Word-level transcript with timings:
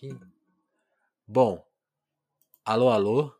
aqui. 0.00 0.18
Bom, 1.26 1.62
alô, 2.64 2.88
alô. 2.88 3.34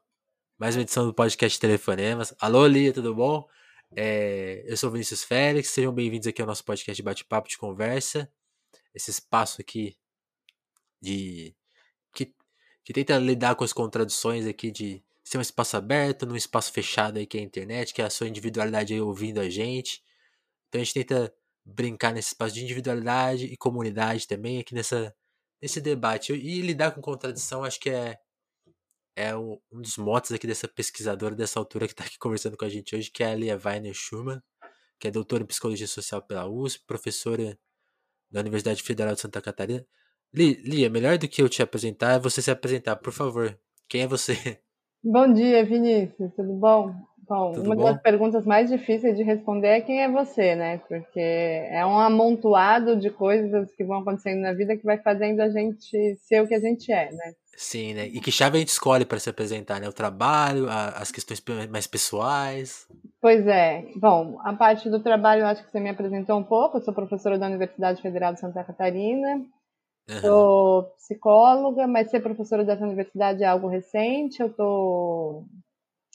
Mais 0.58 0.76
uma 0.76 0.82
edição 0.82 1.06
do 1.06 1.14
podcast 1.14 1.58
Telefonemas. 1.58 2.34
Alô, 2.38 2.66
Lia, 2.66 2.92
tudo 2.92 3.14
bom? 3.14 3.48
É, 3.96 4.62
eu 4.66 4.76
sou 4.76 4.90
Vinícius 4.90 5.24
Félix, 5.24 5.70
sejam 5.70 5.92
bem-vindos 5.92 6.28
aqui 6.28 6.42
ao 6.42 6.46
nosso 6.46 6.62
podcast 6.62 6.94
de 6.94 7.02
bate-papo 7.02 7.48
de 7.48 7.56
conversa. 7.56 8.30
Esse 8.94 9.10
espaço 9.10 9.62
aqui 9.62 9.96
de 11.00 11.56
que, 12.14 12.34
que 12.84 12.92
tenta 12.92 13.16
lidar 13.16 13.54
com 13.54 13.64
as 13.64 13.72
contradições 13.72 14.46
aqui 14.46 14.70
de 14.70 15.02
ser 15.24 15.38
um 15.38 15.40
espaço 15.40 15.78
aberto, 15.78 16.26
num 16.26 16.36
espaço 16.36 16.72
fechado 16.72 17.18
aí 17.18 17.26
que 17.26 17.38
é 17.38 17.40
a 17.40 17.44
internet, 17.44 17.94
que 17.94 18.02
é 18.02 18.04
a 18.04 18.10
sua 18.10 18.28
individualidade 18.28 18.92
aí 18.92 19.00
ouvindo 19.00 19.40
a 19.40 19.48
gente. 19.48 20.04
Então 20.68 20.78
a 20.78 20.84
gente 20.84 20.92
tenta 20.92 21.34
brincar 21.64 22.12
nesse 22.12 22.28
espaço 22.28 22.54
de 22.54 22.62
individualidade 22.62 23.46
e 23.46 23.56
comunidade 23.56 24.28
também 24.28 24.60
aqui 24.60 24.74
nessa 24.74 25.14
nesse 25.60 25.80
debate. 25.80 26.32
E 26.32 26.60
lidar 26.62 26.92
com 26.92 27.00
contradição 27.00 27.64
acho 27.64 27.80
que 27.80 27.90
é 27.90 28.18
é 29.16 29.36
um 29.36 29.58
dos 29.72 29.98
motos 29.98 30.32
aqui 30.32 30.46
dessa 30.46 30.66
pesquisadora 30.68 31.34
dessa 31.34 31.58
altura 31.58 31.86
que 31.86 31.92
está 31.92 32.04
aqui 32.04 32.18
conversando 32.18 32.56
com 32.56 32.64
a 32.64 32.68
gente 32.68 32.94
hoje, 32.96 33.10
que 33.10 33.22
é 33.22 33.32
a 33.32 33.34
Lia 33.34 33.60
Weiner 33.62 33.92
Schumann, 33.92 34.40
que 34.98 35.08
é 35.08 35.10
doutora 35.10 35.42
em 35.42 35.46
Psicologia 35.46 35.86
Social 35.86 36.22
pela 36.22 36.48
USP, 36.48 36.84
professora 36.86 37.58
da 38.30 38.40
Universidade 38.40 38.82
Federal 38.82 39.14
de 39.14 39.20
Santa 39.20 39.42
Catarina. 39.42 39.84
Lia, 40.32 40.88
melhor 40.88 41.18
do 41.18 41.28
que 41.28 41.42
eu 41.42 41.48
te 41.48 41.62
apresentar 41.62 42.12
é 42.12 42.18
você 42.18 42.40
se 42.40 42.50
apresentar, 42.50 42.96
por 42.96 43.12
favor. 43.12 43.58
Quem 43.88 44.02
é 44.02 44.06
você? 44.06 44.60
Bom 45.02 45.32
dia, 45.32 45.64
Vinícius, 45.64 46.32
tudo 46.36 46.52
bom? 46.54 46.94
Bom, 47.30 47.52
Tudo 47.52 47.66
uma 47.66 47.76
bom? 47.76 47.84
das 47.84 48.02
perguntas 48.02 48.44
mais 48.44 48.68
difíceis 48.68 49.16
de 49.16 49.22
responder 49.22 49.68
é 49.68 49.80
quem 49.80 50.02
é 50.02 50.10
você, 50.10 50.56
né? 50.56 50.78
Porque 50.88 51.20
é 51.20 51.86
um 51.86 51.96
amontoado 51.96 52.96
de 52.96 53.08
coisas 53.08 53.72
que 53.76 53.84
vão 53.84 54.00
acontecendo 54.00 54.40
na 54.40 54.52
vida 54.52 54.76
que 54.76 54.82
vai 54.82 54.98
fazendo 54.98 55.38
a 55.38 55.48
gente 55.48 56.16
ser 56.16 56.42
o 56.42 56.48
que 56.48 56.56
a 56.56 56.58
gente 56.58 56.90
é, 56.90 57.12
né? 57.12 57.32
Sim, 57.56 57.94
né? 57.94 58.08
E 58.08 58.20
que 58.20 58.32
chave 58.32 58.56
a 58.56 58.58
gente 58.58 58.70
escolhe 58.70 59.04
para 59.04 59.20
se 59.20 59.30
apresentar, 59.30 59.80
né? 59.80 59.88
O 59.88 59.92
trabalho, 59.92 60.68
a, 60.68 60.88
as 60.88 61.12
questões 61.12 61.40
mais 61.70 61.86
pessoais. 61.86 62.88
Pois 63.20 63.46
é. 63.46 63.84
Bom, 63.94 64.40
a 64.42 64.52
parte 64.52 64.90
do 64.90 64.98
trabalho 64.98 65.42
eu 65.42 65.46
acho 65.46 65.64
que 65.64 65.70
você 65.70 65.78
me 65.78 65.90
apresentou 65.90 66.36
um 66.36 66.42
pouco. 66.42 66.78
Eu 66.78 66.82
sou 66.82 66.92
professora 66.92 67.38
da 67.38 67.46
Universidade 67.46 68.02
Federal 68.02 68.34
de 68.34 68.40
Santa 68.40 68.64
Catarina. 68.64 69.36
Uhum. 70.10 70.20
Sou 70.20 70.82
psicóloga, 70.96 71.86
mas 71.86 72.10
ser 72.10 72.18
professora 72.18 72.64
dessa 72.64 72.84
universidade 72.84 73.44
é 73.44 73.46
algo 73.46 73.68
recente. 73.68 74.40
Eu 74.40 74.48
estou 74.48 75.44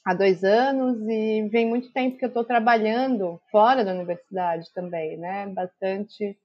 há 0.06 0.14
dois 0.14 0.44
anos 0.44 1.02
e 1.10 1.50
vem 1.50 1.68
muito 1.68 1.92
tempo 1.92 2.18
que 2.18 2.24
eu 2.24 2.30
estou 2.30 2.44
trabalhando 2.44 3.42
fora 3.52 3.84
da 3.84 3.92
universidade 3.92 4.72
também, 4.72 5.18
né? 5.18 5.48
Bastante 5.48 6.38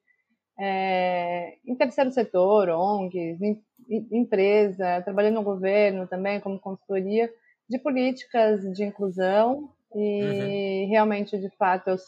é, 0.59 1.57
em 1.67 1.75
terceiro 1.75 2.11
setor, 2.11 2.71
ONGs, 2.71 3.41
em, 3.43 3.63
em, 3.89 4.09
empresa, 4.13 5.03
trabalhando 5.03 5.35
no 5.35 5.43
governo 5.43 6.07
também 6.07 6.41
como 6.41 6.59
consultoria 6.59 7.31
de 7.69 7.79
políticas 7.79 8.63
de 8.73 8.83
inclusão 8.83 9.71
e 9.95 10.85
uhum. 10.85 10.89
realmente, 10.89 11.39
de 11.39 11.51
fato, 11.51 11.91
eu 11.91 11.99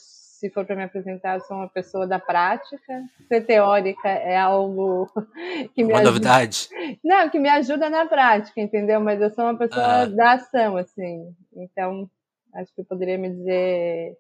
se 0.43 0.51
for 0.51 0.67
para 0.67 0.75
me 0.75 0.83
apresentar, 0.83 1.37
eu 1.37 1.41
sou 1.43 1.57
uma 1.57 1.69
pessoa 1.69 2.05
da 2.05 2.19
prática. 2.19 3.05
Ser 3.29 3.43
teórica 3.43 4.09
é 4.09 4.37
algo 4.37 5.09
que 5.73 5.85
me 5.85 5.93
uma 5.93 6.01
ajuda. 6.01 6.11
novidade. 6.11 6.69
Não, 7.05 7.31
que 7.31 7.39
me 7.39 7.49
ajuda 7.49 7.89
na 7.89 8.07
prática, 8.07 8.61
entendeu? 8.61 9.01
Mas 9.01 9.21
eu 9.21 9.31
sou 9.31 9.45
uma 9.45 9.57
pessoa 9.57 10.03
ah. 10.03 10.07
da 10.07 10.33
ação, 10.33 10.77
assim. 10.77 11.33
Então, 11.55 12.11
acho 12.55 12.75
que 12.75 12.81
eu 12.81 12.85
poderia 12.85 13.17
me 13.17 13.31
dizer 13.31 14.19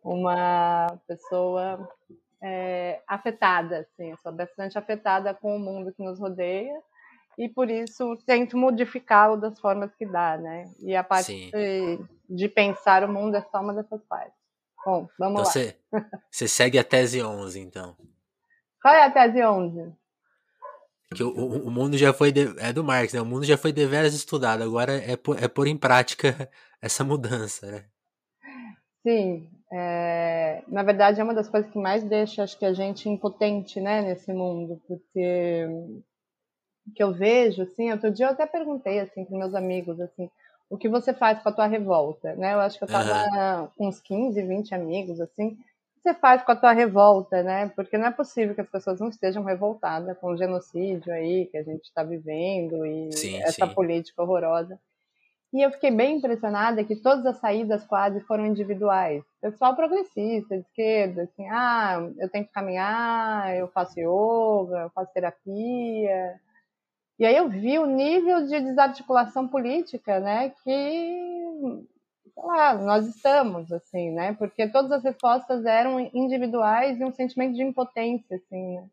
uma 0.00 0.96
pessoa 1.08 1.88
é, 2.40 3.00
afetada, 3.04 3.78
assim. 3.78 4.12
Eu 4.12 4.16
sou 4.18 4.30
bastante 4.30 4.78
afetada 4.78 5.34
com 5.34 5.56
o 5.56 5.58
mundo 5.58 5.92
que 5.92 6.04
nos 6.04 6.20
rodeia 6.20 6.80
e 7.36 7.48
por 7.48 7.68
isso 7.68 8.16
tento 8.24 8.56
modificá-lo 8.56 9.36
das 9.36 9.58
formas 9.58 9.92
que 9.96 10.06
dá, 10.06 10.36
né? 10.36 10.70
E 10.78 10.94
a 10.94 11.02
parte 11.02 11.50
de, 11.50 11.98
de 12.30 12.48
pensar 12.48 13.02
o 13.02 13.12
mundo 13.12 13.36
é 13.36 13.40
só 13.40 13.60
uma 13.60 13.74
dessas 13.74 14.04
partes. 14.04 14.43
Bom, 14.84 15.08
vamos 15.18 15.18
então, 15.18 15.32
lá. 15.32 15.44
Você, 15.44 15.76
você 16.30 16.48
segue 16.48 16.78
a 16.78 16.84
tese 16.84 17.22
11, 17.22 17.60
então. 17.60 17.96
Qual 18.82 18.94
é 18.94 19.04
a 19.04 19.10
tese 19.10 19.42
11? 19.42 19.92
Que 21.14 21.22
o, 21.22 21.28
o, 21.28 21.68
o 21.68 21.70
mundo 21.70 21.96
já 21.96 22.12
foi. 22.12 22.32
De, 22.32 22.54
é 22.58 22.72
do 22.72 22.84
Marx, 22.84 23.12
né? 23.12 23.20
O 23.20 23.26
mundo 23.26 23.44
já 23.44 23.56
foi 23.56 23.72
deveras 23.72 24.14
estudado, 24.14 24.62
agora 24.62 24.92
é 24.92 25.16
por, 25.16 25.42
é 25.42 25.48
pôr 25.48 25.66
em 25.66 25.76
prática 25.76 26.50
essa 26.82 27.04
mudança, 27.04 27.70
né? 27.70 27.84
Sim. 29.02 29.48
É, 29.72 30.62
na 30.68 30.82
verdade, 30.82 31.20
é 31.20 31.24
uma 31.24 31.34
das 31.34 31.48
coisas 31.48 31.70
que 31.70 31.78
mais 31.78 32.04
deixa, 32.04 32.42
acho 32.42 32.58
que, 32.58 32.64
a 32.64 32.72
gente 32.72 33.08
impotente, 33.08 33.80
né, 33.80 34.02
nesse 34.02 34.32
mundo, 34.32 34.80
porque 34.86 35.66
que 36.94 37.02
eu 37.02 37.12
vejo, 37.12 37.62
assim, 37.62 37.90
outro 37.90 38.12
dia 38.12 38.26
eu 38.26 38.30
até 38.30 38.46
perguntei, 38.46 39.00
assim, 39.00 39.24
para 39.24 39.38
meus 39.38 39.54
amigos, 39.54 39.98
assim, 40.00 40.30
o 40.74 40.78
que 40.78 40.88
você 40.88 41.14
faz 41.14 41.40
com 41.40 41.48
a 41.48 41.52
tua 41.52 41.66
revolta, 41.66 42.34
né? 42.34 42.52
Eu 42.52 42.60
acho 42.60 42.76
que 42.76 42.84
eu 42.84 42.88
tava 42.88 43.12
uhum. 43.12 43.68
com 43.76 43.88
uns 43.88 44.00
15, 44.00 44.42
20 44.42 44.74
amigos, 44.74 45.20
assim. 45.20 45.48
O 45.48 45.50
que 45.54 46.02
você 46.02 46.14
faz 46.14 46.42
com 46.42 46.50
a 46.50 46.56
tua 46.56 46.72
revolta, 46.72 47.44
né? 47.44 47.70
Porque 47.76 47.96
não 47.96 48.08
é 48.08 48.10
possível 48.10 48.56
que 48.56 48.60
as 48.60 48.68
pessoas 48.68 48.98
não 48.98 49.08
estejam 49.08 49.44
revoltadas 49.44 50.18
com 50.18 50.32
o 50.32 50.36
genocídio 50.36 51.12
aí 51.12 51.46
que 51.46 51.56
a 51.56 51.62
gente 51.62 51.84
está 51.84 52.02
vivendo 52.02 52.84
e 52.84 53.12
sim, 53.12 53.36
essa 53.36 53.66
sim. 53.66 53.72
política 53.72 54.20
horrorosa. 54.20 54.78
E 55.52 55.62
eu 55.62 55.70
fiquei 55.70 55.92
bem 55.92 56.16
impressionada 56.16 56.82
que 56.82 56.96
todas 56.96 57.24
as 57.24 57.36
saídas 57.36 57.84
quase 57.84 58.18
foram 58.22 58.44
individuais. 58.44 59.22
Pessoal 59.40 59.76
progressista, 59.76 60.56
de 60.56 60.62
esquerda, 60.62 61.22
assim, 61.22 61.46
ah, 61.48 62.10
eu 62.18 62.28
tenho 62.28 62.44
que 62.44 62.52
caminhar, 62.52 63.56
eu 63.56 63.68
faço 63.68 64.00
yoga, 64.00 64.80
eu 64.80 64.90
faço 64.90 65.12
terapia, 65.12 66.40
e 67.18 67.24
aí 67.24 67.36
eu 67.36 67.48
vi 67.48 67.78
o 67.78 67.86
nível 67.86 68.46
de 68.46 68.60
desarticulação 68.60 69.46
política, 69.48 70.18
né, 70.20 70.50
que, 70.50 71.86
sei 72.34 72.42
lá, 72.42 72.74
nós 72.74 73.06
estamos, 73.06 73.70
assim, 73.72 74.10
né, 74.10 74.34
porque 74.34 74.68
todas 74.68 74.90
as 74.92 75.04
respostas 75.04 75.64
eram 75.64 76.00
individuais 76.12 76.98
e 76.98 77.04
um 77.04 77.12
sentimento 77.12 77.54
de 77.54 77.62
impotência, 77.62 78.36
assim, 78.36 78.76
né. 78.76 78.88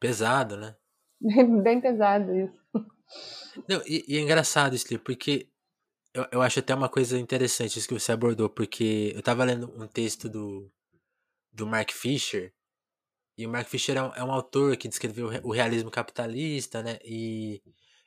Pesado, 0.00 0.56
né? 0.56 0.74
Bem 1.62 1.80
pesado 1.80 2.34
isso. 2.34 2.64
Não, 3.68 3.80
e, 3.86 4.04
e 4.08 4.16
é 4.16 4.20
engraçado 4.20 4.74
isso, 4.74 4.98
porque 5.00 5.48
eu, 6.14 6.26
eu 6.30 6.42
acho 6.42 6.60
até 6.60 6.74
uma 6.74 6.88
coisa 6.88 7.18
interessante 7.18 7.78
isso 7.78 7.88
que 7.88 7.94
você 7.94 8.12
abordou, 8.12 8.48
porque 8.48 9.12
eu 9.14 9.22
tava 9.22 9.44
lendo 9.44 9.70
um 9.80 9.86
texto 9.86 10.28
do, 10.28 10.70
do 11.52 11.66
Mark 11.66 11.90
Fisher, 11.90 12.52
e 13.36 13.46
o 13.46 13.50
Mark 13.50 13.68
Fisher 13.68 13.96
é 13.96 14.02
um, 14.02 14.14
é 14.14 14.24
um 14.24 14.32
autor 14.32 14.76
que 14.76 14.88
descreveu 14.88 15.26
o 15.42 15.52
realismo 15.52 15.90
capitalista, 15.90 16.82
né? 16.82 16.98
E, 17.04 17.62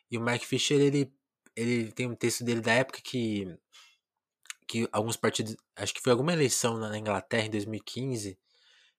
e 0.09 0.17
o 0.17 0.21
Mark 0.21 0.41
Fisher, 0.43 0.79
ele, 0.79 1.13
ele 1.55 1.91
tem 1.91 2.07
um 2.07 2.15
texto 2.15 2.43
dele 2.45 2.61
da 2.61 2.73
época 2.73 3.01
que, 3.03 3.45
que 4.67 4.87
alguns 4.91 5.17
partidos, 5.17 5.55
acho 5.75 5.93
que 5.93 6.01
foi 6.01 6.11
alguma 6.11 6.31
eleição 6.33 6.77
na 6.77 6.97
Inglaterra 6.97 7.45
em 7.45 7.51
2015, 7.51 8.39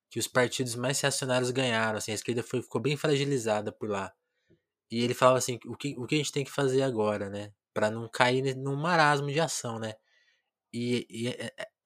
que 0.09 0.19
os 0.19 0.27
partidos 0.27 0.75
mais 0.75 0.99
reacionários 1.01 1.51
ganharam, 1.51 1.97
assim, 1.97 2.11
a 2.11 2.15
esquerda 2.15 2.43
foi, 2.43 2.61
ficou 2.61 2.81
bem 2.81 2.95
fragilizada 2.95 3.71
por 3.71 3.89
lá. 3.89 4.13
E 4.91 5.03
ele 5.03 5.13
falava 5.13 5.37
assim, 5.37 5.59
o 5.65 5.75
que, 5.75 5.95
o 5.97 6.05
que 6.05 6.15
a 6.15 6.17
gente 6.17 6.31
tem 6.31 6.43
que 6.43 6.51
fazer 6.51 6.83
agora, 6.83 7.29
né? 7.29 7.53
Para 7.73 7.91
não 7.91 8.09
cair 8.09 8.55
num 8.55 8.75
marasmo 8.75 9.31
de 9.31 9.39
ação, 9.39 9.79
né? 9.79 9.93
E, 10.73 11.07
e 11.09 11.27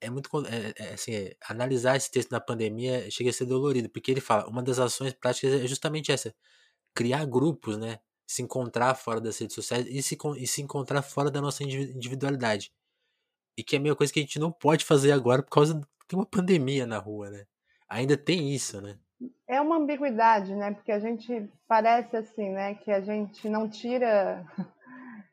é, 0.06 0.10
muito 0.10 0.30
é, 0.46 0.74
é, 0.78 0.94
assim, 0.94 1.14
é, 1.14 1.36
analisar 1.50 1.96
esse 1.96 2.12
texto 2.12 2.32
na 2.32 2.40
pandemia 2.40 3.10
chega 3.10 3.30
a 3.30 3.34
ser 3.34 3.46
dolorido, 3.46 3.90
porque 3.90 4.12
ele 4.12 4.22
fala, 4.22 4.48
uma 4.48 4.62
das 4.62 4.80
ações 4.80 5.14
práticas 5.14 5.54
é 5.54 5.68
justamente 5.68 6.12
essa, 6.12 6.34
criar 6.94 7.26
grupos, 7.26 7.78
né? 7.78 8.00
Se 8.28 8.42
encontrar 8.42 8.96
fora 8.96 9.20
das 9.22 9.38
redes 9.38 9.56
sociais 9.56 9.86
e 9.88 10.02
se, 10.02 10.18
e 10.38 10.48
se 10.48 10.62
encontrar 10.62 11.02
fora 11.02 11.30
da 11.30 11.42
nossa 11.42 11.64
individualidade. 11.64 12.72
E 13.58 13.64
que 13.64 13.76
é 13.76 13.80
a 13.80 13.82
mesma 13.82 13.96
coisa 13.96 14.12
que 14.12 14.20
a 14.20 14.24
gente 14.24 14.40
não 14.40 14.52
pode 14.52 14.86
fazer 14.86 15.12
agora 15.12 15.44
por 15.44 15.52
causa 15.52 15.80
de 16.08 16.16
uma 16.16 16.26
pandemia 16.26 16.86
na 16.86 16.98
rua, 16.98 17.30
né? 17.30 17.46
Ainda 17.88 18.18
tem 18.18 18.54
isso, 18.54 18.82
né? 18.82 18.98
É 19.48 19.62
uma 19.62 19.78
ambiguidade, 19.78 20.56
né? 20.56 20.72
Porque 20.72 20.92
a 20.92 21.00
gente 21.00 21.50
parece 21.68 22.16
assim, 22.18 22.50
né? 22.50 22.76
Que 22.76 22.92
a 22.92 23.02
gente 23.02 23.48
não 23.48 23.70
tira 23.70 24.46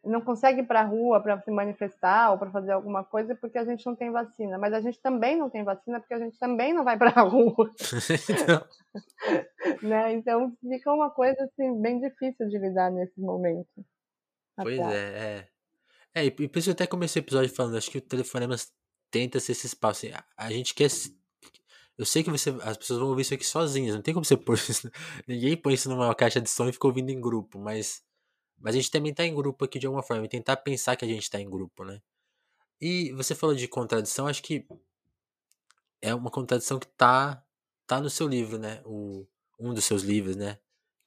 não 0.04 0.20
consegue 0.20 0.60
ir 0.60 0.66
para 0.66 0.80
a 0.80 0.84
rua 0.84 1.20
para 1.20 1.40
se 1.42 1.50
manifestar 1.50 2.32
ou 2.32 2.38
para 2.38 2.50
fazer 2.50 2.72
alguma 2.72 3.04
coisa 3.04 3.34
porque 3.34 3.58
a 3.58 3.64
gente 3.64 3.84
não 3.84 3.94
tem 3.94 4.10
vacina. 4.10 4.58
Mas 4.58 4.72
a 4.72 4.80
gente 4.80 5.00
também 5.00 5.36
não 5.36 5.50
tem 5.50 5.62
vacina 5.62 6.00
porque 6.00 6.14
a 6.14 6.18
gente 6.18 6.38
também 6.38 6.72
não 6.72 6.84
vai 6.84 6.96
para 6.96 7.10
a 7.10 7.22
rua. 7.22 7.70
então... 8.28 8.64
né? 9.82 10.12
então 10.12 10.52
fica 10.60 10.92
uma 10.92 11.10
coisa 11.10 11.42
assim, 11.44 11.80
bem 11.80 12.00
difícil 12.00 12.48
de 12.48 12.58
lidar 12.58 12.90
nesse 12.90 13.20
momento. 13.20 13.68
Pois 14.56 14.78
é, 14.78 15.38
é. 15.38 15.48
É, 16.14 16.24
e 16.24 16.30
por 16.30 16.58
isso 16.58 16.70
eu 16.70 16.72
até 16.72 16.86
comecei 16.86 17.20
o 17.20 17.24
episódio 17.24 17.54
falando, 17.54 17.76
acho 17.76 17.90
que 17.90 17.98
o 17.98 18.02
telefonema 18.02 18.56
tenta 19.10 19.38
ser 19.38 19.52
esse 19.52 19.66
espaço. 19.66 20.06
Assim, 20.06 20.16
a 20.36 20.50
gente 20.50 20.74
quer. 20.74 20.90
Eu 21.96 22.06
sei 22.06 22.24
que 22.24 22.30
você, 22.30 22.50
as 22.62 22.76
pessoas 22.76 22.98
vão 22.98 23.10
ouvir 23.10 23.22
isso 23.22 23.34
aqui 23.34 23.44
sozinhas, 23.44 23.94
não 23.94 24.02
tem 24.02 24.14
como 24.14 24.24
você 24.24 24.36
pôr 24.36 24.54
isso. 24.54 24.90
Ninguém 25.28 25.56
põe 25.56 25.74
isso 25.74 25.88
numa 25.88 26.14
caixa 26.14 26.40
de 26.40 26.48
som 26.48 26.68
e 26.68 26.72
fica 26.72 26.86
ouvindo 26.86 27.10
em 27.10 27.20
grupo, 27.20 27.58
mas 27.58 28.02
mas 28.60 28.74
a 28.74 28.78
gente 28.78 28.90
também 28.90 29.14
tá 29.14 29.24
em 29.24 29.34
grupo 29.34 29.64
aqui 29.64 29.78
de 29.78 29.86
alguma 29.86 30.02
forma, 30.02 30.24
e 30.24 30.28
tentar 30.28 30.56
pensar 30.58 30.96
que 30.96 31.04
a 31.04 31.08
gente 31.08 31.30
tá 31.30 31.40
em 31.40 31.48
grupo, 31.48 31.84
né? 31.84 32.00
E 32.80 33.12
você 33.12 33.34
falou 33.34 33.54
de 33.54 33.68
contradição, 33.68 34.26
acho 34.26 34.42
que 34.42 34.66
é 36.02 36.14
uma 36.14 36.30
contradição 36.30 36.78
que 36.78 36.86
tá, 36.88 37.44
tá 37.86 38.00
no 38.00 38.10
seu 38.10 38.28
livro, 38.28 38.58
né? 38.58 38.82
O, 38.84 39.26
um 39.58 39.74
dos 39.74 39.84
seus 39.84 40.02
livros, 40.02 40.36
né? 40.36 40.58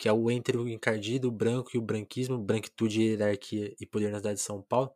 que 0.03 0.09
é 0.09 0.11
o 0.11 0.29
entre 0.29 0.57
o 0.57 0.67
encardido, 0.67 1.29
o 1.29 1.31
branco 1.31 1.71
e 1.73 1.77
o 1.77 1.81
branquismo, 1.81 2.37
branquitude, 2.37 3.01
hierarquia 3.01 3.73
e 3.79 3.85
poder 3.85 4.11
na 4.11 4.17
cidade 4.17 4.35
de 4.35 4.41
São 4.41 4.61
Paulo. 4.61 4.91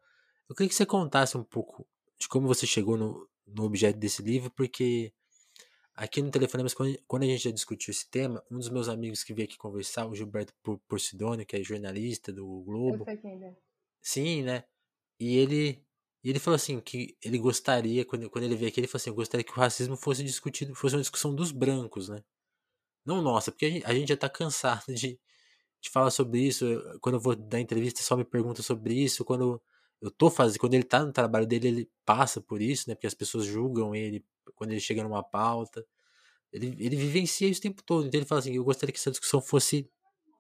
Eu 0.50 0.54
queria 0.54 0.68
que 0.68 0.76
você 0.76 0.86
contasse 0.86 1.38
um 1.38 1.44
pouco 1.46 1.88
de 2.20 2.28
como 2.28 2.46
você 2.46 2.68
chegou 2.68 2.98
no, 2.98 3.26
no 3.46 3.64
objeto 3.64 3.98
desse 3.98 4.22
livro, 4.22 4.52
porque 4.52 5.14
aqui 5.98 6.22
no 6.22 6.30
Telefonemas, 6.30 6.76
quando 6.76 7.24
a 7.24 7.26
gente 7.26 7.44
já 7.44 7.52
discutiu 7.52 7.92
esse 7.92 8.08
tema, 8.08 8.44
um 8.52 8.58
dos 8.60 8.70
meus 8.70 8.88
amigos 8.88 9.24
que 9.24 9.34
veio 9.34 9.48
aqui 9.48 9.58
conversar, 9.58 10.06
o 10.06 10.16
Gilberto 10.16 10.54
Porcidônio, 10.88 11.46
que 11.46 11.56
é 11.56 11.64
jornalista 11.64 12.32
do 12.32 12.46
Globo. 12.62 13.02
Eu 13.02 13.06
sei 13.06 13.18
quem 13.18 13.44
é. 13.44 13.58
Sim, 14.00 14.44
né? 14.44 14.64
E 15.20 15.36
ele, 15.36 15.84
ele 16.24 16.38
falou 16.38 16.56
assim 16.56 16.80
que 16.80 17.18
ele 17.24 17.40
gostaria, 17.40 18.06
quando, 18.06 18.30
quando 18.30 18.44
ele 18.46 18.56
veio 18.56 18.70
aqui, 18.70 18.80
ele 18.80 18.88
falou 18.88 19.02
assim, 19.02 19.10
eu 19.10 19.16
gostaria 19.16 19.44
que 19.44 19.52
o 19.52 19.56
racismo 19.56 19.98
fosse 19.98 20.24
discutido, 20.24 20.76
fosse 20.76 20.96
uma 20.96 21.02
discussão 21.02 21.34
dos 21.34 21.52
brancos, 21.52 22.10
né? 22.10 22.24
Não 23.04 23.20
nossa, 23.20 23.52
porque 23.52 23.66
a 23.66 23.70
gente, 23.70 23.86
a 23.86 23.94
gente 23.94 24.10
já 24.10 24.18
tá 24.18 24.30
cansado 24.30 24.86
de, 24.94 25.20
de 25.82 25.90
falar 25.90 26.12
sobre 26.12 26.40
isso. 26.42 26.64
Quando 27.02 27.16
eu 27.16 27.22
vou 27.22 27.36
dar 27.36 27.60
entrevista, 27.60 28.04
só 28.04 28.16
me 28.16 28.24
pergunta 28.24 28.62
sobre 28.62 28.94
isso. 28.94 29.26
Quando 29.26 29.60
eu 30.02 30.12
tô 30.12 30.30
fazendo, 30.30 30.60
quando 30.60 30.74
ele 30.76 30.84
tá 30.84 31.04
no 31.04 31.12
trabalho 31.12 31.48
dele, 31.48 31.68
ele 31.68 31.92
passa 32.06 32.40
por 32.40 32.62
isso, 32.62 32.88
né? 32.88 32.96
Porque 32.96 33.08
as 33.08 33.14
pessoas 33.14 33.46
julgam 33.46 33.96
ele 33.96 34.24
quando 34.56 34.72
ele 34.72 34.80
chega 34.80 35.04
numa 35.04 35.24
pauta. 35.24 35.86
Ele, 36.52 36.76
ele 36.80 36.96
vivencia 36.96 37.48
isso 37.48 37.60
o 37.60 37.64
tempo 37.64 37.84
todo. 37.84 38.08
Então 38.08 38.20
ele 38.20 38.28
fala 38.28 38.40
assim: 38.40 38.54
eu 38.54 38.64
gostaria 38.64 38.94
que 38.94 39.00
essa 39.00 39.12
discussão 39.12 39.42
fosse 39.42 39.90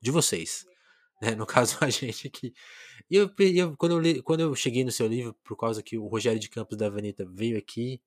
de 0.02 0.12
vocês. 0.12 0.66
Né? 1.20 1.34
No 1.34 1.48
caso, 1.48 1.78
a 1.82 1.90
gente 1.90 2.28
aqui. 2.28 2.54
E 3.10 3.16
eu, 3.16 3.32
eu, 3.40 3.76
quando, 3.76 3.94
eu 3.94 4.00
li, 4.00 4.22
quando 4.22 4.42
eu 4.42 4.54
cheguei 4.54 4.84
no 4.84 4.92
seu 4.92 5.08
livro, 5.08 5.34
por 5.44 5.58
causa 5.58 5.82
que 5.82 5.98
o 5.98 6.06
Rogério 6.06 6.40
de 6.40 6.48
Campos 6.48 6.78
da 6.78 6.86
Avenida 6.86 7.26
veio 7.28 7.58
aqui, 7.58 8.00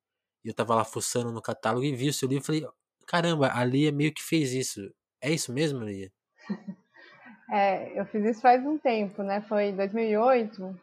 e 0.44 0.48
eu 0.48 0.54
tava 0.54 0.76
lá 0.76 0.84
fuçando 0.84 1.32
no 1.32 1.42
catálogo 1.42 1.84
e 1.84 1.92
vi 1.92 2.08
o 2.08 2.12
seu 2.12 2.28
livro, 2.28 2.44
falei: 2.44 2.64
caramba, 3.08 3.50
a 3.52 3.64
Lia 3.64 3.90
meio 3.90 4.14
que 4.14 4.22
fez 4.22 4.52
isso. 4.52 4.94
É 5.20 5.28
isso 5.32 5.52
mesmo, 5.52 5.82
Lia? 5.82 6.12
É, 7.52 7.98
eu 7.98 8.06
fiz 8.06 8.24
isso 8.24 8.40
faz 8.40 8.64
um 8.64 8.78
tempo, 8.78 9.24
né? 9.24 9.40
Foi 9.40 9.70
em 9.70 9.76
2008. 9.76 10.80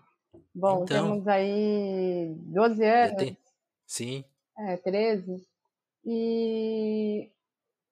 Bom, 0.58 0.84
então, 0.84 1.10
temos 1.10 1.28
aí 1.28 2.34
12 2.48 2.84
anos. 2.84 3.18
Tem... 3.18 3.38
Sim. 3.86 4.26
É, 4.58 4.76
13. 4.78 5.46
E 6.04 7.30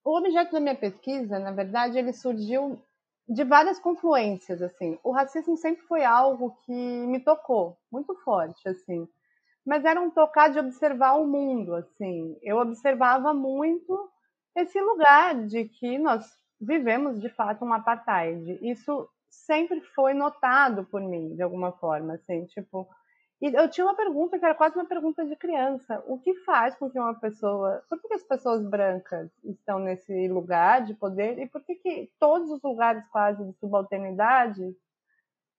o 0.04 0.18
objeto 0.18 0.54
da 0.54 0.60
minha 0.60 0.76
pesquisa, 0.76 1.38
na 1.38 1.52
verdade, 1.52 2.00
ele 2.00 2.12
surgiu 2.12 2.82
de 3.30 3.44
várias 3.44 3.80
confluências, 3.80 4.64
assim. 4.64 4.98
O 5.04 5.12
racismo 5.12 5.56
sempre 5.56 5.84
foi 5.84 6.04
algo 6.04 6.58
que 6.66 6.72
me 6.72 7.20
tocou 7.20 7.78
muito 7.92 8.16
forte, 8.24 8.68
assim. 8.68 9.08
Mas 9.64 9.86
era 9.86 10.02
um 10.02 10.10
tocar 10.10 10.50
de 10.50 10.58
observar 10.58 11.14
o 11.14 11.28
mundo, 11.28 11.76
assim. 11.76 12.36
Eu 12.42 12.58
observava 12.58 13.32
muito 13.32 14.10
esse 14.56 14.82
lugar 14.82 15.46
de 15.46 15.66
que 15.66 16.00
nós 16.00 16.26
vivemos 16.60 17.22
de 17.22 17.30
fato 17.30 17.64
um 17.64 17.74
apartheid. 17.74 18.58
Isso 18.62 19.08
sempre 19.46 19.82
foi 19.94 20.14
notado 20.14 20.86
por 20.86 21.02
mim, 21.02 21.36
de 21.36 21.42
alguma 21.42 21.72
forma, 21.74 22.14
assim, 22.16 22.46
tipo. 22.46 22.88
E 23.42 23.54
eu 23.54 23.70
tinha 23.70 23.86
uma 23.86 23.96
pergunta 23.96 24.40
que 24.40 24.46
era 24.46 24.56
quase 24.56 24.76
uma 24.76 24.88
pergunta 24.88 25.26
de 25.26 25.36
criança: 25.36 26.02
o 26.08 26.18
que 26.20 26.34
faz 26.46 26.76
com 26.76 26.90
que 26.90 27.00
uma 27.00 27.14
pessoa. 27.20 27.84
Por 27.90 28.02
que 28.02 28.14
as 28.14 28.24
pessoas 28.24 28.66
brancas 28.68 29.30
estão 29.44 29.80
nesse 29.80 30.28
lugar 30.28 30.86
de 30.86 30.94
poder 30.94 31.38
e 31.40 31.48
por 31.48 31.62
que, 31.64 31.76
que 31.76 32.12
todos 32.20 32.50
os 32.50 32.62
lugares 32.64 33.06
quase 33.10 33.44
de 33.46 33.54
subalternidade 33.60 34.64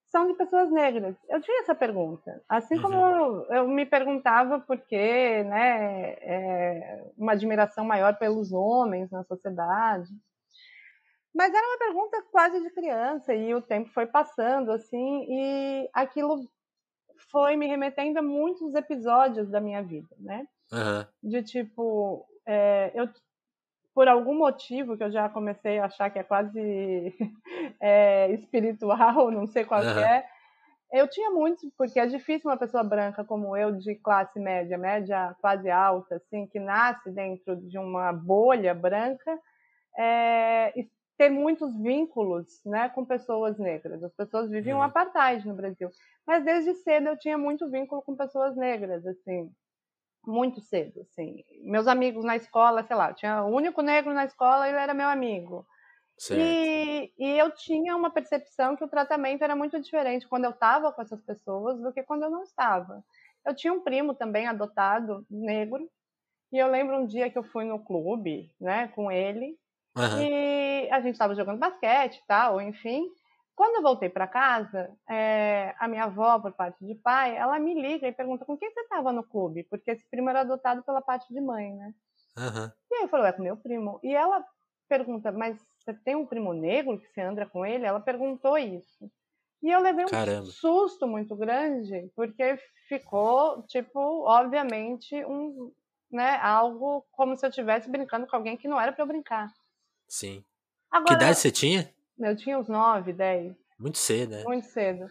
são 0.07 0.25
de 0.25 0.33
pessoas 0.33 0.71
negras? 0.71 1.15
Eu 1.29 1.41
tinha 1.41 1.61
essa 1.61 1.75
pergunta. 1.75 2.41
Assim 2.49 2.81
como 2.81 2.95
eu, 2.95 3.45
eu, 3.49 3.67
me 3.67 3.85
perguntava 3.85 4.59
por 4.59 4.77
que 4.79 5.43
né, 5.43 6.13
é, 6.13 7.11
uma 7.17 7.33
admiração 7.33 7.85
maior 7.85 8.17
pelos 8.17 8.51
homens 8.51 9.11
na 9.11 9.23
sociedade. 9.23 10.09
Mas 11.37 11.53
era 11.53 11.67
uma 11.67 11.77
pergunta 11.77 12.23
quase 12.31 12.59
de 12.63 12.71
criança 12.71 13.31
e 13.31 13.53
o 13.53 13.61
tempo 13.61 13.91
foi 13.91 14.07
passando 14.07 14.71
assim 14.71 15.23
e 15.29 15.87
aquilo 15.93 16.49
foi 17.31 17.55
me 17.55 17.67
remetendo 17.67 18.17
a 18.17 18.23
muitos 18.23 18.73
episódios 18.73 19.47
da 19.47 19.61
minha 19.61 19.83
vida, 19.83 20.15
né? 20.17 20.47
Uhum. 20.71 21.05
De 21.29 21.43
tipo, 21.43 22.25
é, 22.43 22.91
eu 22.95 23.07
por 23.93 24.07
algum 24.07 24.35
motivo 24.35 24.97
que 24.97 25.03
eu 25.03 25.11
já 25.11 25.29
comecei 25.29 25.77
a 25.77 25.85
achar 25.85 26.09
que 26.09 26.17
é 26.17 26.23
quase 26.23 27.15
é, 27.79 28.31
espiritual, 28.31 29.29
não 29.31 29.45
sei 29.45 29.63
qual 29.63 29.81
uhum. 29.81 29.99
é, 29.99 30.25
eu 30.91 31.07
tinha 31.07 31.29
muito, 31.29 31.71
porque 31.77 31.99
é 31.99 32.07
difícil 32.07 32.49
uma 32.49 32.57
pessoa 32.57 32.83
branca 32.83 33.23
como 33.23 33.55
eu, 33.55 33.71
de 33.71 33.93
classe 33.93 34.39
média, 34.39 34.77
média 34.77 35.35
quase 35.39 35.69
alta, 35.69 36.15
assim, 36.15 36.47
que 36.47 36.59
nasce 36.59 37.11
dentro 37.11 37.55
de 37.55 37.77
uma 37.77 38.11
bolha 38.11 38.73
branca, 38.73 39.39
é, 39.97 40.73
ter 41.17 41.29
muitos 41.29 41.75
vínculos 41.75 42.61
né, 42.63 42.89
com 42.89 43.03
pessoas 43.03 43.57
negras. 43.57 44.03
As 44.03 44.13
pessoas 44.13 44.49
viviam 44.49 44.77
um 44.77 44.81
uhum. 44.81 44.85
apartheid 44.85 45.45
no 45.47 45.55
Brasil. 45.55 45.89
Mas 46.25 46.45
desde 46.45 46.73
cedo 46.75 47.09
eu 47.09 47.17
tinha 47.17 47.37
muito 47.37 47.69
vínculo 47.69 48.01
com 48.01 48.15
pessoas 48.15 48.55
negras, 48.55 49.05
assim, 49.05 49.51
muito 50.25 50.61
cedo, 50.61 51.01
assim. 51.01 51.43
Meus 51.63 51.87
amigos 51.87 52.23
na 52.23 52.35
escola, 52.35 52.83
sei 52.83 52.95
lá, 52.95 53.13
tinha 53.13 53.43
o 53.43 53.49
único 53.49 53.81
negro 53.81 54.13
na 54.13 54.25
escola, 54.25 54.67
ele 54.67 54.77
era 54.77 54.93
meu 54.93 55.07
amigo. 55.07 55.65
E, 56.31 57.13
e, 57.17 57.37
eu 57.37 57.51
tinha 57.51 57.95
uma 57.95 58.09
percepção 58.09 58.75
que 58.75 58.83
o 58.83 58.87
tratamento 58.87 59.43
era 59.43 59.55
muito 59.55 59.79
diferente 59.79 60.27
quando 60.27 60.45
eu 60.45 60.49
estava 60.49 60.91
com 60.91 61.01
essas 61.01 61.21
pessoas 61.21 61.79
do 61.79 61.93
que 61.93 62.01
quando 62.01 62.23
eu 62.23 62.29
não 62.29 62.41
estava. 62.41 63.03
Eu 63.45 63.55
tinha 63.55 63.71
um 63.71 63.81
primo 63.81 64.15
também 64.15 64.47
adotado, 64.47 65.25
negro, 65.29 65.87
e 66.51 66.57
eu 66.57 66.67
lembro 66.67 66.97
um 66.97 67.05
dia 67.05 67.29
que 67.29 67.37
eu 67.37 67.43
fui 67.43 67.65
no 67.65 67.79
clube, 67.79 68.51
né, 68.59 68.87
com 68.89 69.11
ele, 69.11 69.57
Uhum. 69.97 70.21
E 70.21 70.89
a 70.91 71.01
gente 71.01 71.13
estava 71.13 71.35
jogando 71.35 71.59
basquete 71.59 72.17
e 72.17 72.27
tal, 72.27 72.61
enfim. 72.61 73.09
Quando 73.55 73.77
eu 73.77 73.81
voltei 73.81 74.07
para 74.07 74.27
casa, 74.27 74.91
é, 75.09 75.73
a 75.79 75.87
minha 75.87 76.03
avó, 76.03 76.39
por 76.39 76.53
parte 76.53 76.85
de 76.85 76.93
pai, 76.93 77.35
ela 77.35 77.57
me 77.59 77.73
liga 77.73 78.07
e 78.07 78.11
pergunta 78.11 78.45
com 78.45 78.55
quem 78.55 78.71
você 78.71 78.81
estava 78.81 79.11
no 79.11 79.23
clube, 79.23 79.63
porque 79.63 79.91
esse 79.91 80.07
primo 80.11 80.29
era 80.29 80.41
adotado 80.41 80.83
pela 80.83 81.01
parte 81.01 81.33
de 81.33 81.41
mãe, 81.41 81.73
né? 81.73 81.93
Uhum. 82.37 82.71
E 82.91 82.95
aí 82.95 83.01
eu 83.01 83.07
falei, 83.09 83.29
é 83.29 83.33
com 83.33 83.41
meu 83.41 83.57
primo. 83.57 83.99
E 84.03 84.13
ela 84.13 84.45
pergunta, 84.87 85.31
mas 85.31 85.59
você 85.79 85.91
tem 85.93 86.15
um 86.15 86.25
primo 86.25 86.53
negro 86.53 86.99
que 86.99 87.07
você 87.07 87.21
anda 87.21 87.47
com 87.47 87.65
ele? 87.65 87.85
Ela 87.85 87.99
perguntou 87.99 88.57
isso. 88.59 89.09
E 89.63 89.71
eu 89.71 89.79
levei 89.79 90.05
um 90.05 90.09
Caramba. 90.09 90.45
susto 90.45 91.07
muito 91.07 91.35
grande, 91.35 92.11
porque 92.15 92.57
ficou, 92.87 93.63
tipo, 93.63 93.99
obviamente, 94.27 95.15
um, 95.25 95.73
né, 96.11 96.35
algo 96.37 97.05
como 97.11 97.35
se 97.35 97.45
eu 97.45 97.49
estivesse 97.49 97.89
brincando 97.89 98.27
com 98.27 98.35
alguém 98.35 98.55
que 98.55 98.67
não 98.67 98.79
era 98.79 98.91
para 98.93 99.03
eu 99.03 99.07
brincar. 99.07 99.51
Sim. 100.07 100.43
Agora, 100.89 101.07
que 101.07 101.13
idade 101.13 101.37
você 101.37 101.51
tinha? 101.51 101.93
Eu 102.19 102.35
tinha 102.35 102.57
uns 102.57 102.67
9, 102.67 103.13
10. 103.13 103.55
Muito 103.77 103.97
cedo, 103.97 104.31
né? 104.31 104.43
Muito 104.43 104.65
cedo. 104.67 105.07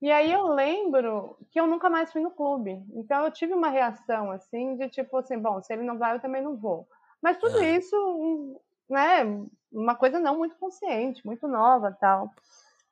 E 0.00 0.10
aí 0.10 0.32
eu 0.32 0.48
lembro 0.48 1.38
que 1.50 1.60
eu 1.60 1.66
nunca 1.66 1.88
mais 1.88 2.12
fui 2.12 2.20
no 2.20 2.30
clube. 2.30 2.84
Então 2.92 3.24
eu 3.24 3.30
tive 3.30 3.54
uma 3.54 3.68
reação 3.68 4.32
assim 4.32 4.76
de 4.76 4.88
tipo 4.88 5.16
assim, 5.16 5.38
bom, 5.38 5.62
se 5.62 5.72
ele 5.72 5.84
não 5.84 5.96
vai, 5.96 6.16
eu 6.16 6.20
também 6.20 6.42
não 6.42 6.56
vou. 6.56 6.88
Mas 7.22 7.38
tudo 7.38 7.58
ah. 7.58 7.64
isso, 7.64 8.60
né, 8.90 9.22
uma 9.70 9.94
coisa 9.94 10.18
não 10.18 10.36
muito 10.36 10.56
consciente, 10.56 11.24
muito 11.24 11.46
nova, 11.46 11.96
tal. 12.00 12.30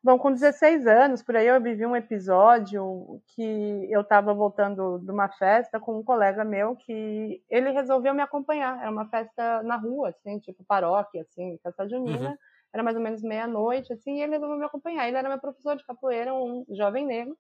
Bom, 0.03 0.19
com 0.19 0.33
16 0.33 0.87
anos, 0.87 1.23
por 1.23 1.37
aí 1.37 1.47
eu 1.47 1.61
vivi 1.61 1.85
um 1.85 1.95
episódio 1.95 3.21
que 3.27 3.87
eu 3.91 4.01
estava 4.01 4.33
voltando 4.33 4.99
de 4.99 5.11
uma 5.11 5.29
festa 5.29 5.79
com 5.79 5.99
um 5.99 6.03
colega 6.03 6.43
meu 6.43 6.75
que 6.75 7.45
ele 7.51 7.71
resolveu 7.71 8.15
me 8.15 8.23
acompanhar. 8.23 8.81
Era 8.81 8.91
uma 8.91 9.07
festa 9.11 9.63
na 9.63 9.77
rua, 9.77 10.09
assim, 10.09 10.39
tipo 10.39 10.65
paróquia, 10.65 11.21
assim, 11.21 11.59
festa 11.63 11.87
junina. 11.87 12.31
Uhum. 12.31 12.37
Era 12.73 12.83
mais 12.83 12.97
ou 12.97 13.03
menos 13.03 13.21
meia-noite, 13.21 13.93
assim, 13.93 14.17
e 14.17 14.23
ele 14.23 14.33
resolveu 14.33 14.57
me 14.57 14.65
acompanhar. 14.65 15.07
Ele 15.07 15.19
era 15.19 15.29
meu 15.29 15.39
professor 15.39 15.77
de 15.77 15.85
capoeira, 15.85 16.33
um 16.33 16.65
jovem 16.71 17.05
negro. 17.05 17.37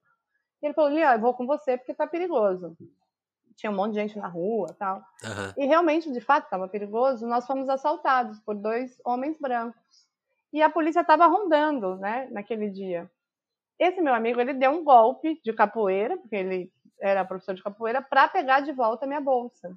E 0.62 0.66
ele 0.66 0.74
falou, 0.74 0.90
Lia, 0.90 1.14
eu 1.14 1.20
vou 1.20 1.32
com 1.32 1.46
você 1.46 1.78
porque 1.78 1.94
tá 1.94 2.06
perigoso. 2.06 2.76
Tinha 3.56 3.72
um 3.72 3.76
monte 3.76 3.92
de 3.92 4.00
gente 4.00 4.18
na 4.18 4.28
rua 4.28 4.76
tal. 4.78 4.96
Uhum. 4.96 5.64
E 5.64 5.66
realmente, 5.66 6.12
de 6.12 6.20
fato, 6.20 6.44
estava 6.44 6.68
perigoso. 6.68 7.26
Nós 7.26 7.46
fomos 7.46 7.70
assaltados 7.70 8.38
por 8.40 8.54
dois 8.54 9.00
homens 9.02 9.38
brancos 9.38 10.09
e 10.52 10.62
a 10.62 10.70
polícia 10.70 11.00
estava 11.00 11.26
rondando, 11.26 11.96
né, 11.96 12.28
naquele 12.30 12.70
dia. 12.70 13.10
Esse 13.78 14.00
meu 14.00 14.14
amigo, 14.14 14.40
ele 14.40 14.52
deu 14.52 14.70
um 14.70 14.84
golpe 14.84 15.40
de 15.42 15.52
capoeira, 15.52 16.16
porque 16.16 16.36
ele 16.36 16.72
era 17.00 17.24
professor 17.24 17.54
de 17.54 17.62
capoeira, 17.62 18.02
para 18.02 18.28
pegar 18.28 18.60
de 18.60 18.72
volta 18.72 19.04
a 19.04 19.08
minha 19.08 19.20
bolsa. 19.20 19.74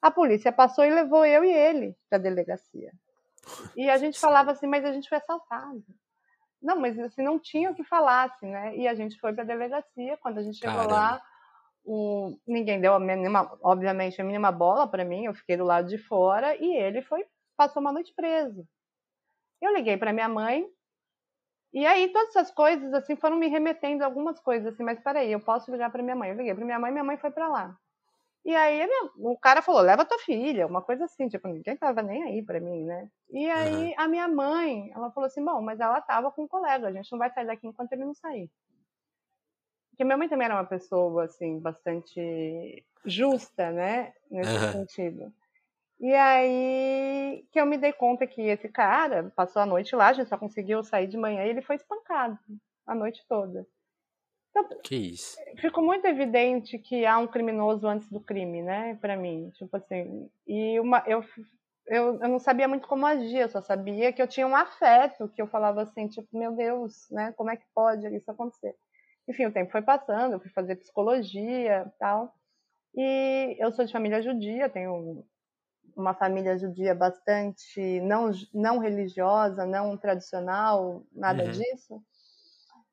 A 0.00 0.10
polícia 0.10 0.50
passou 0.50 0.84
e 0.84 0.90
levou 0.90 1.24
eu 1.24 1.44
e 1.44 1.52
ele 1.52 1.96
para 2.08 2.18
a 2.18 2.22
delegacia. 2.22 2.92
E 3.76 3.90
a 3.90 3.98
gente 3.98 4.18
falava 4.18 4.52
assim, 4.52 4.66
mas 4.66 4.84
a 4.84 4.92
gente 4.92 5.08
foi 5.08 5.18
assaltado. 5.18 5.84
Não, 6.62 6.78
mas 6.78 6.98
assim, 6.98 7.22
não 7.22 7.38
tinha 7.38 7.70
o 7.70 7.74
que 7.74 7.82
falar, 7.82 8.24
assim, 8.24 8.50
né? 8.50 8.76
E 8.76 8.86
a 8.86 8.94
gente 8.94 9.18
foi 9.18 9.32
para 9.32 9.42
a 9.42 9.46
delegacia. 9.46 10.16
Quando 10.18 10.38
a 10.38 10.42
gente 10.42 10.58
chegou 10.58 10.76
Caramba. 10.76 10.94
lá, 10.94 11.22
o... 11.84 12.36
ninguém 12.46 12.80
deu, 12.80 12.94
a 12.94 13.00
mínima, 13.00 13.58
obviamente, 13.62 14.20
a 14.20 14.24
mínima 14.24 14.52
bola 14.52 14.86
para 14.86 15.04
mim. 15.04 15.24
Eu 15.24 15.34
fiquei 15.34 15.56
do 15.56 15.64
lado 15.64 15.88
de 15.88 15.98
fora 15.98 16.56
e 16.56 16.76
ele 16.76 17.02
foi 17.02 17.24
passou 17.56 17.80
uma 17.80 17.92
noite 17.92 18.12
preso. 18.14 18.66
Eu 19.62 19.72
liguei 19.72 19.96
para 19.96 20.12
minha 20.12 20.28
mãe, 20.28 20.68
e 21.72 21.86
aí 21.86 22.12
todas 22.12 22.36
essas 22.36 22.50
coisas 22.50 22.92
assim 22.92 23.16
foram 23.16 23.36
me 23.36 23.48
remetendo 23.48 24.02
a 24.02 24.06
algumas 24.06 24.38
coisas 24.40 24.74
assim, 24.74 24.82
mas 24.82 25.00
peraí, 25.00 25.32
eu 25.32 25.40
posso 25.40 25.70
ligar 25.70 25.90
para 25.90 26.02
minha 26.02 26.16
mãe. 26.16 26.30
Eu 26.30 26.36
liguei 26.36 26.54
para 26.54 26.64
minha 26.64 26.78
mãe, 26.78 26.92
minha 26.92 27.04
mãe 27.04 27.16
foi 27.16 27.30
para 27.30 27.48
lá. 27.48 27.78
E 28.44 28.54
aí 28.54 28.86
o 29.18 29.38
cara 29.38 29.62
falou, 29.62 29.80
leva 29.80 30.04
tua 30.04 30.18
filha, 30.18 30.66
uma 30.66 30.82
coisa 30.82 31.04
assim, 31.04 31.28
tipo, 31.28 31.46
ninguém 31.46 31.76
tava 31.76 32.02
nem 32.02 32.24
aí 32.24 32.42
para 32.42 32.58
mim, 32.58 32.84
né? 32.84 33.08
E 33.30 33.48
aí 33.48 33.90
uhum. 33.90 33.94
a 33.96 34.08
minha 34.08 34.26
mãe, 34.26 34.90
ela 34.92 35.12
falou 35.12 35.28
assim, 35.28 35.44
bom, 35.44 35.62
mas 35.62 35.78
ela 35.78 36.00
tava 36.00 36.30
com 36.32 36.42
um 36.42 36.48
colega, 36.48 36.88
a 36.88 36.92
gente 36.92 37.10
não 37.12 37.20
vai 37.20 37.30
sair 37.30 37.46
daqui 37.46 37.68
enquanto 37.68 37.92
ele 37.92 38.04
não 38.04 38.14
sair. 38.14 38.50
Porque 39.90 40.04
minha 40.04 40.16
mãe 40.16 40.28
também 40.28 40.46
era 40.46 40.56
uma 40.56 40.64
pessoa, 40.64 41.24
assim, 41.24 41.60
bastante 41.60 42.84
justa, 43.04 43.70
né? 43.70 44.12
Nesse 44.28 44.52
uhum. 44.52 44.72
sentido. 44.72 45.32
E 46.02 46.12
aí 46.12 47.46
que 47.52 47.60
eu 47.60 47.64
me 47.64 47.78
dei 47.78 47.92
conta 47.92 48.26
que 48.26 48.42
esse 48.42 48.68
cara 48.68 49.32
passou 49.36 49.62
a 49.62 49.66
noite 49.66 49.94
lá, 49.94 50.08
a 50.08 50.12
gente 50.12 50.28
só 50.28 50.36
conseguiu 50.36 50.82
sair 50.82 51.06
de 51.06 51.16
manhã 51.16 51.44
e 51.44 51.50
ele 51.50 51.62
foi 51.62 51.76
espancado 51.76 52.36
a 52.84 52.92
noite 52.92 53.24
toda. 53.28 53.64
Então, 54.50 54.80
que 54.82 54.96
isso? 54.96 55.36
Ficou 55.58 55.84
muito 55.84 56.04
evidente 56.04 56.76
que 56.76 57.06
há 57.06 57.16
um 57.18 57.28
criminoso 57.28 57.86
antes 57.86 58.10
do 58.10 58.20
crime, 58.20 58.62
né? 58.62 58.96
Para 58.96 59.16
mim, 59.16 59.50
tipo 59.50 59.76
assim. 59.76 60.28
E 60.44 60.80
uma, 60.80 61.04
eu, 61.06 61.24
eu, 61.86 62.20
eu 62.20 62.28
não 62.28 62.40
sabia 62.40 62.66
muito 62.66 62.88
como 62.88 63.06
agir, 63.06 63.38
eu 63.38 63.48
só 63.48 63.62
sabia 63.62 64.12
que 64.12 64.20
eu 64.20 64.26
tinha 64.26 64.46
um 64.46 64.56
afeto, 64.56 65.28
que 65.28 65.40
eu 65.40 65.46
falava 65.46 65.82
assim, 65.82 66.08
tipo, 66.08 66.36
meu 66.36 66.50
Deus, 66.52 67.08
né? 67.12 67.32
Como 67.36 67.48
é 67.48 67.56
que 67.56 67.64
pode 67.72 68.06
isso 68.08 68.28
acontecer? 68.28 68.74
Enfim, 69.28 69.46
o 69.46 69.52
tempo 69.52 69.70
foi 69.70 69.82
passando, 69.82 70.32
eu 70.32 70.40
fui 70.40 70.50
fazer 70.50 70.74
psicologia 70.76 71.90
tal. 71.98 72.34
E 72.94 73.56
eu 73.60 73.72
sou 73.72 73.84
de 73.84 73.92
família 73.92 74.20
judia, 74.20 74.68
tenho 74.68 75.24
uma 75.96 76.14
família 76.14 76.58
judia 76.58 76.94
bastante 76.94 78.00
não, 78.00 78.30
não 78.52 78.78
religiosa, 78.78 79.66
não 79.66 79.96
tradicional, 79.96 81.02
nada 81.12 81.44
uhum. 81.44 81.50
disso. 81.50 82.02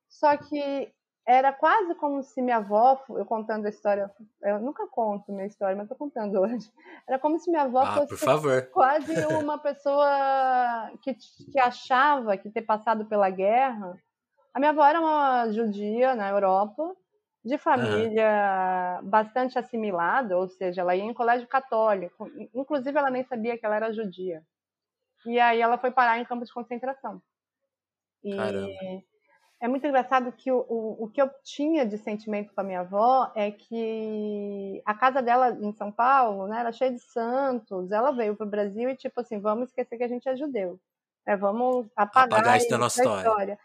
Só 0.07 0.35
que 0.37 0.91
era 1.25 1.53
quase 1.53 1.93
como 1.93 2.23
se 2.23 2.41
minha 2.41 2.57
avó, 2.57 2.99
eu 3.09 3.23
contando 3.23 3.67
a 3.67 3.69
história, 3.69 4.09
eu 4.41 4.59
nunca 4.59 4.87
conto 4.87 5.31
minha 5.31 5.45
história, 5.45 5.75
mas 5.75 5.85
estou 5.85 5.97
contando 5.97 6.39
hoje. 6.41 6.71
Era 7.07 7.19
como 7.19 7.39
se 7.39 7.51
minha 7.51 7.63
avó 7.63 7.81
ah, 7.81 8.07
fosse 8.07 8.25
quase 8.71 9.13
uma 9.37 9.59
pessoa 9.59 10.91
que, 11.03 11.13
que 11.51 11.59
achava 11.59 12.35
que 12.35 12.49
ter 12.49 12.63
passado 12.63 13.05
pela 13.05 13.29
guerra. 13.29 13.95
A 14.53 14.59
minha 14.59 14.71
avó 14.71 14.83
era 14.83 14.99
uma 14.99 15.51
judia 15.51 16.15
na 16.15 16.29
Europa, 16.29 16.95
de 17.43 17.57
família 17.57 18.99
uhum. 19.01 19.09
bastante 19.09 19.57
assimilada, 19.57 20.37
ou 20.37 20.47
seja, 20.47 20.81
ela 20.81 20.95
ia 20.95 21.03
em 21.03 21.13
colégio 21.13 21.47
católico. 21.47 22.29
Inclusive, 22.53 22.97
ela 22.97 23.09
nem 23.09 23.23
sabia 23.23 23.57
que 23.57 23.65
ela 23.65 23.75
era 23.75 23.93
judia. 23.93 24.43
E 25.25 25.39
aí 25.39 25.61
ela 25.61 25.77
foi 25.77 25.91
parar 25.91 26.19
em 26.19 26.25
campo 26.25 26.45
de 26.45 26.53
concentração. 26.53 27.21
E 28.23 28.35
Caramba. 28.35 29.03
é 29.61 29.67
muito 29.67 29.87
engraçado 29.87 30.31
que 30.31 30.51
o, 30.51 30.65
o, 30.67 31.03
o, 31.05 31.09
que 31.09 31.21
eu 31.21 31.29
tinha 31.43 31.85
de 31.85 31.97
sentimento 31.97 32.53
com 32.53 32.59
a 32.59 32.63
minha 32.63 32.81
avó 32.81 33.31
é 33.35 33.51
que 33.51 34.81
a 34.85 34.93
casa 34.93 35.21
dela 35.21 35.57
em 35.61 35.71
São 35.73 35.91
Paulo 35.91 36.47
né, 36.47 36.59
era 36.59 36.71
cheia 36.71 36.91
de 36.91 36.99
santos. 36.99 37.91
Ela 37.91 38.11
veio 38.11 38.35
para 38.35 38.45
o 38.45 38.49
Brasil 38.49 38.89
e, 38.89 38.97
tipo 38.97 39.19
assim, 39.21 39.39
vamos 39.39 39.69
esquecer 39.69 39.97
que 39.97 40.03
a 40.03 40.09
gente 40.09 40.27
é 40.27 40.35
judeu. 40.35 40.79
É, 41.25 41.37
vamos 41.37 41.87
apagar, 41.95 42.39
apagar 42.39 42.57
isso 42.57 42.69
da 42.69 42.77
nossa 42.77 43.01
história. 43.01 43.27
história. 43.27 43.59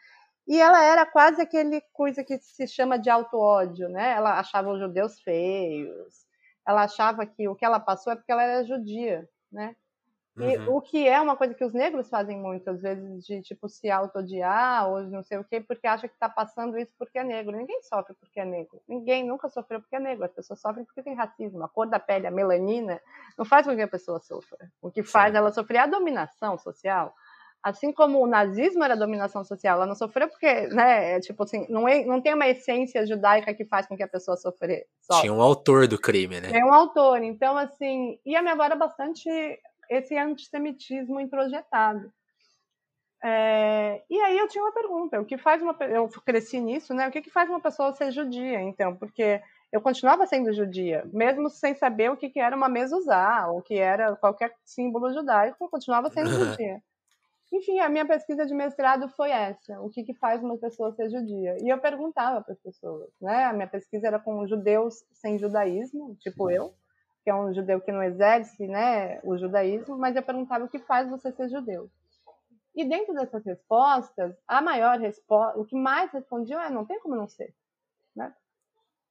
E 0.46 0.60
ela 0.60 0.84
era 0.84 1.06
quase 1.06 1.40
aquele 1.40 1.80
coisa 1.92 2.22
que 2.22 2.38
se 2.38 2.66
chama 2.66 2.98
de 2.98 3.08
auto-ódio, 3.08 3.88
né? 3.88 4.12
Ela 4.12 4.38
achava 4.38 4.70
os 4.70 4.78
judeus 4.78 5.20
feios, 5.20 6.26
ela 6.66 6.84
achava 6.84 7.24
que 7.24 7.48
o 7.48 7.54
que 7.54 7.64
ela 7.64 7.80
passou 7.80 8.12
é 8.12 8.16
porque 8.16 8.30
ela 8.30 8.42
era 8.42 8.64
judia, 8.64 9.28
né? 9.50 9.74
E 10.36 10.56
uhum. 10.56 10.76
o 10.76 10.80
que 10.80 11.06
é 11.06 11.20
uma 11.20 11.36
coisa 11.36 11.54
que 11.54 11.64
os 11.64 11.72
negros 11.72 12.08
fazem 12.08 12.36
muitas 12.36 12.82
vezes, 12.82 13.24
de 13.24 13.40
tipo 13.40 13.68
se 13.68 13.88
auto-odiar 13.88 14.88
ou 14.88 15.02
não 15.04 15.22
sei 15.22 15.38
o 15.38 15.44
quê, 15.44 15.60
porque 15.60 15.86
acha 15.86 16.08
que 16.08 16.14
está 16.14 16.28
passando 16.28 16.76
isso 16.76 16.92
porque 16.98 17.20
é 17.20 17.24
negro. 17.24 17.56
Ninguém 17.56 17.80
sofre 17.82 18.14
porque 18.14 18.40
é 18.40 18.44
negro. 18.44 18.82
Ninguém 18.88 19.24
nunca 19.24 19.48
sofreu 19.48 19.80
porque 19.80 19.94
é 19.94 20.00
negro. 20.00 20.24
As 20.24 20.32
pessoas 20.32 20.60
sofrem 20.60 20.84
porque 20.84 21.04
tem 21.04 21.14
racismo. 21.14 21.62
A 21.62 21.68
cor 21.68 21.86
da 21.86 22.00
pele, 22.00 22.26
a 22.26 22.32
melanina, 22.32 23.00
não 23.38 23.44
faz 23.44 23.64
com 23.64 23.76
que 23.76 23.82
a 23.82 23.86
pessoa 23.86 24.18
sofra. 24.18 24.58
O 24.82 24.90
que 24.90 25.04
faz 25.04 25.30
Sim. 25.30 25.38
ela 25.38 25.52
sofrer 25.52 25.78
é 25.78 25.80
a 25.82 25.86
dominação 25.86 26.58
social 26.58 27.14
assim 27.64 27.90
como 27.90 28.20
o 28.20 28.26
nazismo 28.26 28.84
era 28.84 28.94
dominação 28.94 29.42
social, 29.42 29.76
ela 29.78 29.86
não 29.86 29.94
sofreu 29.94 30.28
porque, 30.28 30.66
né, 30.68 31.14
é 31.14 31.20
tipo 31.20 31.42
assim, 31.42 31.66
não, 31.70 31.88
é, 31.88 32.04
não 32.04 32.20
tem 32.20 32.34
uma 32.34 32.46
essência 32.46 33.06
judaica 33.06 33.54
que 33.54 33.64
faz 33.64 33.86
com 33.86 33.96
que 33.96 34.02
a 34.02 34.08
pessoa 34.08 34.36
sofrer. 34.36 34.86
Sofre. 35.00 35.22
Tinha 35.22 35.32
um 35.32 35.40
autor 35.40 35.88
do 35.88 35.98
crime, 35.98 36.42
né? 36.42 36.50
Tem 36.50 36.62
um 36.62 36.74
autor, 36.74 37.22
então 37.22 37.56
assim, 37.56 38.18
e 38.26 38.36
a 38.36 38.42
minha 38.42 38.52
avó 38.52 38.64
era 38.64 38.76
bastante 38.76 39.30
esse 39.88 40.14
antissemitismo 40.14 41.18
introjetado. 41.18 42.12
É, 43.24 44.02
e 44.10 44.20
aí 44.20 44.36
eu 44.36 44.46
tinha 44.46 44.62
uma 44.62 44.74
pergunta, 44.74 45.18
o 45.18 45.24
que 45.24 45.38
faz 45.38 45.62
uma 45.62 45.74
eu 45.80 46.06
cresci 46.26 46.60
nisso, 46.60 46.92
né? 46.92 47.08
O 47.08 47.10
que, 47.10 47.22
que 47.22 47.30
faz 47.30 47.48
uma 47.48 47.60
pessoa 47.60 47.94
ser 47.94 48.12
judia, 48.12 48.60
então? 48.60 48.94
Porque 48.94 49.40
eu 49.72 49.80
continuava 49.80 50.26
sendo 50.26 50.52
judia, 50.52 51.02
mesmo 51.10 51.48
sem 51.48 51.74
saber 51.74 52.10
o 52.10 52.16
que, 52.16 52.28
que 52.28 52.40
era 52.40 52.54
uma 52.54 52.68
mezuzá, 52.68 53.48
o 53.50 53.62
que 53.62 53.78
era 53.78 54.14
qualquer 54.16 54.52
símbolo 54.62 55.14
judaico, 55.14 55.64
eu 55.64 55.70
continuava 55.70 56.10
sendo 56.10 56.28
judia. 56.28 56.82
Enfim, 57.52 57.78
a 57.78 57.88
minha 57.88 58.06
pesquisa 58.06 58.46
de 58.46 58.54
mestrado 58.54 59.08
foi 59.10 59.30
essa: 59.30 59.80
o 59.80 59.90
que, 59.90 60.02
que 60.02 60.14
faz 60.14 60.42
uma 60.42 60.58
pessoa 60.58 60.92
ser 60.92 61.10
judia? 61.10 61.56
E 61.60 61.68
eu 61.68 61.78
perguntava 61.78 62.42
para 62.42 62.52
as 62.52 62.60
pessoas, 62.60 63.10
né? 63.20 63.44
A 63.44 63.52
minha 63.52 63.68
pesquisa 63.68 64.06
era 64.06 64.18
com 64.18 64.46
judeus 64.46 65.04
sem 65.12 65.38
judaísmo, 65.38 66.16
tipo 66.16 66.50
eu, 66.50 66.74
que 67.22 67.30
é 67.30 67.34
um 67.34 67.52
judeu 67.54 67.80
que 67.80 67.92
não 67.92 68.02
exerce, 68.02 68.66
né, 68.66 69.20
o 69.22 69.38
judaísmo, 69.38 69.96
mas 69.96 70.14
eu 70.14 70.22
perguntava 70.22 70.64
o 70.64 70.68
que 70.68 70.78
faz 70.80 71.08
você 71.08 71.32
ser 71.32 71.48
judeu. 71.48 71.90
E 72.74 72.84
dentro 72.84 73.14
dessas 73.14 73.44
respostas, 73.44 74.36
a 74.48 74.60
maior 74.60 74.98
resposta, 74.98 75.58
o 75.58 75.64
que 75.64 75.76
mais 75.76 76.10
respondiam 76.12 76.60
é: 76.60 76.68
não 76.68 76.84
tem 76.84 76.98
como 77.00 77.14
não 77.14 77.28
ser, 77.28 77.54
né? 78.16 78.34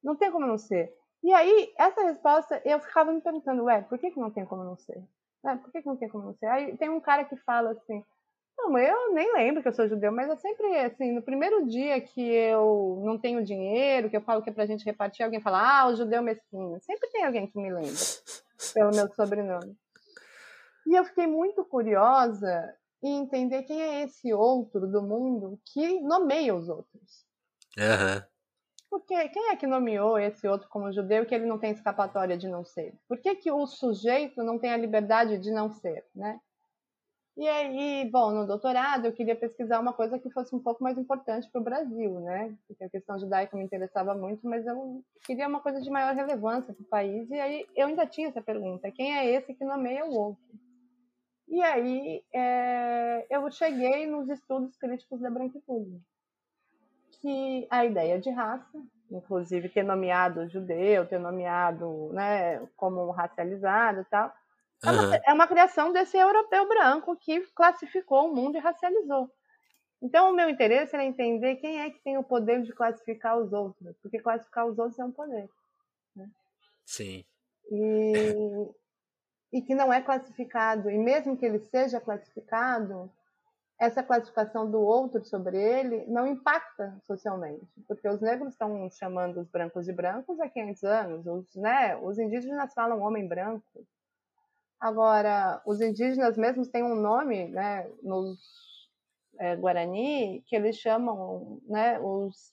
Não 0.02 0.14
tem 0.14 0.30
como 0.30 0.46
não 0.46 0.58
ser. 0.58 0.94
E 1.22 1.32
aí, 1.32 1.72
essa 1.78 2.02
resposta, 2.02 2.60
eu 2.66 2.78
ficava 2.78 3.10
me 3.10 3.22
perguntando, 3.22 3.64
ué, 3.64 3.80
por 3.80 3.98
que, 3.98 4.10
que 4.10 4.20
não 4.20 4.30
tem 4.30 4.44
como 4.44 4.62
não 4.62 4.76
ser? 4.76 5.02
Né? 5.42 5.56
Por 5.56 5.72
que, 5.72 5.80
que 5.80 5.88
não 5.88 5.96
tem 5.96 6.06
como 6.06 6.24
não 6.24 6.34
ser? 6.34 6.46
Aí 6.46 6.76
tem 6.76 6.90
um 6.90 7.00
cara 7.00 7.24
que 7.24 7.34
fala 7.36 7.70
assim, 7.70 8.04
não, 8.56 8.78
eu 8.78 9.12
nem 9.12 9.32
lembro 9.34 9.62
que 9.62 9.68
eu 9.68 9.72
sou 9.72 9.88
judeu, 9.88 10.12
mas 10.12 10.30
é 10.30 10.36
sempre 10.36 10.78
assim, 10.80 11.12
no 11.12 11.22
primeiro 11.22 11.66
dia 11.66 12.00
que 12.00 12.20
eu 12.20 13.02
não 13.04 13.18
tenho 13.18 13.44
dinheiro, 13.44 14.08
que 14.08 14.16
eu 14.16 14.22
falo 14.22 14.42
que 14.42 14.50
é 14.50 14.52
pra 14.52 14.66
gente 14.66 14.84
repartir, 14.84 15.24
alguém 15.24 15.40
fala, 15.40 15.80
ah, 15.80 15.88
o 15.88 15.96
judeu 15.96 16.22
mesquinho. 16.22 16.80
Sempre 16.80 17.10
tem 17.10 17.24
alguém 17.24 17.46
que 17.46 17.58
me 17.58 17.72
lembra 17.72 17.92
pelo 18.72 18.94
meu 18.94 19.12
sobrenome. 19.14 19.76
E 20.86 20.94
eu 20.94 21.04
fiquei 21.04 21.26
muito 21.26 21.64
curiosa 21.64 22.74
em 23.02 23.18
entender 23.18 23.62
quem 23.64 23.82
é 23.82 24.02
esse 24.02 24.32
outro 24.32 24.86
do 24.86 25.02
mundo 25.02 25.58
que 25.66 26.00
nomeia 26.00 26.54
os 26.54 26.68
outros. 26.68 27.24
Uhum. 27.76 28.22
Porque 28.90 29.28
quem 29.30 29.50
é 29.50 29.56
que 29.56 29.66
nomeou 29.66 30.18
esse 30.18 30.46
outro 30.46 30.68
como 30.68 30.92
judeu 30.92 31.26
que 31.26 31.34
ele 31.34 31.46
não 31.46 31.58
tem 31.58 31.72
escapatória 31.72 32.36
de 32.36 32.48
não 32.48 32.64
ser? 32.64 32.94
Por 33.08 33.18
que, 33.18 33.34
que 33.34 33.50
o 33.50 33.66
sujeito 33.66 34.42
não 34.42 34.58
tem 34.58 34.72
a 34.72 34.76
liberdade 34.76 35.36
de 35.38 35.50
não 35.50 35.68
ser, 35.70 36.04
né? 36.14 36.38
E 37.36 37.48
aí, 37.48 38.08
bom, 38.12 38.30
no 38.30 38.46
doutorado 38.46 39.06
eu 39.06 39.12
queria 39.12 39.34
pesquisar 39.34 39.80
uma 39.80 39.92
coisa 39.92 40.20
que 40.20 40.30
fosse 40.30 40.54
um 40.54 40.60
pouco 40.60 40.84
mais 40.84 40.96
importante 40.96 41.50
para 41.50 41.60
o 41.60 41.64
Brasil, 41.64 42.20
né? 42.20 42.56
Porque 42.68 42.84
a 42.84 42.88
questão 42.88 43.18
judaica 43.18 43.56
me 43.56 43.64
interessava 43.64 44.14
muito, 44.14 44.46
mas 44.48 44.64
eu 44.64 45.02
queria 45.24 45.48
uma 45.48 45.60
coisa 45.60 45.80
de 45.80 45.90
maior 45.90 46.14
relevância 46.14 46.72
para 46.72 46.82
o 46.82 46.88
país. 46.88 47.28
E 47.30 47.40
aí 47.40 47.66
eu 47.74 47.88
ainda 47.88 48.06
tinha 48.06 48.28
essa 48.28 48.40
pergunta: 48.40 48.90
quem 48.92 49.16
é 49.16 49.26
esse 49.30 49.52
que 49.52 49.64
nomeia 49.64 50.06
o 50.06 50.14
outro? 50.14 50.44
E 51.48 51.60
aí 51.60 52.22
é, 52.32 53.26
eu 53.28 53.50
cheguei 53.50 54.06
nos 54.06 54.28
estudos 54.28 54.76
críticos 54.76 55.20
da 55.20 55.28
branquitude, 55.28 56.00
que 57.20 57.66
a 57.68 57.84
ideia 57.84 58.20
de 58.20 58.30
raça, 58.30 58.80
inclusive 59.10 59.68
ter 59.68 59.82
nomeado 59.82 60.48
judeu, 60.48 61.04
ter 61.08 61.18
nomeado, 61.18 62.12
né, 62.12 62.64
como 62.76 63.10
racializado 63.10 64.02
e 64.02 64.04
tal 64.04 64.32
é 64.82 64.90
uma, 64.90 65.16
é 65.16 65.32
uma 65.32 65.46
criação 65.46 65.92
desse 65.92 66.16
europeu 66.16 66.68
branco 66.68 67.16
que 67.16 67.40
classificou 67.54 68.26
o 68.28 68.34
mundo 68.34 68.56
e 68.56 68.60
racializou. 68.60 69.30
Então, 70.02 70.30
o 70.30 70.34
meu 70.34 70.50
interesse 70.50 70.94
era 70.94 71.04
entender 71.04 71.56
quem 71.56 71.80
é 71.80 71.90
que 71.90 71.98
tem 72.00 72.18
o 72.18 72.22
poder 72.22 72.62
de 72.62 72.72
classificar 72.72 73.38
os 73.38 73.52
outros, 73.52 73.96
porque 74.02 74.18
classificar 74.18 74.66
os 74.66 74.78
outros 74.78 74.98
é 74.98 75.04
um 75.04 75.12
poder. 75.12 75.48
Né? 76.14 76.28
Sim. 76.84 77.24
E, 77.70 78.68
e 79.52 79.62
que 79.62 79.74
não 79.74 79.90
é 79.90 80.02
classificado, 80.02 80.90
e 80.90 80.98
mesmo 80.98 81.36
que 81.36 81.46
ele 81.46 81.58
seja 81.58 82.00
classificado, 82.00 83.10
essa 83.78 84.02
classificação 84.02 84.70
do 84.70 84.80
outro 84.80 85.24
sobre 85.24 85.56
ele 85.56 86.04
não 86.06 86.26
impacta 86.26 86.96
socialmente, 87.06 87.66
porque 87.88 88.08
os 88.08 88.20
negros 88.20 88.52
estão 88.52 88.88
chamando 88.90 89.40
os 89.40 89.48
brancos 89.48 89.84
de 89.86 89.92
brancos 89.92 90.38
há 90.38 90.48
500 90.48 90.84
anos, 90.84 91.26
os, 91.26 91.54
né, 91.56 91.96
os 91.96 92.18
indígenas 92.18 92.72
falam 92.74 93.00
homem 93.00 93.26
branco, 93.26 93.64
Agora, 94.84 95.62
os 95.64 95.80
indígenas 95.80 96.36
mesmos 96.36 96.68
têm 96.68 96.82
um 96.82 96.94
nome, 96.94 97.48
né, 97.48 97.90
nos 98.02 98.38
é, 99.38 99.56
Guarani, 99.56 100.44
que 100.46 100.54
eles 100.54 100.76
chamam, 100.76 101.58
né, 101.66 101.98
os, 102.00 102.52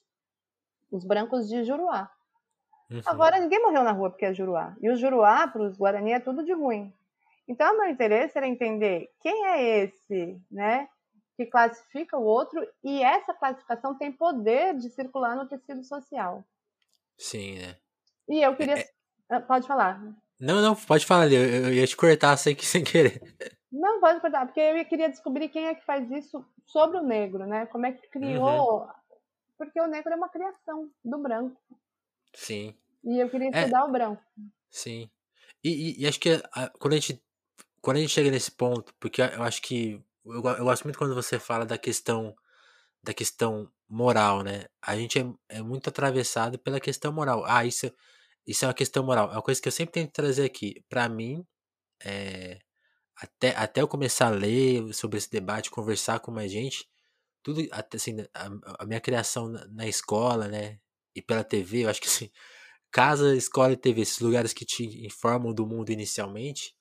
os 0.90 1.04
brancos 1.04 1.46
de 1.46 1.62
Juruá. 1.62 2.10
Uhum. 2.90 3.02
Agora, 3.04 3.38
ninguém 3.38 3.60
morreu 3.60 3.84
na 3.84 3.92
rua 3.92 4.08
porque 4.08 4.24
é 4.24 4.32
Juruá. 4.32 4.74
E 4.80 4.88
o 4.88 4.96
Juruá, 4.96 5.46
para 5.46 5.60
os 5.60 5.76
Guarani, 5.76 6.12
é 6.12 6.20
tudo 6.20 6.42
de 6.42 6.54
ruim. 6.54 6.90
Então, 7.46 7.74
o 7.74 7.76
meu 7.76 7.90
interesse 7.90 8.38
era 8.38 8.48
entender 8.48 9.10
quem 9.20 9.48
é 9.48 9.84
esse, 9.84 10.40
né, 10.50 10.88
que 11.36 11.44
classifica 11.44 12.16
o 12.16 12.24
outro 12.24 12.66
e 12.82 13.02
essa 13.02 13.34
classificação 13.34 13.94
tem 13.98 14.10
poder 14.10 14.74
de 14.78 14.88
circular 14.88 15.36
no 15.36 15.46
tecido 15.46 15.84
social. 15.84 16.42
Sim, 17.18 17.58
né? 17.58 17.76
E 18.26 18.40
eu 18.42 18.56
queria... 18.56 18.78
É, 18.78 18.88
Ah, 19.28 19.40
pode 19.40 19.66
falar. 19.66 19.98
Não, 20.42 20.60
não, 20.60 20.74
pode 20.74 21.06
falar, 21.06 21.30
eu, 21.30 21.40
eu 21.40 21.72
ia 21.72 21.86
te 21.86 21.96
cortar 21.96 22.36
sem, 22.36 22.58
sem 22.58 22.82
querer. 22.82 23.22
Não, 23.70 24.00
pode 24.00 24.20
cortar, 24.20 24.44
porque 24.44 24.58
eu 24.58 24.84
queria 24.84 25.08
descobrir 25.08 25.48
quem 25.48 25.66
é 25.66 25.74
que 25.76 25.84
faz 25.84 26.10
isso 26.10 26.44
sobre 26.66 26.98
o 26.98 27.02
negro, 27.02 27.46
né? 27.46 27.66
Como 27.66 27.86
é 27.86 27.92
que 27.92 28.08
criou. 28.08 28.80
Uhum. 28.80 28.88
Porque 29.56 29.80
o 29.80 29.86
negro 29.86 30.12
é 30.12 30.16
uma 30.16 30.28
criação 30.28 30.90
do 31.04 31.18
branco. 31.18 31.56
Sim. 32.34 32.74
E 33.04 33.22
eu 33.22 33.30
queria 33.30 33.50
é. 33.54 33.60
estudar 33.60 33.82
é, 33.82 33.84
o 33.84 33.92
branco. 33.92 34.22
Sim. 34.68 35.08
E, 35.62 35.70
e, 35.70 36.02
e 36.02 36.06
acho 36.08 36.18
que 36.18 36.30
a, 36.52 36.68
quando, 36.70 36.94
a 36.94 36.96
gente, 36.96 37.22
quando 37.80 37.98
a 37.98 38.00
gente 38.00 38.12
chega 38.12 38.30
nesse 38.30 38.50
ponto, 38.50 38.92
porque 38.98 39.22
eu 39.22 39.44
acho 39.44 39.62
que. 39.62 40.04
Eu, 40.24 40.34
eu 40.34 40.64
gosto 40.64 40.82
muito 40.82 40.98
quando 40.98 41.14
você 41.14 41.38
fala 41.38 41.64
da 41.64 41.78
questão 41.78 42.34
da 43.00 43.14
questão 43.14 43.70
moral, 43.88 44.42
né? 44.42 44.64
A 44.80 44.96
gente 44.96 45.20
é, 45.20 45.58
é 45.58 45.62
muito 45.62 45.88
atravessado 45.88 46.58
pela 46.58 46.80
questão 46.80 47.12
moral. 47.12 47.44
Ah, 47.46 47.64
isso, 47.64 47.92
isso 48.46 48.64
é 48.64 48.68
uma 48.68 48.74
questão 48.74 49.04
moral. 49.04 49.30
É 49.30 49.32
uma 49.32 49.42
coisa 49.42 49.60
que 49.60 49.68
eu 49.68 49.72
sempre 49.72 49.92
tento 49.92 50.12
trazer 50.12 50.44
aqui. 50.44 50.84
Para 50.88 51.08
mim, 51.08 51.46
é, 52.04 52.58
até, 53.16 53.56
até 53.56 53.82
eu 53.82 53.88
começar 53.88 54.28
a 54.28 54.30
ler 54.30 54.92
sobre 54.94 55.18
esse 55.18 55.30
debate, 55.30 55.70
conversar 55.70 56.20
com 56.20 56.30
mais 56.32 56.50
gente, 56.50 56.88
tudo, 57.42 57.60
assim, 57.94 58.16
a, 58.34 58.50
a 58.80 58.86
minha 58.86 59.00
criação 59.00 59.48
na, 59.48 59.66
na, 59.68 59.86
escola, 59.88 60.48
né? 60.48 60.80
E 61.14 61.22
pela 61.22 61.44
TV, 61.44 61.84
eu 61.84 61.90
acho 61.90 62.00
que 62.00 62.08
assim, 62.08 62.30
casa, 62.90 63.36
escola 63.36 63.72
e 63.72 63.76
TV, 63.76 64.02
esses 64.02 64.20
lugares 64.20 64.52
que 64.52 64.64
te 64.64 64.84
informam 65.06 65.54
do 65.54 65.66
mundo 65.66 65.90
inicialmente, 65.90 66.74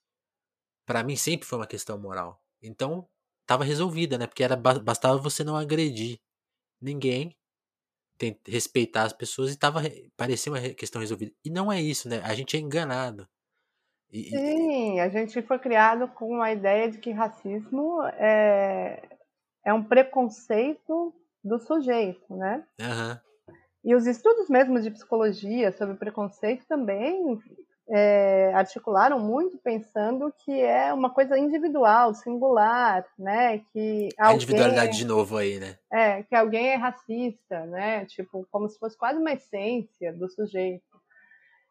para 0.85 1.03
mim 1.03 1.15
sempre 1.15 1.47
foi 1.47 1.59
uma 1.59 1.67
questão 1.67 1.97
moral. 1.99 2.41
Então, 2.61 3.07
tava 3.45 3.63
resolvida, 3.63 4.17
né? 4.17 4.27
Porque 4.27 4.43
era 4.43 4.55
bastava 4.55 5.17
você 5.17 5.43
não 5.43 5.57
agredir 5.57 6.19
ninguém, 6.81 7.35
respeitar 8.47 9.03
as 9.03 9.13
pessoas 9.13 9.53
e 9.53 9.57
tava 9.57 9.81
parecia 10.15 10.51
uma 10.51 10.59
questão 10.73 11.01
resolvida. 11.01 11.31
E 11.43 11.49
não 11.49 11.71
é 11.71 11.81
isso, 11.81 12.09
né? 12.09 12.21
A 12.23 12.33
gente 12.33 12.55
é 12.55 12.59
enganado. 12.59 13.27
E, 14.11 14.29
Sim, 14.29 14.99
a 14.99 15.07
gente 15.09 15.41
foi 15.41 15.57
criado 15.57 16.07
com 16.09 16.41
a 16.41 16.51
ideia 16.51 16.89
de 16.91 16.97
que 16.97 17.11
racismo 17.11 18.03
é, 18.17 19.01
é 19.65 19.73
um 19.73 19.83
preconceito 19.83 21.13
do 21.43 21.57
sujeito, 21.59 22.35
né? 22.35 22.63
Uhum. 22.79 23.55
E 23.83 23.95
os 23.95 24.05
estudos 24.05 24.49
mesmo 24.49 24.79
de 24.79 24.91
psicologia 24.91 25.71
sobre 25.71 25.95
preconceito 25.95 26.65
também 26.67 27.39
é, 27.93 28.53
articularam 28.53 29.19
muito 29.19 29.57
pensando 29.57 30.33
que 30.45 30.61
é 30.61 30.93
uma 30.93 31.09
coisa 31.09 31.37
individual, 31.37 32.13
singular, 32.13 33.05
né? 33.19 33.59
Que 33.73 34.07
a 34.17 34.33
individualidade 34.33 34.97
de 34.97 35.05
novo 35.05 35.35
aí, 35.35 35.59
né? 35.59 35.77
É, 35.91 36.23
que 36.23 36.33
alguém 36.33 36.69
é 36.69 36.75
racista, 36.75 37.65
né? 37.65 38.05
Tipo, 38.05 38.47
como 38.49 38.69
se 38.69 38.79
fosse 38.79 38.97
quase 38.97 39.19
uma 39.19 39.33
essência 39.33 40.13
do 40.13 40.29
sujeito. 40.29 40.85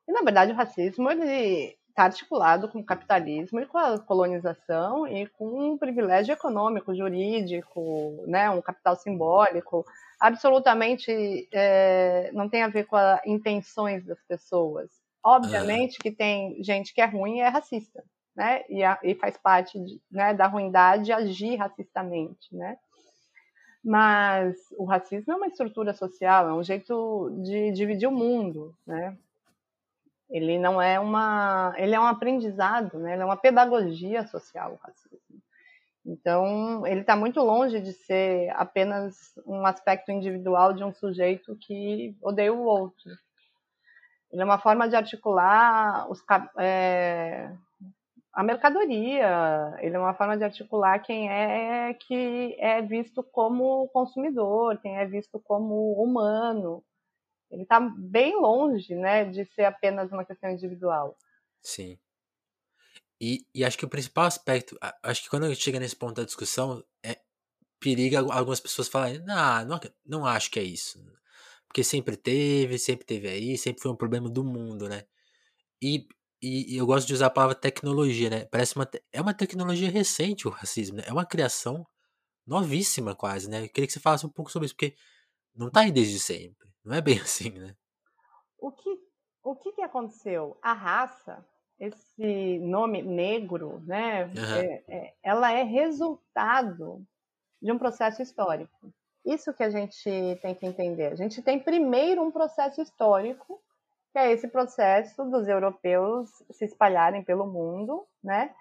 E 0.06 0.12
na 0.12 0.20
verdade 0.20 0.52
o 0.52 0.56
racismo 0.56 1.10
ele 1.10 1.74
está 1.88 2.04
articulado 2.04 2.68
com 2.68 2.80
o 2.80 2.84
capitalismo 2.84 3.58
e 3.58 3.66
com 3.66 3.78
a 3.78 3.98
colonização 3.98 5.06
e 5.06 5.26
com 5.26 5.72
um 5.72 5.78
privilégio 5.78 6.34
econômico, 6.34 6.94
jurídico, 6.94 8.24
né? 8.26 8.50
Um 8.50 8.60
capital 8.60 8.94
simbólico. 8.94 9.86
Absolutamente 10.20 11.48
é, 11.50 12.30
não 12.34 12.46
tem 12.46 12.62
a 12.62 12.68
ver 12.68 12.84
com 12.84 12.96
as 12.96 13.24
intenções 13.24 14.04
das 14.04 14.22
pessoas 14.24 14.99
Obviamente 15.22 15.98
que 15.98 16.10
tem 16.10 16.62
gente 16.62 16.94
que 16.94 17.00
é 17.00 17.04
ruim 17.06 17.38
e 17.38 17.40
é 17.40 17.48
racista, 17.48 18.02
né? 18.34 18.64
E, 18.68 18.82
a, 18.82 18.98
e 19.02 19.14
faz 19.14 19.36
parte 19.36 19.78
de, 19.78 20.00
né, 20.10 20.32
da 20.34 20.46
ruindade 20.46 21.12
agir 21.12 21.56
racistamente, 21.56 22.54
né? 22.54 22.78
Mas 23.82 24.56
o 24.76 24.84
racismo 24.84 25.32
é 25.32 25.36
uma 25.36 25.46
estrutura 25.46 25.94
social, 25.94 26.48
é 26.48 26.52
um 26.52 26.62
jeito 26.62 27.30
de 27.42 27.72
dividir 27.72 28.06
o 28.08 28.12
mundo, 28.12 28.74
né? 28.86 29.16
Ele 30.28 30.58
não 30.58 30.80
é 30.80 31.00
uma, 31.00 31.74
ele 31.76 31.94
é 31.94 32.00
um 32.00 32.06
aprendizado, 32.06 32.98
né? 32.98 33.14
Ele 33.14 33.22
é 33.22 33.24
uma 33.24 33.36
pedagogia 33.36 34.26
social, 34.26 34.74
o 34.74 34.76
racismo. 34.76 35.42
Então, 36.04 36.86
ele 36.86 37.00
está 37.02 37.14
muito 37.14 37.40
longe 37.40 37.80
de 37.80 37.92
ser 37.92 38.50
apenas 38.56 39.34
um 39.46 39.66
aspecto 39.66 40.10
individual 40.10 40.72
de 40.72 40.82
um 40.82 40.92
sujeito 40.92 41.56
que 41.56 42.16
odeia 42.22 42.52
o 42.52 42.62
outro. 42.62 43.10
Ele 44.30 44.42
é 44.42 44.44
uma 44.44 44.58
forma 44.58 44.88
de 44.88 44.94
articular 44.94 46.10
os, 46.10 46.22
é, 46.56 47.50
a 48.32 48.42
mercadoria, 48.42 49.74
ele 49.80 49.96
é 49.96 49.98
uma 49.98 50.14
forma 50.14 50.36
de 50.36 50.44
articular 50.44 51.00
quem 51.00 51.28
é 51.28 51.92
que 51.94 52.56
é 52.58 52.80
visto 52.80 53.22
como 53.22 53.88
consumidor, 53.88 54.78
quem 54.78 54.96
é 54.96 55.04
visto 55.04 55.40
como 55.40 55.92
humano. 56.00 56.84
Ele 57.50 57.62
está 57.62 57.80
bem 57.80 58.40
longe 58.40 58.94
né, 58.94 59.24
de 59.24 59.44
ser 59.46 59.64
apenas 59.64 60.12
uma 60.12 60.24
questão 60.24 60.50
individual. 60.50 61.16
Sim. 61.60 61.98
E, 63.20 63.44
e 63.52 63.64
acho 63.64 63.76
que 63.76 63.84
o 63.84 63.90
principal 63.90 64.24
aspecto, 64.26 64.78
acho 65.02 65.24
que 65.24 65.28
quando 65.28 65.52
chega 65.54 65.80
nesse 65.80 65.96
ponto 65.96 66.14
da 66.14 66.24
discussão, 66.24 66.82
é 67.04 67.18
periga 67.80 68.20
algumas 68.20 68.60
pessoas 68.60 68.88
falarem, 68.88 69.18
não, 69.20 69.64
não, 69.64 69.80
não 70.06 70.26
acho 70.26 70.50
que 70.50 70.60
é 70.60 70.62
isso. 70.62 71.02
Porque 71.70 71.84
sempre 71.84 72.16
teve, 72.16 72.80
sempre 72.80 73.06
teve 73.06 73.28
aí, 73.28 73.56
sempre 73.56 73.80
foi 73.80 73.92
um 73.92 73.96
problema 73.96 74.28
do 74.28 74.42
mundo, 74.42 74.88
né? 74.88 75.04
E, 75.80 76.08
e, 76.42 76.74
e 76.74 76.76
eu 76.78 76.84
gosto 76.84 77.06
de 77.06 77.14
usar 77.14 77.26
a 77.26 77.30
palavra 77.30 77.54
tecnologia, 77.54 78.28
né? 78.28 78.44
Parece 78.46 78.74
uma, 78.74 78.90
é 79.12 79.20
uma 79.20 79.32
tecnologia 79.32 79.88
recente 79.88 80.48
o 80.48 80.50
racismo, 80.50 80.96
né? 80.96 81.04
É 81.06 81.12
uma 81.12 81.24
criação 81.24 81.86
novíssima 82.44 83.14
quase, 83.14 83.48
né? 83.48 83.64
Eu 83.64 83.68
queria 83.68 83.86
que 83.86 83.92
você 83.92 84.00
falasse 84.00 84.26
um 84.26 84.30
pouco 84.30 84.50
sobre 84.50 84.66
isso, 84.66 84.74
porque 84.74 84.96
não 85.54 85.70
tá 85.70 85.82
aí 85.82 85.92
desde 85.92 86.18
sempre. 86.18 86.68
Não 86.84 86.96
é 86.96 87.00
bem 87.00 87.18
assim, 87.22 87.50
né? 87.50 87.76
O 88.58 88.72
que, 88.72 88.98
o 89.44 89.54
que, 89.54 89.72
que 89.72 89.82
aconteceu? 89.82 90.58
A 90.60 90.72
raça, 90.72 91.46
esse 91.78 92.58
nome 92.58 93.00
negro, 93.00 93.80
né? 93.86 94.24
Uhum. 94.24 94.56
É, 94.56 94.84
é, 94.88 95.14
ela 95.22 95.52
é 95.52 95.62
resultado 95.62 97.06
de 97.62 97.70
um 97.70 97.78
processo 97.78 98.20
histórico. 98.22 98.92
Isso 99.24 99.52
que 99.52 99.62
a 99.62 99.70
gente 99.70 100.38
tem 100.42 100.54
que 100.54 100.66
entender. 100.66 101.12
A 101.12 101.16
gente 101.16 101.42
tem 101.42 101.58
primeiro 101.58 102.22
um 102.22 102.30
processo 102.30 102.80
histórico, 102.80 103.60
que 104.12 104.18
é 104.18 104.32
esse 104.32 104.48
processo 104.48 105.24
dos 105.24 105.46
europeus 105.46 106.28
se 106.50 106.64
espalharem 106.64 107.22
pelo 107.22 107.46
mundo, 107.46 108.06
né? 108.22 108.54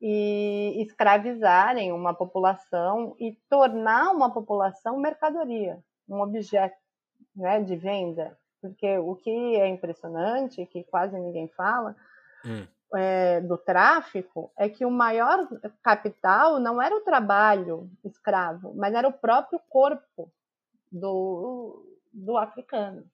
E 0.00 0.82
escravizarem 0.82 1.92
uma 1.92 2.12
população 2.12 3.16
e 3.18 3.32
tornar 3.48 4.10
uma 4.10 4.32
população 4.32 4.98
mercadoria, 4.98 5.78
um 6.08 6.20
objeto 6.20 6.76
né, 7.34 7.60
de 7.60 7.76
venda. 7.76 8.36
Porque 8.60 8.98
o 8.98 9.16
que 9.16 9.56
é 9.56 9.66
impressionante, 9.68 10.66
que 10.66 10.84
quase 10.84 11.18
ninguém 11.18 11.48
fala, 11.48 11.96
hum 12.44 12.66
é, 12.94 13.40
do 13.40 13.56
tráfico 13.56 14.52
é 14.56 14.68
que 14.68 14.84
o 14.84 14.90
maior 14.90 15.48
capital 15.82 16.60
não 16.60 16.80
era 16.80 16.94
o 16.94 17.00
trabalho 17.00 17.90
escravo, 18.04 18.74
mas 18.74 18.94
era 18.94 19.08
o 19.08 19.12
próprio 19.12 19.60
corpo 19.68 20.30
do, 20.90 21.84
do 22.12 22.36
africano. 22.36 23.04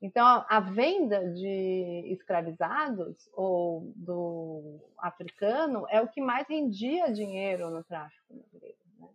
Então, 0.00 0.44
a 0.48 0.58
venda 0.58 1.30
de 1.30 2.04
escravizados 2.12 3.30
ou 3.34 3.92
do 3.94 4.80
africano 4.98 5.86
é 5.88 6.00
o 6.00 6.08
que 6.08 6.20
mais 6.20 6.48
rendia 6.48 7.12
dinheiro 7.12 7.70
no 7.70 7.84
tráfico 7.84 8.34
negreiro. 8.34 8.78
Né? 8.98 9.08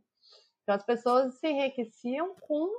Então, 0.63 0.75
as 0.75 0.83
pessoas 0.83 1.33
se 1.35 1.47
enriqueciam 1.47 2.35
com 2.39 2.69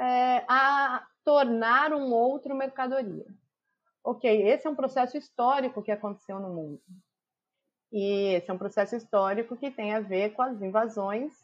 é, 0.00 0.44
a 0.48 1.06
tornar 1.22 1.92
um 1.92 2.10
outro 2.12 2.54
mercadoria 2.54 3.26
ok, 4.08 4.48
esse 4.48 4.66
é 4.66 4.70
um 4.70 4.74
processo 4.74 5.18
histórico 5.18 5.82
que 5.82 5.92
aconteceu 5.92 6.40
no 6.40 6.48
mundo. 6.48 6.80
E 7.92 8.34
esse 8.34 8.50
é 8.50 8.54
um 8.54 8.58
processo 8.58 8.96
histórico 8.96 9.54
que 9.54 9.70
tem 9.70 9.94
a 9.94 10.00
ver 10.00 10.30
com 10.30 10.40
as 10.40 10.62
invasões 10.62 11.34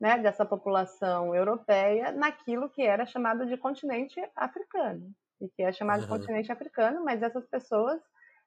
né, 0.00 0.18
dessa 0.18 0.44
população 0.44 1.32
europeia 1.32 2.10
naquilo 2.10 2.68
que 2.70 2.82
era 2.82 3.06
chamado 3.06 3.46
de 3.46 3.56
continente 3.56 4.20
africano. 4.34 5.12
E 5.40 5.48
que 5.48 5.62
é 5.62 5.70
chamado 5.70 6.00
uhum. 6.00 6.06
de 6.06 6.10
continente 6.10 6.50
africano, 6.50 7.04
mas 7.04 7.22
essas 7.22 7.46
pessoas 7.46 8.02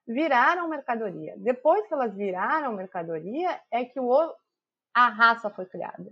viraram 0.05 0.67
mercadoria. 0.67 1.35
Depois 1.37 1.87
que 1.87 1.93
elas 1.93 2.13
viraram 2.13 2.73
mercadoria, 2.73 3.57
é 3.71 3.85
que 3.85 4.01
o, 4.01 4.35
a 4.93 5.07
raça 5.07 5.49
foi 5.49 5.65
criada. 5.65 6.11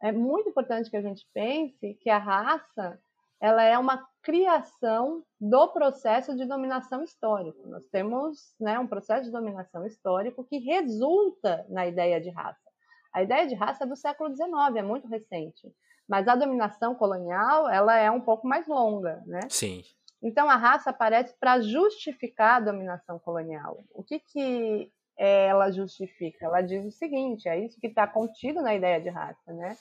É 0.00 0.10
muito 0.10 0.48
importante 0.48 0.88
que 0.88 0.96
a 0.96 1.02
gente 1.02 1.28
pense 1.34 1.94
que 2.00 2.08
a 2.08 2.18
raça 2.18 2.98
ela 3.44 3.62
é 3.62 3.76
uma 3.76 4.02
criação 4.22 5.22
do 5.38 5.68
processo 5.68 6.34
de 6.34 6.46
dominação 6.46 7.04
histórico. 7.04 7.68
Nós 7.68 7.84
temos 7.88 8.54
né, 8.58 8.78
um 8.78 8.86
processo 8.86 9.24
de 9.24 9.30
dominação 9.30 9.84
histórico 9.84 10.44
que 10.44 10.56
resulta 10.60 11.66
na 11.68 11.86
ideia 11.86 12.18
de 12.18 12.30
raça. 12.30 12.70
A 13.12 13.22
ideia 13.22 13.46
de 13.46 13.54
raça 13.54 13.84
é 13.84 13.86
do 13.86 13.96
século 13.96 14.34
XIX, 14.34 14.48
é 14.76 14.82
muito 14.82 15.06
recente. 15.08 15.70
Mas 16.08 16.26
a 16.26 16.34
dominação 16.34 16.94
colonial, 16.94 17.68
ela 17.68 17.98
é 17.98 18.10
um 18.10 18.20
pouco 18.22 18.48
mais 18.48 18.66
longa, 18.66 19.22
né? 19.26 19.40
Sim. 19.50 19.82
Então 20.22 20.48
a 20.48 20.56
raça 20.56 20.88
aparece 20.88 21.36
para 21.38 21.60
justificar 21.60 22.56
a 22.56 22.64
dominação 22.64 23.18
colonial. 23.18 23.84
O 23.92 24.02
que 24.02 24.20
que 24.20 24.90
ela 25.18 25.70
justifica? 25.70 26.46
Ela 26.46 26.62
diz 26.62 26.82
o 26.86 26.90
seguinte: 26.90 27.46
é 27.46 27.58
isso 27.58 27.78
que 27.78 27.88
está 27.88 28.06
contido 28.06 28.62
na 28.62 28.74
ideia 28.74 28.98
de 29.02 29.10
raça, 29.10 29.52
né? 29.52 29.76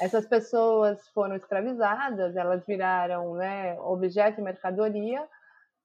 Essas 0.00 0.26
pessoas 0.26 1.08
foram 1.08 1.36
escravizadas, 1.36 2.36
elas 2.36 2.64
viraram 2.66 3.34
né, 3.34 3.78
objeto 3.80 4.36
de 4.36 4.42
mercadoria 4.42 5.26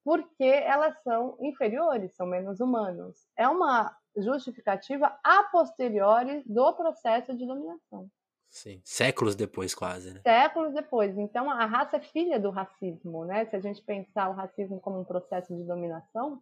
porque 0.03 0.43
elas 0.43 0.95
são 1.03 1.37
inferiores, 1.39 2.15
são 2.15 2.25
menos 2.25 2.59
humanos. 2.59 3.15
É 3.37 3.47
uma 3.47 3.95
justificativa 4.17 5.15
a 5.23 5.43
posteriori 5.43 6.43
do 6.45 6.73
processo 6.73 7.35
de 7.35 7.45
dominação. 7.45 8.09
Sim, 8.49 8.81
séculos 8.83 9.33
depois 9.35 9.73
quase, 9.73 10.13
né? 10.13 10.21
Séculos 10.23 10.73
depois. 10.73 11.17
Então 11.17 11.49
a 11.49 11.65
raça 11.65 11.97
é 11.97 12.01
filha 12.01 12.37
do 12.37 12.49
racismo, 12.49 13.23
né? 13.23 13.45
Se 13.45 13.55
a 13.55 13.61
gente 13.61 13.81
pensar 13.81 14.29
o 14.29 14.33
racismo 14.33 14.81
como 14.81 14.99
um 14.99 15.05
processo 15.05 15.55
de 15.55 15.63
dominação, 15.63 16.41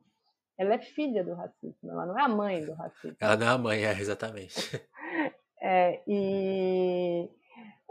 ela 0.57 0.73
é 0.73 0.79
filha 0.79 1.23
do 1.23 1.35
racismo, 1.35 1.91
ela 1.91 2.05
não 2.07 2.17
é 2.17 2.23
a 2.23 2.27
mãe 2.27 2.65
do 2.65 2.73
racismo. 2.73 3.15
Ela 3.19 3.37
não 3.37 3.47
é 3.47 3.49
a 3.49 3.57
mãe, 3.57 3.85
é, 3.85 3.91
exatamente. 3.91 4.55
É, 5.61 6.01
e 6.07 7.29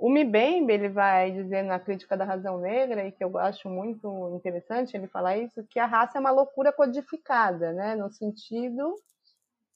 o 0.01 0.11
Mbembe, 0.11 0.73
ele 0.73 0.89
vai 0.89 1.31
dizer 1.31 1.63
na 1.63 1.79
crítica 1.79 2.17
da 2.17 2.25
razão 2.25 2.59
negra, 2.59 3.07
e 3.07 3.13
que 3.13 3.23
eu 3.23 3.37
acho 3.39 3.69
muito 3.69 4.35
interessante 4.37 4.97
ele 4.97 5.07
falar 5.09 5.37
isso, 5.37 5.65
que 5.69 5.79
a 5.79 5.87
raça 5.87 6.19
é 6.19 6.21
uma 6.21 6.31
loucura 6.31 6.73
codificada, 6.73 7.73
né? 7.73 7.97
No 7.97 8.11
sentido 8.11 8.95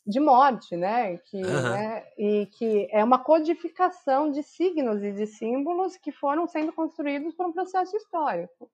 de 0.06 0.20
morte, 0.20 0.76
né? 0.76 1.16
Que, 1.18 1.36
uhum. 1.36 1.70
né? 1.70 2.04
E 2.16 2.46
que 2.46 2.88
é 2.90 3.02
uma 3.02 3.18
codificação 3.18 4.30
de 4.30 4.42
signos 4.42 5.02
e 5.02 5.12
de 5.12 5.26
símbolos 5.26 5.96
que 5.96 6.12
foram 6.12 6.46
sendo 6.46 6.72
construídos 6.72 7.34
por 7.34 7.46
um 7.46 7.52
processo 7.52 7.96
histórico. 7.96 8.70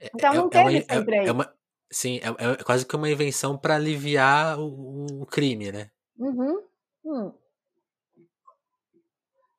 É, 0.00 0.10
então 0.14 0.34
não 0.34 0.46
é, 0.46 0.50
teve 0.50 0.76
é 0.76 0.80
uma, 0.80 0.94
sempre 0.94 1.16
é, 1.16 1.26
é 1.26 1.32
uma, 1.32 1.54
Sim, 1.90 2.18
é, 2.18 2.52
é, 2.52 2.64
quase 2.64 2.84
que 2.84 2.94
uma 2.94 3.08
invenção 3.08 3.56
para 3.56 3.76
aliviar 3.76 4.58
o, 4.58 5.22
o, 5.22 5.26
crime, 5.26 5.72
né? 5.72 5.90
Uhum. 6.18 6.62
Hum. 7.04 7.32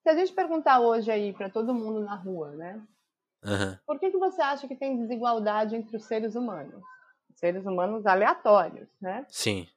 Se 0.09 0.13
a 0.13 0.15
gente 0.17 0.33
perguntar 0.33 0.79
hoje 0.79 1.11
aí 1.11 1.31
para 1.31 1.51
todo 1.51 1.71
mundo 1.71 1.99
na 1.99 2.15
rua, 2.15 2.49
né? 2.55 2.81
Uhum. 3.45 3.77
Por 3.85 3.99
que, 3.99 4.09
que 4.09 4.17
você 4.17 4.41
acha 4.41 4.67
que 4.67 4.75
tem 4.75 4.97
desigualdade 4.97 5.75
entre 5.75 5.95
os 5.95 6.03
seres 6.05 6.33
humanos? 6.33 6.81
Seres 7.35 7.63
humanos 7.63 8.07
aleatórios, 8.07 8.89
né? 8.99 9.23
Sim. 9.29 9.67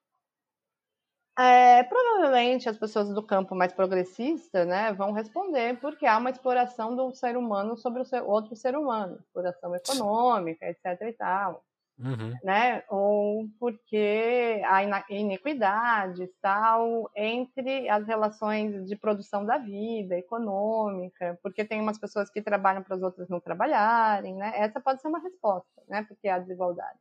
É, 1.39 1.83
provavelmente 1.83 2.67
as 2.67 2.79
pessoas 2.79 3.11
do 3.11 3.23
campo 3.23 3.55
mais 3.55 3.75
progressista 3.75 4.65
né, 4.65 4.91
vão 4.95 5.13
responder 5.13 5.79
porque 5.81 6.07
há 6.07 6.17
uma 6.17 6.31
exploração 6.31 6.97
do 6.97 7.15
ser 7.15 7.37
humano 7.37 7.77
sobre 7.77 8.01
o 8.01 8.05
ser, 8.07 8.23
outro 8.23 8.57
ser 8.57 8.75
humano, 8.75 9.19
exploração 9.19 9.77
econômica, 9.77 10.65
etc. 10.65 11.09
e 11.09 11.13
tal. 11.13 11.63
Uhum. 12.03 12.35
Né? 12.43 12.83
Ou 12.89 13.47
porque 13.61 14.61
há 14.67 14.83
iniquidades 15.09 16.29
tal 16.41 17.11
entre 17.17 17.89
as 17.89 18.07
relações 18.07 18.89
de 18.89 18.97
produção 18.97 19.45
da 19.47 19.59
vida, 19.59 20.17
econômica, 20.17 21.39
porque 21.43 21.65
tem 21.65 21.81
umas 21.81 21.99
pessoas 21.99 22.29
que 22.29 22.43
trabalham 22.43 22.83
para 22.83 22.97
as 22.97 23.03
outras 23.03 23.29
não 23.29 23.41
trabalharem, 23.41 24.35
né? 24.35 24.53
Essa 24.57 24.81
pode 24.81 25.01
ser 25.01 25.09
uma 25.09 25.21
resposta, 25.21 25.83
né? 25.89 26.05
Porque 26.09 26.29
há 26.29 26.39
desigualdade. 26.39 26.99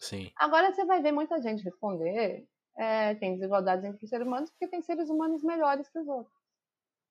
Sim. 0.00 0.30
Agora 0.36 0.72
você 0.72 0.84
vai 0.84 1.00
ver 1.00 1.12
muita 1.12 1.40
gente 1.40 1.64
responder 1.64 2.46
é, 2.76 3.14
tem 3.14 3.34
desigualdades 3.34 3.84
entre 3.84 4.04
os 4.04 4.10
seres 4.10 4.26
humanos 4.26 4.50
porque 4.50 4.68
tem 4.68 4.82
seres 4.82 5.08
humanos 5.08 5.42
melhores 5.42 5.88
que 5.88 5.98
os 5.98 6.08
outros. 6.08 6.34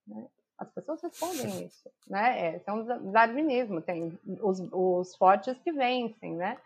Né? 0.05 0.27
As 0.57 0.69
pessoas 0.71 1.01
respondem 1.01 1.65
isso, 1.65 1.89
né? 2.07 2.55
É, 2.55 2.71
um 2.71 3.11
darwinismo, 3.11 3.81
tem 3.81 4.17
os, 4.41 4.59
os 4.71 5.15
fortes 5.15 5.57
que 5.59 5.71
vencem, 5.71 6.35
né? 6.35 6.57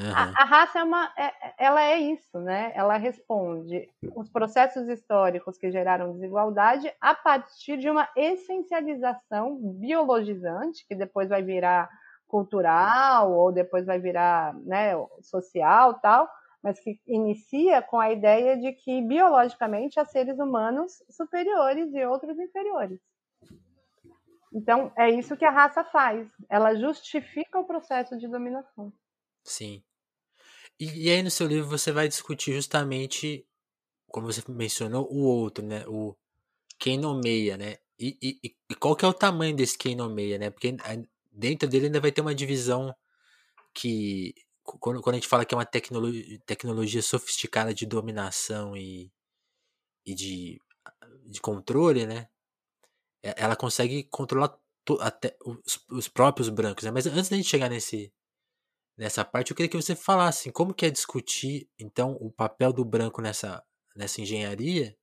Uhum. 0.00 0.12
A, 0.14 0.42
a, 0.42 0.44
raça 0.44 0.78
é 0.78 0.82
uma, 0.82 1.12
é, 1.16 1.54
ela 1.58 1.82
é 1.82 1.98
isso, 1.98 2.38
né? 2.40 2.72
Ela 2.74 2.96
responde 2.96 3.86
os 4.16 4.30
processos 4.30 4.88
históricos 4.88 5.58
que 5.58 5.70
geraram 5.70 6.12
desigualdade 6.14 6.90
a 6.98 7.14
partir 7.14 7.76
de 7.76 7.90
uma 7.90 8.08
essencialização 8.16 9.58
biologizante 9.78 10.86
que 10.88 10.94
depois 10.94 11.28
vai 11.28 11.42
virar 11.42 11.90
cultural 12.26 13.30
ou 13.32 13.52
depois 13.52 13.84
vai 13.84 13.98
virar, 13.98 14.54
né, 14.60 14.92
social, 15.20 15.94
tal, 16.00 16.30
mas 16.62 16.80
que 16.80 16.98
inicia 17.06 17.82
com 17.82 17.98
a 17.98 18.10
ideia 18.10 18.56
de 18.56 18.72
que 18.72 19.02
biologicamente 19.02 20.00
há 20.00 20.04
seres 20.06 20.38
humanos 20.38 21.02
superiores 21.10 21.92
e 21.92 22.06
outros 22.06 22.38
inferiores. 22.38 23.00
Então, 24.52 24.92
é 24.96 25.10
isso 25.10 25.36
que 25.36 25.44
a 25.44 25.50
raça 25.50 25.84
faz. 25.84 26.28
Ela 26.48 26.74
justifica 26.74 27.58
o 27.58 27.64
processo 27.64 28.16
de 28.16 28.26
dominação. 28.26 28.92
Sim. 29.44 29.82
E, 30.80 31.06
e 31.06 31.10
aí 31.10 31.22
no 31.22 31.30
seu 31.30 31.46
livro 31.46 31.68
você 31.68 31.92
vai 31.92 32.08
discutir 32.08 32.54
justamente, 32.54 33.46
como 34.08 34.26
você 34.26 34.42
mencionou, 34.48 35.06
o 35.12 35.18
outro, 35.24 35.64
né? 35.64 35.84
O 35.86 36.16
quem 36.78 36.98
nomeia, 36.98 37.56
né? 37.58 37.76
E, 37.98 38.16
e, 38.22 38.54
e 38.70 38.74
qual 38.76 38.96
que 38.96 39.04
é 39.04 39.08
o 39.08 39.12
tamanho 39.14 39.54
desse 39.54 39.76
quem 39.76 39.94
nomeia, 39.94 40.38
né? 40.38 40.50
Porque 40.50 40.74
dentro 41.30 41.68
dele 41.68 41.86
ainda 41.86 42.00
vai 42.00 42.10
ter 42.10 42.22
uma 42.22 42.34
divisão 42.34 42.94
que 43.74 44.34
quando, 44.64 45.02
quando 45.02 45.14
a 45.14 45.18
gente 45.18 45.28
fala 45.28 45.44
que 45.44 45.54
é 45.54 45.58
uma 45.58 45.66
tecnologia, 45.66 47.02
sofisticada 47.02 47.74
de 47.74 47.86
dominação 47.86 48.76
e, 48.76 49.12
e 50.06 50.14
de, 50.14 50.60
de 51.26 51.40
controle, 51.40 52.06
né? 52.06 52.28
Ela 53.22 53.56
consegue 53.56 54.04
controlar 54.04 54.56
to, 54.84 54.98
até 55.00 55.36
os, 55.44 55.84
os, 55.90 56.08
próprios 56.08 56.48
brancos, 56.48 56.84
né? 56.84 56.90
Mas 56.90 57.06
antes 57.06 57.28
da 57.28 57.36
gente 57.36 57.48
chegar 57.48 57.68
nesse, 57.68 58.12
nessa 59.00 59.24
parte, 59.24 59.50
eu 59.50 59.56
queria 59.56 59.70
que 59.70 59.76
você 59.76 59.96
falasse 59.96 60.40
assim, 60.40 60.50
como 60.52 60.74
que 60.74 60.84
é 60.84 60.90
discutir, 60.90 61.66
então, 61.78 62.12
o 62.20 62.30
papel 62.30 62.70
do 62.70 62.84
branco 62.84 63.22
nessa, 63.22 63.64
nessa 63.96 64.20
engenharia 64.20 64.94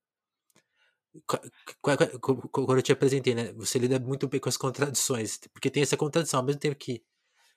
quando 1.82 2.76
eu 2.76 2.82
te 2.82 2.92
apresentei, 2.92 3.34
né? 3.34 3.52
Você 3.54 3.76
lida 3.78 3.98
muito 3.98 4.28
bem 4.28 4.38
com 4.38 4.48
as 4.48 4.56
contradições, 4.56 5.38
porque 5.52 5.68
tem 5.68 5.82
essa 5.82 5.96
contradição, 5.96 6.38
ao 6.38 6.46
mesmo 6.46 6.60
tempo 6.60 6.76
que 6.76 7.02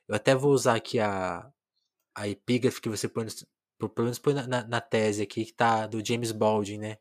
eu 0.07 0.15
até 0.15 0.33
vou 0.33 0.51
usar 0.51 0.75
aqui 0.75 0.99
a, 0.99 1.47
a 2.15 2.27
epígrafe 2.27 2.81
que 2.81 2.89
você 2.89 3.07
põe, 3.07 3.27
pelo 3.77 3.91
menos 3.99 4.17
põe 4.17 4.33
na, 4.33 4.47
na, 4.47 4.67
na, 4.67 4.81
tese 4.81 5.21
aqui, 5.21 5.45
que 5.45 5.53
tá 5.53 5.85
do 5.85 6.03
James 6.03 6.31
Baldwin, 6.31 6.79
né? 6.79 6.97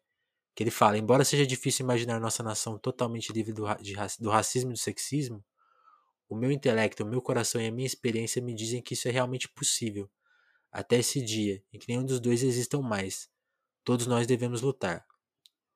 Que 0.55 0.65
ele 0.65 0.71
fala: 0.71 0.99
embora 0.99 1.25
seja 1.25 1.47
difícil 1.47 1.85
imaginar 1.85 2.21
nossa 2.21 2.43
nação 2.43 2.79
totalmente 2.79 3.33
livre 3.33 3.55
do, 3.55 3.65
de, 3.77 3.95
do 4.21 4.29
racismo 4.29 4.71
e 4.71 4.75
do 4.75 4.79
sexismo, 4.79 5.43
o 6.31 6.37
meu 6.37 6.51
intelecto, 6.53 7.03
o 7.03 7.07
meu 7.07 7.21
coração 7.21 7.61
e 7.61 7.67
a 7.67 7.73
minha 7.73 7.87
experiência 7.87 8.41
me 8.41 8.55
dizem 8.55 8.81
que 8.81 8.95
isso 8.95 9.09
é 9.09 9.11
realmente 9.11 9.49
possível. 9.49 10.09
Até 10.71 10.99
esse 10.99 11.21
dia, 11.21 11.63
em 11.73 11.79
que 11.79 11.89
nenhum 11.89 12.05
dos 12.05 12.21
dois 12.21 12.45
existam 12.45 12.81
mais. 12.81 13.29
Todos 13.85 14.07
nós 14.07 14.27
devemos 14.27 14.63
lutar. 14.63 15.05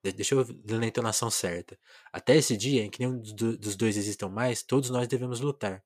Deixa 0.03 0.35
eu 0.35 0.47
ler 0.65 0.79
na 0.79 0.87
entonação 0.87 1.29
certa. 1.31 1.79
Até 2.13 2.37
esse 2.37 2.57
dia, 2.57 2.85
em 2.85 2.91
que 2.91 3.01
nenhum 3.01 3.21
dos 3.21 3.75
dois 3.75 3.97
existam 3.97 4.29
mais, 4.29 4.63
todos 4.63 4.91
nós 4.91 5.09
devemos 5.09 5.41
lutar. 5.41 5.83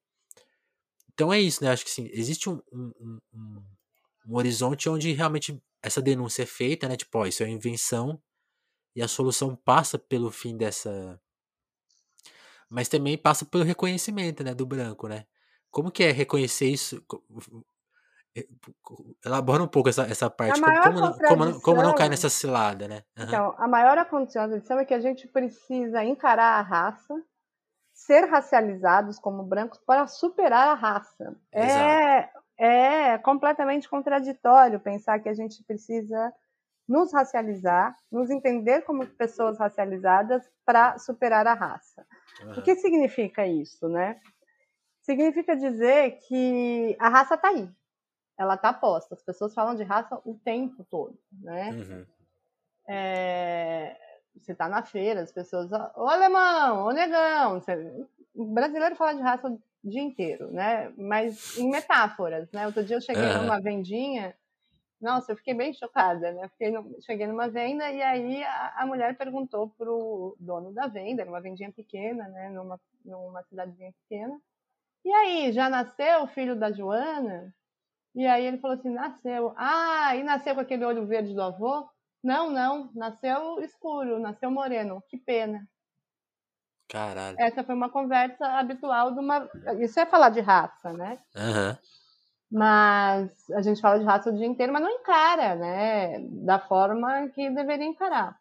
Então 1.14 1.32
é 1.32 1.40
isso, 1.40 1.64
né? 1.64 1.70
Acho 1.70 1.84
que 1.84 1.90
sim, 1.90 2.08
existe 2.12 2.50
um, 2.50 2.60
um, 2.70 2.92
um, 3.32 3.62
um, 4.26 4.36
horizonte 4.36 4.88
onde 4.88 5.12
realmente 5.12 5.60
essa 5.82 6.02
denúncia 6.02 6.42
é 6.42 6.46
feita, 6.46 6.88
né? 6.88 6.96
Tipo, 6.96 7.18
ó, 7.18 7.26
isso 7.26 7.42
é 7.42 7.48
invenção 7.48 8.20
e 8.94 9.02
a 9.02 9.08
solução 9.08 9.56
passa 9.56 9.98
pelo 9.98 10.30
fim 10.30 10.56
dessa. 10.56 11.20
Mas 12.68 12.88
também 12.88 13.16
passa 13.16 13.44
pelo 13.44 13.64
reconhecimento, 13.64 14.44
né? 14.44 14.54
Do 14.54 14.66
branco, 14.66 15.08
né? 15.08 15.24
Como 15.70 15.90
que 15.90 16.04
é 16.04 16.10
reconhecer 16.10 16.66
isso? 16.66 17.02
Elabora 19.24 19.62
um 19.62 19.68
pouco 19.68 19.88
essa, 19.88 20.02
essa 20.02 20.30
parte. 20.30 20.60
Como, 20.60 20.82
como, 20.82 21.00
não, 21.00 21.18
como, 21.18 21.44
não, 21.44 21.60
como 21.60 21.82
não 21.82 21.94
cai 21.94 22.08
nessa 22.08 22.28
cilada, 22.28 22.86
né? 22.86 23.02
Uhum. 23.18 23.24
Então, 23.24 23.54
a 23.58 23.66
maior 23.66 24.02
contradição 24.06 24.78
é 24.78 24.84
que 24.84 24.94
a 24.94 25.00
gente 25.00 25.26
precisa 25.26 26.04
encarar 26.04 26.58
a 26.58 26.62
raça 26.62 27.14
ser 27.92 28.26
racializados 28.26 29.18
como 29.18 29.42
brancos 29.42 29.80
para 29.84 30.06
superar 30.06 30.68
a 30.68 30.74
raça. 30.74 31.36
É, 31.52 32.28
é 32.56 33.18
completamente 33.18 33.88
contraditório 33.88 34.78
pensar 34.78 35.18
que 35.18 35.28
a 35.28 35.34
gente 35.34 35.62
precisa 35.64 36.32
nos 36.88 37.12
racializar, 37.12 37.94
nos 38.10 38.30
entender 38.30 38.82
como 38.82 39.06
pessoas 39.06 39.58
racializadas 39.58 40.48
para 40.64 40.96
superar 40.98 41.46
a 41.46 41.54
raça. 41.54 42.06
Uhum. 42.42 42.52
O 42.52 42.62
que 42.62 42.76
significa 42.76 43.46
isso, 43.46 43.88
né? 43.88 44.20
Significa 45.02 45.56
dizer 45.56 46.18
que 46.26 46.96
a 46.98 47.08
raça 47.08 47.34
está 47.34 47.48
aí, 47.48 47.68
ela 48.36 48.54
está 48.54 48.72
posta. 48.72 49.14
As 49.14 49.22
pessoas 49.22 49.54
falam 49.54 49.74
de 49.74 49.82
raça 49.82 50.20
o 50.24 50.34
tempo 50.34 50.84
todo, 50.90 51.18
né? 51.32 51.70
Uhum. 51.70 52.06
É, 52.86 53.96
você 54.36 54.54
tá 54.54 54.68
na 54.68 54.82
feira, 54.82 55.20
as 55.20 55.32
pessoas, 55.32 55.70
ô 55.72 56.08
alemão, 56.08 56.86
ô 56.86 56.90
negão, 56.90 57.60
você... 57.60 58.06
o 58.34 58.44
brasileiro 58.46 58.96
fala 58.96 59.14
de 59.14 59.22
raça 59.22 59.48
o 59.48 59.60
dia 59.84 60.02
inteiro, 60.02 60.50
né? 60.52 60.92
Mas 60.96 61.56
em 61.58 61.70
metáforas, 61.70 62.50
né? 62.52 62.66
Outro 62.66 62.84
dia 62.84 62.96
eu 62.96 63.00
cheguei 63.00 63.24
uhum. 63.24 63.42
numa 63.42 63.60
vendinha, 63.60 64.34
nossa, 65.00 65.32
eu 65.32 65.36
fiquei 65.36 65.54
bem 65.54 65.72
chocada, 65.72 66.32
né? 66.32 66.48
Fiquei 66.48 66.70
no... 66.70 66.96
cheguei 67.02 67.26
numa 67.26 67.48
venda 67.48 67.90
e 67.90 68.02
aí 68.02 68.44
a, 68.44 68.74
a, 68.78 68.86
mulher 68.86 69.16
perguntou 69.16 69.68
pro 69.78 70.36
dono 70.40 70.72
da 70.72 70.86
venda, 70.88 71.22
era 71.22 71.30
uma 71.30 71.40
vendinha 71.40 71.72
pequena, 71.72 72.26
né? 72.28 72.50
Numa, 72.50 72.80
numa 73.04 73.42
cidadezinha 73.44 73.92
pequena. 74.02 74.40
E 75.04 75.12
aí, 75.12 75.52
já 75.52 75.70
nasceu 75.70 76.22
o 76.22 76.26
filho 76.26 76.56
da 76.56 76.72
Joana? 76.72 77.54
E 78.14 78.26
aí 78.26 78.44
ele 78.44 78.58
falou 78.58 78.76
assim, 78.76 78.90
nasceu. 78.90 79.54
Ah, 79.56 80.16
e 80.16 80.24
nasceu 80.24 80.54
com 80.54 80.60
aquele 80.60 80.84
olho 80.84 81.06
verde 81.06 81.32
do 81.32 81.42
avô? 81.42 81.88
Não, 82.22 82.50
não, 82.50 82.90
nasceu 82.94 83.60
escuro, 83.60 84.18
nasceu 84.18 84.50
moreno. 84.50 85.02
Que 85.08 85.16
pena. 85.16 85.66
Caralho. 86.88 87.36
Essa 87.38 87.62
foi 87.62 87.74
uma 87.74 87.90
conversa 87.90 88.44
habitual 88.58 89.12
de 89.12 89.20
uma. 89.20 89.48
Isso 89.78 90.00
é 90.00 90.06
falar 90.06 90.30
de 90.30 90.40
raça, 90.40 90.92
né? 90.92 91.18
Uhum. 91.36 91.76
Mas 92.50 93.50
a 93.50 93.60
gente 93.60 93.80
fala 93.80 93.98
de 93.98 94.04
raça 94.04 94.30
o 94.30 94.36
dia 94.36 94.46
inteiro, 94.46 94.72
mas 94.72 94.82
não 94.82 94.90
encara, 94.90 95.54
né? 95.54 96.18
Da 96.20 96.58
forma 96.58 97.28
que 97.28 97.50
deveria 97.50 97.86
encarar. 97.86 98.38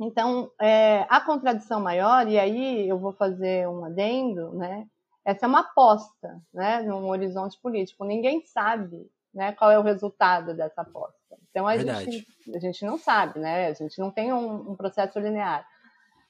Então, 0.00 0.50
é, 0.60 1.06
a 1.08 1.20
contradição 1.20 1.80
maior, 1.80 2.28
e 2.28 2.38
aí 2.38 2.88
eu 2.88 2.98
vou 2.98 3.12
fazer 3.12 3.68
um 3.68 3.84
adendo, 3.84 4.52
né? 4.54 4.86
Essa 5.24 5.46
é 5.46 5.48
uma 5.48 5.60
aposta, 5.60 6.40
né? 6.52 6.82
Num 6.82 7.08
horizonte 7.08 7.58
político. 7.60 8.04
Ninguém 8.04 8.44
sabe, 8.44 9.10
né? 9.32 9.52
Qual 9.52 9.70
é 9.70 9.78
o 9.78 9.82
resultado 9.82 10.54
dessa 10.54 10.82
aposta. 10.82 11.14
Então 11.50 11.66
a 11.66 11.76
gente, 11.76 12.26
a 12.54 12.58
gente 12.58 12.84
não 12.84 12.98
sabe, 12.98 13.38
né? 13.38 13.68
A 13.68 13.72
gente 13.72 13.98
não 13.98 14.10
tem 14.10 14.32
um, 14.32 14.72
um 14.72 14.76
processo 14.76 15.18
linear. 15.18 15.66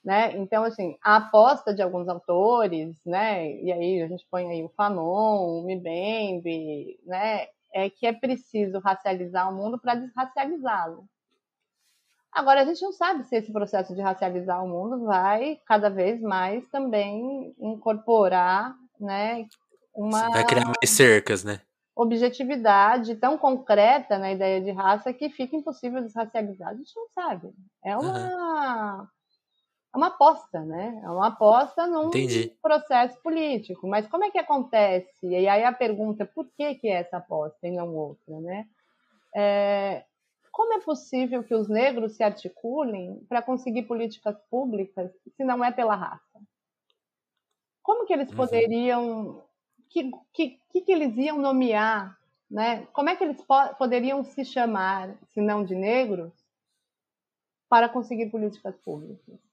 Né? 0.05 0.37
Então, 0.37 0.64
assim, 0.64 0.99
a 1.03 1.17
aposta 1.17 1.73
de 1.73 1.81
alguns 1.81 2.09
autores, 2.09 2.95
né? 3.07 3.51
E 3.62 3.73
aí 3.73 4.03
a 4.03 4.07
gente 4.07 4.27
põe 4.31 4.51
aí 4.51 4.62
o 4.62 4.69
Fanon, 4.69 5.61
o 5.61 5.62
Mbembe, 5.62 7.01
né? 7.07 7.47
É 7.73 7.88
que 7.88 8.07
é 8.07 8.12
preciso 8.12 8.79
racializar 8.81 9.51
o 9.51 9.57
mundo 9.57 9.81
para 9.81 9.95
desracializá-lo. 9.95 11.09
Agora, 12.31 12.61
a 12.61 12.64
gente 12.64 12.83
não 12.83 12.93
sabe 12.93 13.25
se 13.25 13.37
esse 13.37 13.51
processo 13.51 13.95
de 13.95 14.03
racializar 14.03 14.62
o 14.62 14.69
mundo 14.69 15.07
vai 15.07 15.59
cada 15.67 15.88
vez 15.88 16.21
mais 16.21 16.69
também 16.69 17.55
incorporar, 17.59 18.75
né? 19.01 19.47
Uma... 19.95 20.29
Vai 20.31 20.45
criar 20.45 20.67
mais 20.67 20.90
cercas, 20.90 21.45
né? 21.45 21.61
objetividade 21.97 23.14
tão 23.17 23.38
concreta 23.38 24.19
na 24.19 24.33
ideia 24.33 24.61
de 24.61 24.73
raça 24.73 25.12
que 25.12 25.31
fica 25.31 25.57
impossível 25.57 26.03
desracializar. 26.03 26.71
A 26.71 26.75
gente 26.75 26.93
não 26.97 27.07
sabe. 27.14 27.55
É 27.85 27.97
uma, 27.97 28.99
uhum. 28.99 29.07
É 29.94 29.96
uma 29.96 30.09
aposta, 30.09 30.61
né? 30.61 31.00
É 31.04 31.09
uma 31.09 31.28
aposta 31.28 31.87
num 31.87 32.09
Entendi. 32.09 32.52
processo 32.61 33.16
político. 33.22 33.87
Mas 33.87 34.09
como 34.09 34.24
é 34.24 34.30
que 34.30 34.38
acontece? 34.38 35.24
E 35.24 35.37
aí 35.48 35.62
a 35.62 35.72
pergunta 35.72 36.24
é 36.24 36.26
por 36.26 36.46
que, 36.50 36.74
que 36.74 36.88
é 36.88 36.94
essa 36.94 37.18
aposta 37.18 37.68
e 37.68 37.70
não 37.70 37.94
outra, 37.94 38.40
né? 38.40 38.66
É, 39.33 40.04
como 40.50 40.74
é 40.74 40.80
possível 40.80 41.44
que 41.44 41.54
os 41.54 41.68
negros 41.68 42.16
se 42.16 42.24
articulem 42.24 43.24
para 43.28 43.40
conseguir 43.40 43.85
políticas 43.85 44.37
públicas 44.50 45.12
se 45.37 45.44
não 45.44 45.64
é 45.64 45.70
pela 45.70 45.94
raça? 45.94 46.40
Como 47.80 48.04
que 48.04 48.12
eles 48.12 48.30
uhum. 48.30 48.37
poderiam 48.37 49.44
que, 49.88 50.11
que, 50.33 50.80
que 50.80 50.92
eles 50.92 51.16
iam 51.16 51.38
nomear, 51.38 52.18
né? 52.50 52.85
Como 52.92 53.09
é 53.11 53.14
que 53.14 53.22
eles 53.22 53.40
po 53.42 53.74
poderiam 53.78 54.24
se 54.24 54.44
chamar, 54.44 55.16
se 55.33 55.40
não 55.40 55.64
de 55.64 55.76
negros, 55.76 56.33
para 57.68 57.88
conseguir 57.88 58.30
políticas 58.30 58.76
públicas? 58.78 59.43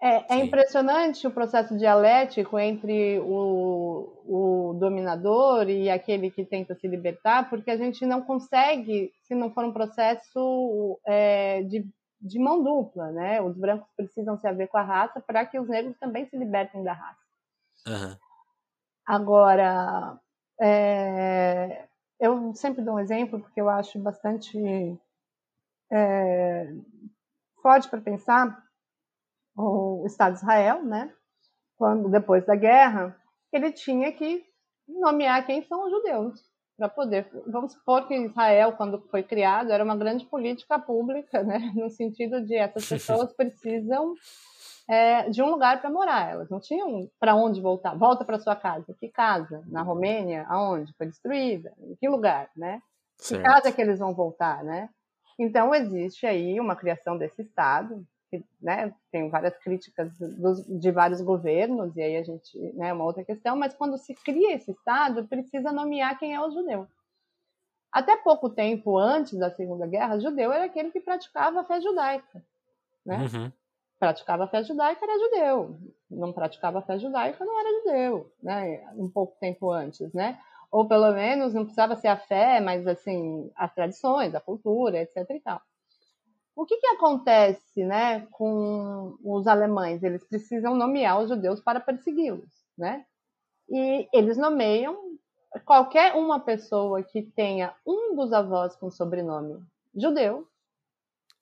É, 0.00 0.36
é, 0.36 0.44
impressionante 0.44 1.26
o 1.26 1.30
processo 1.30 1.76
dialético 1.76 2.56
entre 2.56 3.18
o, 3.18 4.12
o, 4.24 4.74
dominador 4.78 5.68
e 5.68 5.90
aquele 5.90 6.30
que 6.30 6.44
tenta 6.44 6.76
se 6.76 6.86
libertar, 6.86 7.50
porque 7.50 7.68
a 7.68 7.76
gente 7.76 8.06
não 8.06 8.22
consegue, 8.22 9.12
se 9.24 9.34
não 9.34 9.52
for 9.52 9.64
um 9.64 9.72
processo 9.72 11.00
é, 11.04 11.64
de, 11.64 11.84
de 12.20 12.38
mão 12.38 12.62
dupla, 12.62 13.10
né? 13.10 13.42
Os 13.42 13.56
brancos 13.56 13.88
precisam 13.96 14.38
se 14.38 14.46
haver 14.46 14.68
com 14.68 14.78
a 14.78 14.82
raça 14.82 15.20
para 15.20 15.44
que 15.44 15.58
os 15.58 15.68
negros 15.68 15.98
também 15.98 16.26
se 16.26 16.36
libertem 16.36 16.84
da 16.84 16.92
raça. 16.92 17.20
Uhum. 17.88 18.16
Agora, 19.04 20.16
é, 20.60 21.88
eu 22.20 22.54
sempre 22.54 22.84
dou 22.84 22.94
um 22.94 23.00
exemplo 23.00 23.40
porque 23.40 23.60
eu 23.60 23.68
acho 23.68 23.98
bastante 23.98 24.56
é, 25.90 26.72
forte 27.60 27.88
para 27.88 28.00
pensar 28.00 28.67
o 29.58 30.06
Estado 30.06 30.34
de 30.34 30.38
Israel, 30.40 30.82
né? 30.82 31.12
Quando 31.76 32.08
depois 32.08 32.44
da 32.46 32.54
guerra, 32.54 33.16
ele 33.52 33.72
tinha 33.72 34.12
que 34.12 34.44
nomear 34.86 35.44
quem 35.46 35.62
são 35.62 35.84
os 35.84 35.90
judeus 35.90 36.40
para 36.76 36.88
poder. 36.88 37.28
Vamos 37.46 37.72
supor 37.72 38.06
que 38.06 38.14
Israel, 38.14 38.72
quando 38.72 39.00
foi 39.10 39.22
criado, 39.22 39.72
era 39.72 39.84
uma 39.84 39.96
grande 39.96 40.24
política 40.24 40.78
pública, 40.78 41.42
né? 41.42 41.58
No 41.74 41.90
sentido 41.90 42.40
de 42.40 42.54
essas 42.54 42.88
pessoas 42.88 43.32
precisam 43.32 44.14
é, 44.88 45.28
de 45.28 45.42
um 45.42 45.50
lugar 45.50 45.80
para 45.80 45.90
morar. 45.90 46.30
Elas 46.30 46.48
não 46.48 46.60
tinham 46.60 47.10
para 47.18 47.34
onde 47.34 47.60
voltar. 47.60 47.96
Volta 47.96 48.24
para 48.24 48.38
sua 48.38 48.54
casa. 48.54 48.94
Que 48.98 49.08
casa? 49.08 49.62
Na 49.66 49.82
Romênia? 49.82 50.46
Aonde? 50.48 50.94
Foi 50.96 51.06
destruída? 51.06 51.74
Em 51.78 51.96
que 51.96 52.08
lugar, 52.08 52.48
né? 52.56 52.80
Certo. 53.18 53.42
Que 53.42 53.48
casa 53.48 53.72
que 53.72 53.82
eles 53.82 53.98
vão 53.98 54.14
voltar, 54.14 54.62
né? 54.62 54.88
Então 55.38 55.74
existe 55.74 56.26
aí 56.26 56.58
uma 56.58 56.74
criação 56.74 57.16
desse 57.16 57.42
Estado, 57.42 58.04
que, 58.30 58.44
né, 58.60 58.94
tem 59.10 59.28
várias 59.28 59.56
críticas 59.58 60.12
dos, 60.18 60.64
de 60.66 60.90
vários 60.90 61.20
governos, 61.20 61.96
e 61.96 62.02
aí 62.02 62.16
a 62.16 62.22
gente, 62.22 62.58
né, 62.74 62.92
uma 62.92 63.04
outra 63.04 63.24
questão, 63.24 63.56
mas 63.56 63.74
quando 63.74 63.96
se 63.98 64.14
cria 64.14 64.54
esse 64.54 64.70
Estado, 64.70 65.26
precisa 65.26 65.72
nomear 65.72 66.18
quem 66.18 66.34
é 66.34 66.40
o 66.40 66.50
judeu. 66.50 66.86
Até 67.90 68.16
pouco 68.16 68.50
tempo 68.50 68.98
antes 68.98 69.38
da 69.38 69.50
Segunda 69.50 69.86
Guerra, 69.86 70.20
judeu 70.20 70.52
era 70.52 70.64
aquele 70.64 70.90
que 70.90 71.00
praticava 71.00 71.60
a 71.60 71.64
fé 71.64 71.80
judaica, 71.80 72.44
né? 73.04 73.26
Uhum 73.32 73.52
praticava 73.98 74.44
a 74.44 74.48
fé 74.48 74.62
judaica 74.62 75.04
era 75.04 75.18
judeu, 75.18 75.78
não 76.10 76.32
praticava 76.32 76.78
a 76.78 76.82
fé 76.82 76.98
judaica 76.98 77.44
não 77.44 77.58
era 77.58 77.78
judeu, 77.80 78.32
né? 78.42 78.88
Um 78.94 79.10
pouco 79.10 79.36
tempo 79.40 79.70
antes, 79.70 80.12
né? 80.12 80.38
Ou 80.70 80.86
pelo 80.86 81.12
menos 81.12 81.54
não 81.54 81.64
precisava 81.64 81.96
ser 81.96 82.08
a 82.08 82.16
fé, 82.16 82.60
mas 82.60 82.86
assim 82.86 83.50
as 83.56 83.74
tradições, 83.74 84.34
a 84.34 84.40
cultura, 84.40 84.98
etc. 85.00 85.28
E 85.30 85.40
tal. 85.40 85.60
O 86.58 86.66
que, 86.66 86.76
que 86.78 86.88
acontece, 86.88 87.84
né, 87.84 88.26
com 88.32 89.16
os 89.22 89.46
alemães? 89.46 90.02
Eles 90.02 90.24
precisam 90.24 90.74
nomear 90.74 91.20
os 91.20 91.28
judeus 91.28 91.60
para 91.60 91.78
persegui-los, 91.78 92.50
né? 92.76 93.06
E 93.68 94.08
eles 94.12 94.36
nomeiam 94.36 95.16
qualquer 95.64 96.16
uma 96.16 96.40
pessoa 96.40 97.00
que 97.00 97.22
tenha 97.22 97.72
um 97.86 98.16
dos 98.16 98.32
avós 98.32 98.74
com 98.74 98.90
sobrenome 98.90 99.64
judeu 99.94 100.48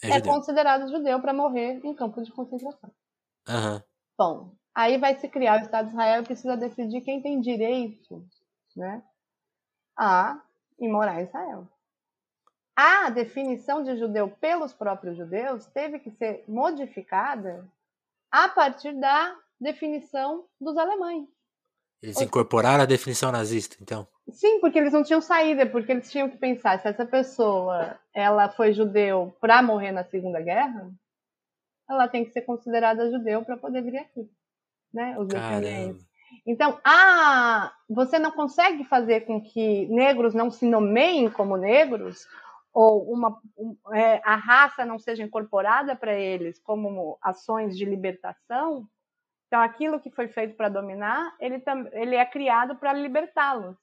é, 0.02 0.10
é 0.10 0.20
considerado 0.20 0.90
judeu 0.90 1.18
para 1.18 1.32
morrer 1.32 1.80
em 1.82 1.94
campo 1.94 2.22
de 2.22 2.30
concentração. 2.30 2.90
Uhum. 3.48 3.82
Bom, 4.18 4.54
aí 4.74 4.98
vai 4.98 5.18
se 5.18 5.30
criar 5.30 5.60
o 5.60 5.64
Estado 5.64 5.86
de 5.86 5.92
Israel 5.92 6.20
e 6.20 6.26
precisa 6.26 6.58
decidir 6.58 7.00
quem 7.00 7.22
tem 7.22 7.40
direito 7.40 8.22
né, 8.76 9.02
a 9.98 10.42
ir 10.78 10.88
morar 10.88 11.22
em 11.22 11.24
Israel. 11.24 11.66
A 12.76 13.08
definição 13.08 13.82
de 13.82 13.96
judeu 13.96 14.28
pelos 14.28 14.74
próprios 14.74 15.16
judeus 15.16 15.64
teve 15.66 15.98
que 15.98 16.10
ser 16.10 16.44
modificada 16.46 17.66
a 18.30 18.50
partir 18.50 18.92
da 18.92 19.34
definição 19.58 20.44
dos 20.60 20.76
alemães. 20.76 21.26
Eles 22.02 22.20
incorporaram 22.20 22.82
a 22.82 22.86
definição 22.86 23.32
nazista, 23.32 23.76
então? 23.80 24.06
Sim, 24.30 24.60
porque 24.60 24.78
eles 24.78 24.92
não 24.92 25.02
tinham 25.02 25.22
saída, 25.22 25.64
porque 25.64 25.90
eles 25.90 26.10
tinham 26.10 26.28
que 26.28 26.36
pensar 26.36 26.78
se 26.78 26.86
essa 26.86 27.06
pessoa 27.06 27.98
ela 28.12 28.50
foi 28.50 28.74
judeu 28.74 29.34
para 29.40 29.62
morrer 29.62 29.92
na 29.92 30.04
Segunda 30.04 30.40
Guerra, 30.40 30.90
ela 31.88 32.06
tem 32.08 32.24
que 32.24 32.32
ser 32.32 32.42
considerada 32.42 33.10
judeu 33.10 33.42
para 33.44 33.56
poder 33.56 33.82
vir 33.82 33.98
aqui, 33.98 34.28
né? 34.92 35.18
Os 35.18 35.28
descendentes. 35.28 36.04
Então, 36.44 36.78
ah, 36.84 37.72
você 37.88 38.18
não 38.18 38.32
consegue 38.32 38.84
fazer 38.84 39.22
com 39.22 39.40
que 39.40 39.86
negros 39.86 40.34
não 40.34 40.50
se 40.50 40.66
nomeiem 40.66 41.30
como 41.30 41.56
negros 41.56 42.26
ou 42.76 43.10
uma, 43.10 43.40
um, 43.56 43.74
é, 43.94 44.20
a 44.22 44.36
raça 44.36 44.84
não 44.84 44.98
seja 44.98 45.22
incorporada 45.22 45.96
para 45.96 46.12
eles 46.12 46.58
como 46.58 47.16
ações 47.22 47.74
de 47.74 47.86
libertação. 47.86 48.86
Então, 49.46 49.62
aquilo 49.62 49.98
que 49.98 50.10
foi 50.10 50.28
feito 50.28 50.58
para 50.58 50.68
dominar, 50.68 51.34
ele, 51.40 51.62
ele 51.92 52.16
é 52.16 52.26
criado 52.26 52.76
para 52.76 52.92
libertá-los 52.92 53.78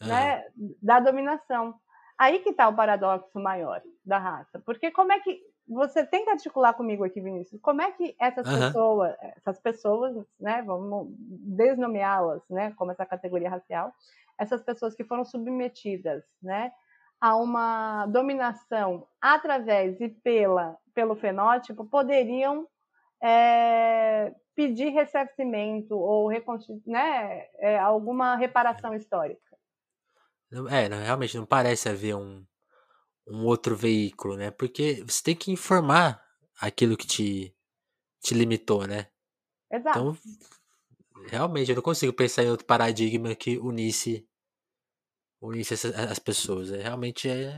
né, 0.00 0.46
da 0.80 0.98
dominação. 0.98 1.74
Aí 2.16 2.38
que 2.38 2.48
está 2.48 2.68
o 2.68 2.74
paradoxo 2.74 3.38
maior 3.38 3.82
da 4.02 4.16
raça. 4.16 4.58
Porque 4.64 4.90
como 4.90 5.12
é 5.12 5.20
que. 5.20 5.38
Você 5.68 6.04
tenta 6.04 6.32
articular 6.32 6.72
comigo 6.72 7.04
aqui, 7.04 7.20
Vinícius, 7.20 7.60
como 7.60 7.82
é 7.82 7.92
que 7.92 8.16
essas 8.18 8.46
uhum. 8.46 8.58
pessoas, 8.58 9.16
essas 9.36 9.60
pessoas, 9.60 10.26
né, 10.40 10.60
vamos 10.62 11.06
desnomeá-las, 11.18 12.42
né, 12.50 12.72
como 12.76 12.90
essa 12.90 13.06
categoria 13.06 13.48
racial, 13.48 13.94
essas 14.36 14.60
pessoas 14.60 14.94
que 14.94 15.04
foram 15.04 15.24
submetidas, 15.24 16.24
né, 16.42 16.72
a 17.22 17.36
uma 17.36 18.04
dominação 18.06 19.06
através 19.20 20.00
e 20.00 20.08
pela, 20.08 20.76
pelo 20.92 21.14
fenótipo, 21.14 21.84
poderiam 21.84 22.66
é, 23.22 24.34
pedir 24.56 24.88
ressarcimento 24.88 25.96
ou 25.96 26.28
né, 26.84 27.46
é, 27.60 27.78
alguma 27.78 28.34
reparação 28.34 28.92
histórica. 28.92 29.56
É, 30.68 30.88
realmente 30.88 31.36
não 31.36 31.46
parece 31.46 31.88
haver 31.88 32.16
um, 32.16 32.44
um 33.28 33.46
outro 33.46 33.76
veículo, 33.76 34.36
né? 34.36 34.50
Porque 34.50 35.04
você 35.06 35.22
tem 35.22 35.36
que 35.36 35.52
informar 35.52 36.20
aquilo 36.60 36.96
que 36.96 37.06
te, 37.06 37.54
te 38.20 38.34
limitou, 38.34 38.84
né? 38.84 39.06
Exato. 39.70 39.98
Então, 40.00 40.18
realmente, 41.28 41.70
eu 41.70 41.76
não 41.76 41.82
consigo 41.82 42.12
pensar 42.12 42.42
em 42.42 42.50
outro 42.50 42.66
paradigma 42.66 43.32
que 43.36 43.58
unisse, 43.58 44.28
unisse 45.42 45.74
as, 45.74 45.84
as 45.84 46.18
pessoas. 46.18 46.72
É, 46.72 46.82
realmente 46.82 47.28
é. 47.28 47.52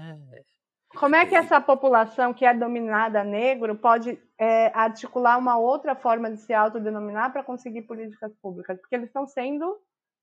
Como 0.88 1.16
é 1.16 1.26
que 1.26 1.34
essa 1.34 1.60
população 1.60 2.32
que 2.32 2.44
é 2.44 2.54
dominada 2.54 3.24
negro 3.24 3.76
pode 3.76 4.18
é, 4.38 4.66
articular 4.68 5.36
uma 5.38 5.58
outra 5.58 5.96
forma 5.96 6.30
de 6.30 6.40
se 6.40 6.54
autodenominar 6.54 7.32
para 7.32 7.42
conseguir 7.42 7.82
políticas 7.82 8.32
públicas? 8.40 8.78
Porque 8.80 8.94
eles 8.94 9.08
estão 9.08 9.26
sendo 9.26 9.76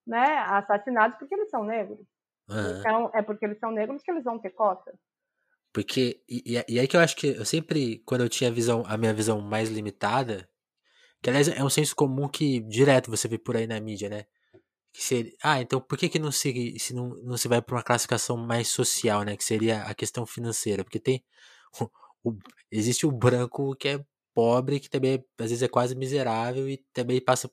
né, 0.07 0.37
assassinados 0.47 1.17
porque 1.17 1.35
eles 1.35 1.49
são 1.49 1.63
negros. 1.63 1.99
Aham. 2.49 2.79
Então, 2.79 3.11
é 3.13 3.21
porque 3.21 3.45
eles 3.45 3.59
são 3.59 3.71
negros 3.71 4.01
que 4.01 4.11
eles 4.11 4.23
vão 4.23 4.39
ter 4.39 4.51
cota. 4.51 4.93
Porque, 5.73 6.21
e, 6.27 6.57
e- 6.57 6.73
e 6.75 6.79
aí 6.79 6.87
que 6.87 6.95
eu 6.97 7.01
acho 7.01 7.15
que 7.15 7.27
eu 7.27 7.45
sempre, 7.45 7.99
quando 8.05 8.21
eu 8.21 8.29
tinha 8.29 8.49
a 8.49 8.53
visão, 8.53 8.83
a 8.87 8.97
minha 8.97 9.13
visão 9.13 9.39
mais 9.41 9.69
limitada, 9.69 10.49
que 11.21 11.29
aliás 11.29 11.47
é 11.47 11.63
um 11.63 11.69
senso 11.69 11.95
comum 11.95 12.27
que 12.27 12.59
direto 12.61 13.11
você 13.11 13.27
vê 13.27 13.37
por 13.37 13.55
aí 13.55 13.67
na 13.67 13.79
mídia, 13.79 14.09
né? 14.09 14.25
Que 14.93 15.01
seria, 15.03 15.33
ah, 15.41 15.61
então 15.61 15.79
por 15.79 15.97
que 15.97 16.09
que 16.09 16.19
não 16.19 16.31
se, 16.31 16.77
se 16.79 16.93
não, 16.93 17.09
não 17.23 17.37
se 17.37 17.47
vai 17.47 17.61
para 17.61 17.75
uma 17.75 17.83
classificação 17.83 18.35
mais 18.37 18.67
social, 18.67 19.23
né? 19.23 19.37
Que 19.37 19.43
seria 19.43 19.83
a 19.83 19.93
questão 19.95 20.25
financeira, 20.25 20.83
porque 20.83 20.99
tem 20.99 21.23
o, 22.23 22.35
existe 22.71 23.05
o 23.05 23.11
branco 23.11 23.75
que 23.75 23.87
é 23.89 24.05
pobre, 24.33 24.79
que 24.79 24.89
também 24.89 25.23
às 25.39 25.49
vezes 25.49 25.63
é 25.63 25.67
quase 25.69 25.95
miserável 25.95 26.69
e 26.69 26.77
também 26.93 27.21
passa 27.23 27.49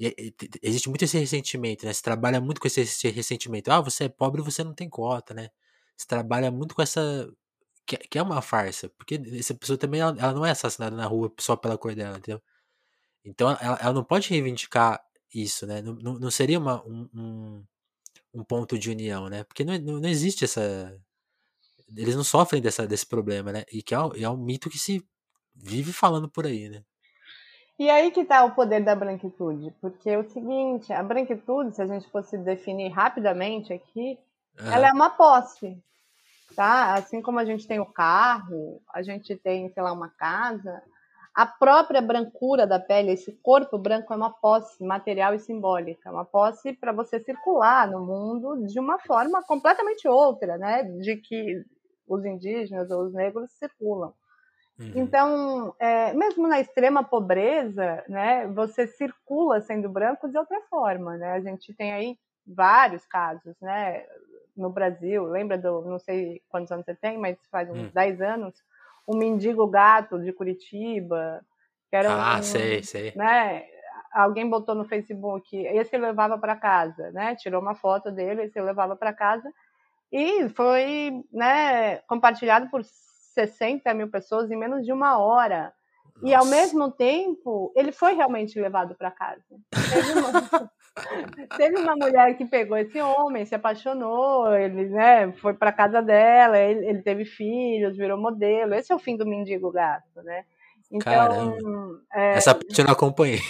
e- 0.00 0.14
e- 0.18 0.30
te- 0.32 0.50
existe 0.62 0.88
muito 0.88 1.04
esse 1.04 1.18
ressentimento, 1.18 1.86
né? 1.86 1.92
Se 1.92 2.02
trabalha 2.02 2.40
muito 2.40 2.60
com 2.60 2.66
esse, 2.68 2.80
esse 2.82 3.08
ressentimento. 3.10 3.70
Ah, 3.70 3.80
você 3.80 4.04
é 4.04 4.08
pobre, 4.08 4.42
você 4.42 4.64
não 4.64 4.74
tem 4.74 4.88
cota, 4.90 5.34
né? 5.34 5.50
Se 5.96 6.06
trabalha 6.06 6.50
muito 6.50 6.74
com 6.74 6.82
essa 6.82 7.28
que, 7.86 7.96
que 7.98 8.18
é 8.18 8.22
uma 8.22 8.42
farsa, 8.42 8.90
porque 8.98 9.20
essa 9.38 9.54
pessoa 9.54 9.78
também 9.78 10.00
ela, 10.02 10.16
ela 10.18 10.32
não 10.34 10.46
é 10.46 10.50
assassinada 10.52 10.96
na 10.96 11.06
rua 11.06 11.32
só 11.40 11.56
pela 11.56 11.78
cor 11.78 11.94
dela, 11.96 12.18
entendeu? 12.18 12.42
Então 13.24 13.50
ela, 13.60 13.78
ela 13.80 13.92
não 13.92 14.04
pode 14.04 14.28
reivindicar 14.30 15.00
isso, 15.34 15.66
né? 15.66 15.80
Não, 15.82 15.94
não, 15.94 16.14
não 16.14 16.30
seria 16.30 16.58
uma, 16.58 16.82
um, 16.86 17.08
um, 17.14 17.64
um 18.34 18.44
ponto 18.44 18.78
de 18.78 18.90
união, 18.90 19.28
né? 19.28 19.44
Porque 19.44 19.64
não, 19.64 19.78
não, 19.78 20.00
não 20.00 20.08
existe 20.08 20.44
essa. 20.44 20.98
Eles 21.96 22.16
não 22.16 22.24
sofrem 22.24 22.62
dessa, 22.62 22.86
desse 22.86 23.06
problema, 23.06 23.52
né? 23.52 23.64
E 23.72 23.82
que 23.82 23.94
é 23.94 24.00
um, 24.00 24.12
é 24.14 24.28
um 24.28 24.36
mito 24.36 24.70
que 24.70 24.78
se 24.78 25.04
vive 25.54 25.92
falando 25.92 26.28
por 26.28 26.46
aí, 26.46 26.68
né? 26.68 26.82
E 27.78 27.90
aí 27.90 28.10
que 28.10 28.20
está 28.20 28.44
o 28.44 28.54
poder 28.54 28.84
da 28.84 28.94
branquitude, 28.94 29.74
porque 29.80 30.10
é 30.10 30.18
o 30.18 30.30
seguinte, 30.30 30.92
a 30.92 31.02
branquitude, 31.02 31.74
se 31.74 31.82
a 31.82 31.86
gente 31.86 32.08
fosse 32.10 32.38
definir 32.38 32.90
rapidamente 32.90 33.72
aqui, 33.72 34.18
ela 34.58 34.88
é 34.88 34.92
uma 34.92 35.10
posse, 35.10 35.76
tá? 36.54 36.94
Assim 36.94 37.22
como 37.22 37.38
a 37.38 37.44
gente 37.44 37.66
tem 37.66 37.80
o 37.80 37.86
carro, 37.86 38.80
a 38.92 39.02
gente 39.02 39.34
tem, 39.36 39.68
sei 39.70 39.82
lá, 39.82 39.92
uma 39.92 40.10
casa, 40.10 40.82
a 41.34 41.46
própria 41.46 42.02
brancura 42.02 42.66
da 42.66 42.78
pele, 42.78 43.12
esse 43.12 43.32
corpo 43.42 43.78
branco 43.78 44.12
é 44.12 44.16
uma 44.16 44.30
posse 44.30 44.84
material 44.84 45.34
e 45.34 45.38
simbólica, 45.38 46.10
uma 46.10 46.24
posse 46.24 46.74
para 46.74 46.92
você 46.92 47.18
circular 47.20 47.90
no 47.90 48.04
mundo 48.04 48.66
de 48.66 48.78
uma 48.78 48.98
forma 48.98 49.42
completamente 49.42 50.06
outra, 50.06 50.58
né? 50.58 50.82
De 50.82 51.16
que 51.16 51.64
os 52.06 52.24
indígenas 52.24 52.90
ou 52.90 53.04
os 53.04 53.14
negros 53.14 53.50
circulam. 53.52 54.12
Uhum. 54.78 54.92
Então, 54.94 55.74
é, 55.78 56.12
mesmo 56.12 56.46
na 56.48 56.60
extrema 56.60 57.02
pobreza, 57.04 58.04
né, 58.08 58.46
você 58.48 58.86
circula 58.86 59.60
sendo 59.60 59.88
branco 59.88 60.28
de 60.28 60.36
outra 60.36 60.60
forma, 60.68 61.16
né? 61.16 61.32
A 61.32 61.40
gente 61.40 61.72
tem 61.74 61.92
aí 61.92 62.18
vários 62.46 63.06
casos, 63.06 63.54
né? 63.60 64.04
No 64.56 64.68
Brasil, 64.70 65.24
lembra 65.24 65.56
do, 65.56 65.82
não 65.82 65.98
sei 65.98 66.42
quantos 66.48 66.70
anos 66.72 66.84
você 66.84 66.94
tem, 66.94 67.16
mas 67.18 67.38
faz 67.50 67.70
uns 67.70 67.78
Hum. 67.78 67.90
10 67.92 68.20
anos, 68.20 68.54
o 69.06 69.16
mendigo 69.16 69.66
gato 69.66 70.18
de 70.18 70.32
Curitiba, 70.32 71.44
que 71.90 71.96
era 71.96 72.12
Ah, 72.12 72.38
um, 72.38 72.42
sei, 72.42 72.82
sei. 72.82 73.12
né? 73.14 73.64
Alguém 74.12 74.48
botou 74.48 74.74
no 74.74 74.84
Facebook, 74.84 75.56
esse 75.56 75.96
ele 75.96 76.06
levava 76.06 76.36
para 76.38 76.54
casa, 76.56 77.10
né? 77.12 77.34
Tirou 77.34 77.60
uma 77.60 77.74
foto 77.74 78.10
dele, 78.10 78.42
esse 78.42 78.58
ele 78.58 78.66
levava 78.66 78.94
para 78.94 79.12
casa 79.12 79.50
e 80.12 80.48
foi, 80.50 81.24
né, 81.32 81.96
compartilhado 82.06 82.68
por 82.68 82.84
60 82.84 83.94
mil 83.94 84.10
pessoas 84.10 84.50
em 84.50 84.56
menos 84.56 84.84
de 84.84 84.92
uma 84.92 85.18
hora. 85.18 85.72
E 86.22 86.34
ao 86.34 86.44
Nossa. 86.44 86.56
mesmo 86.56 86.90
tempo, 86.90 87.72
ele 87.74 87.90
foi 87.90 88.12
realmente 88.14 88.60
levado 88.60 88.94
para 88.94 89.10
casa. 89.10 89.42
Teve 89.90 90.12
uma, 90.12 90.70
teve 91.56 91.78
uma 91.78 91.96
mulher 91.96 92.36
que 92.36 92.44
pegou 92.44 92.76
esse 92.76 93.00
homem, 93.00 93.44
se 93.46 93.54
apaixonou, 93.54 94.54
ele 94.54 94.88
né, 94.88 95.32
foi 95.32 95.54
para 95.54 95.72
casa 95.72 96.02
dela, 96.02 96.58
ele, 96.58 96.86
ele 96.86 97.02
teve 97.02 97.24
filhos, 97.24 97.96
virou 97.96 98.18
modelo. 98.18 98.74
Esse 98.74 98.92
é 98.92 98.94
o 98.94 98.98
fim 98.98 99.16
do 99.16 99.26
mendigo 99.26 99.70
gato, 99.70 100.22
né? 100.22 100.44
Então, 100.90 101.12
Caramba. 101.12 102.02
é, 102.12 102.34
Essa 102.34 102.54
parte 102.54 102.78
eu 102.78 102.84
não 102.84 102.92
acompanhei. 102.92 103.40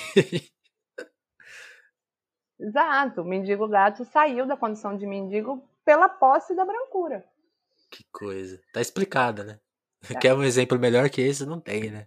exato, 2.59 3.23
o 3.23 3.25
mendigo 3.25 3.67
gato 3.67 4.05
saiu 4.05 4.47
da 4.47 4.57
condição 4.57 4.97
de 4.97 5.07
mendigo 5.07 5.69
pela 5.85 6.09
posse 6.09 6.55
da 6.55 6.65
brancura. 6.65 7.25
Que 7.91 8.05
coisa. 8.13 8.61
Tá 8.73 8.81
explicada, 8.81 9.43
né? 9.43 9.59
É. 10.09 10.15
Quer 10.15 10.35
um 10.35 10.43
exemplo 10.43 10.79
melhor 10.79 11.11
que 11.11 11.21
esse? 11.21 11.45
Não 11.45 11.61
tem, 11.61 11.91
né? 11.91 12.07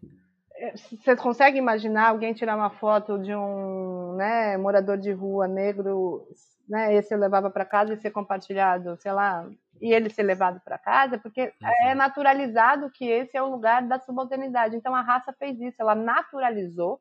Você 0.75 1.15
consegue 1.15 1.57
imaginar 1.57 2.09
alguém 2.09 2.33
tirar 2.33 2.55
uma 2.55 2.69
foto 2.69 3.17
de 3.19 3.33
um 3.35 4.13
né, 4.15 4.57
morador 4.57 4.97
de 4.97 5.11
rua 5.11 5.47
negro, 5.47 6.27
né, 6.67 6.93
esse 6.95 7.13
eu 7.13 7.19
levava 7.19 7.49
para 7.49 7.65
casa 7.65 7.93
e 7.93 7.97
ser 7.97 8.11
compartilhado, 8.11 8.97
sei 8.97 9.11
lá, 9.11 9.47
e 9.79 9.93
ele 9.93 10.09
ser 10.09 10.23
levado 10.23 10.59
para 10.61 10.77
casa? 10.77 11.17
Porque 11.17 11.53
é 11.63 11.89
Uhum. 11.91 11.95
naturalizado 11.95 12.89
que 12.91 13.05
esse 13.05 13.37
é 13.37 13.41
o 13.43 13.49
lugar 13.49 13.83
da 13.87 13.99
subalternidade. 13.99 14.75
Então 14.75 14.95
a 14.95 15.01
raça 15.01 15.33
fez 15.33 15.59
isso, 15.61 15.81
ela 15.81 15.95
naturalizou. 15.95 16.99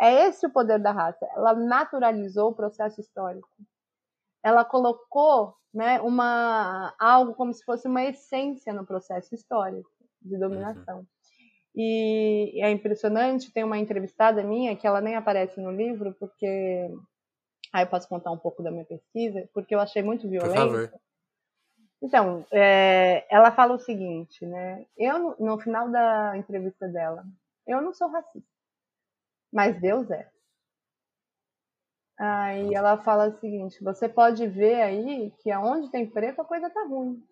É 0.00 0.26
esse 0.26 0.46
o 0.46 0.50
poder 0.50 0.78
da 0.78 0.92
raça. 0.92 1.26
Ela 1.36 1.54
naturalizou 1.54 2.50
o 2.50 2.54
processo 2.54 3.00
histórico. 3.00 3.48
Ela 4.42 4.64
colocou 4.64 5.54
né, 5.72 6.00
uma, 6.00 6.94
algo 6.98 7.34
como 7.34 7.52
se 7.52 7.64
fosse 7.64 7.86
uma 7.86 8.02
essência 8.04 8.72
no 8.72 8.86
processo 8.86 9.34
histórico 9.34 9.90
de 10.22 10.38
dominação. 10.38 11.06
E 11.74 12.60
é 12.62 12.70
impressionante, 12.70 13.52
tem 13.52 13.64
uma 13.64 13.78
entrevistada 13.78 14.42
minha 14.42 14.76
que 14.76 14.86
ela 14.86 15.00
nem 15.00 15.14
aparece 15.16 15.60
no 15.60 15.70
livro, 15.70 16.14
porque. 16.18 16.90
Aí 17.72 17.84
eu 17.84 17.88
posso 17.88 18.08
contar 18.08 18.32
um 18.32 18.38
pouco 18.38 18.62
da 18.62 18.70
minha 18.70 18.84
pesquisa, 18.84 19.48
porque 19.54 19.74
eu 19.74 19.80
achei 19.80 20.02
muito 20.02 20.22
Por 20.22 20.30
violento. 20.30 20.54
favor. 20.54 20.92
Então, 22.02 22.46
é, 22.50 23.26
ela 23.34 23.52
fala 23.52 23.74
o 23.74 23.78
seguinte, 23.78 24.44
né? 24.46 24.86
Eu, 24.96 25.18
no- 25.18 25.36
no 25.38 25.58
final 25.60 25.90
da 25.90 26.36
entrevista 26.36 26.88
dela, 26.88 27.24
eu 27.66 27.80
não 27.82 27.92
sou 27.92 28.08
racista, 28.08 28.48
mas 29.52 29.78
Deus 29.80 30.10
é. 30.10 30.28
Aí 32.18 32.74
ela 32.74 32.98
fala 33.02 33.28
o 33.28 33.38
seguinte: 33.40 33.82
você 33.82 34.08
pode 34.08 34.46
ver 34.46 34.80
aí 34.82 35.30
que 35.42 35.50
aonde 35.50 35.90
tem 35.90 36.08
preto 36.08 36.40
a 36.40 36.44
coisa 36.44 36.68
tá 36.70 36.84
ruim. 36.84 37.22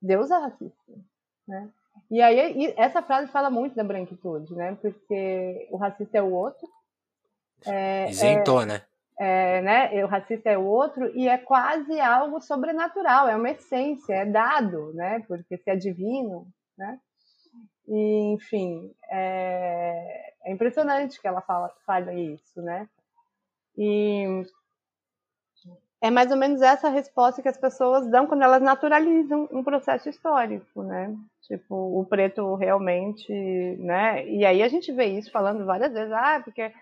Deus 0.00 0.30
é 0.30 0.36
racista, 0.38 0.92
né? 1.46 1.72
E 2.10 2.22
aí 2.22 2.66
e 2.66 2.74
essa 2.76 3.02
frase 3.02 3.30
fala 3.30 3.50
muito 3.50 3.74
da 3.74 3.84
branquitude, 3.84 4.54
né? 4.54 4.76
Porque 4.80 5.68
o 5.70 5.76
racista 5.76 6.18
é 6.18 6.22
o 6.22 6.32
outro, 6.32 6.68
Isentou, 8.08 8.64
né? 8.64 8.82
é, 9.18 9.62
né? 9.62 10.04
O 10.04 10.08
racista 10.08 10.50
é 10.50 10.58
o 10.58 10.64
outro 10.64 11.10
e 11.16 11.28
é 11.28 11.38
quase 11.38 11.98
algo 12.00 12.40
sobrenatural, 12.40 13.28
é 13.28 13.36
uma 13.36 13.50
essência, 13.50 14.14
é 14.14 14.26
dado, 14.26 14.92
né? 14.94 15.24
Porque 15.26 15.56
se 15.56 15.70
é 15.70 15.76
divino, 15.76 16.46
né? 16.76 16.98
E, 17.88 18.34
enfim, 18.34 18.92
é, 19.10 20.32
é 20.44 20.52
impressionante 20.52 21.20
que 21.20 21.26
ela 21.26 21.40
fala, 21.40 21.72
fala 21.86 22.12
isso, 22.12 22.60
né? 22.60 22.88
E 23.76 24.42
é 26.00 26.10
mais 26.10 26.30
ou 26.30 26.36
menos 26.36 26.60
essa 26.60 26.88
resposta 26.88 27.40
que 27.40 27.48
as 27.48 27.56
pessoas 27.56 28.06
dão 28.10 28.26
quando 28.26 28.42
elas 28.42 28.62
naturalizam 28.62 29.48
um 29.50 29.64
processo 29.64 30.08
histórico, 30.08 30.82
né? 30.82 31.14
Tipo, 31.42 31.74
o 31.74 32.04
preto 32.04 32.54
realmente, 32.54 33.32
né? 33.78 34.26
E 34.28 34.44
aí 34.44 34.62
a 34.62 34.68
gente 34.68 34.92
vê 34.92 35.06
isso 35.06 35.30
falando 35.30 35.64
várias 35.64 35.92
vezes, 35.92 36.12
ah, 36.12 36.40
porque 36.44 36.72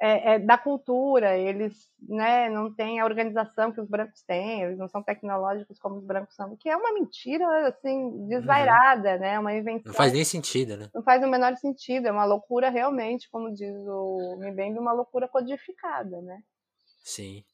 é, 0.00 0.34
é 0.34 0.38
da 0.40 0.58
cultura, 0.58 1.38
eles 1.38 1.88
né, 2.08 2.50
não 2.50 2.74
têm 2.74 2.98
a 2.98 3.04
organização 3.04 3.70
que 3.70 3.80
os 3.80 3.88
brancos 3.88 4.22
têm, 4.22 4.62
eles 4.62 4.76
não 4.76 4.88
são 4.88 5.02
tecnológicos 5.02 5.78
como 5.78 5.98
os 5.98 6.04
brancos 6.04 6.34
são, 6.34 6.56
que 6.56 6.68
é 6.68 6.76
uma 6.76 6.92
mentira, 6.92 7.68
assim, 7.68 8.26
desvairada, 8.26 9.16
né? 9.18 9.38
Uma 9.38 9.54
invenção. 9.54 9.92
Não 9.92 9.94
faz 9.94 10.12
nem 10.12 10.24
sentido, 10.24 10.76
né? 10.76 10.88
Não 10.92 11.02
faz 11.02 11.22
o 11.22 11.28
menor 11.28 11.56
sentido, 11.56 12.08
é 12.08 12.12
uma 12.12 12.24
loucura 12.24 12.70
realmente, 12.70 13.30
como 13.30 13.54
diz 13.54 13.74
o 13.86 14.36
Mbembe, 14.40 14.80
uma 14.80 14.92
loucura 14.92 15.28
codificada, 15.28 16.20
né? 16.22 16.40
Sim. 17.04 17.44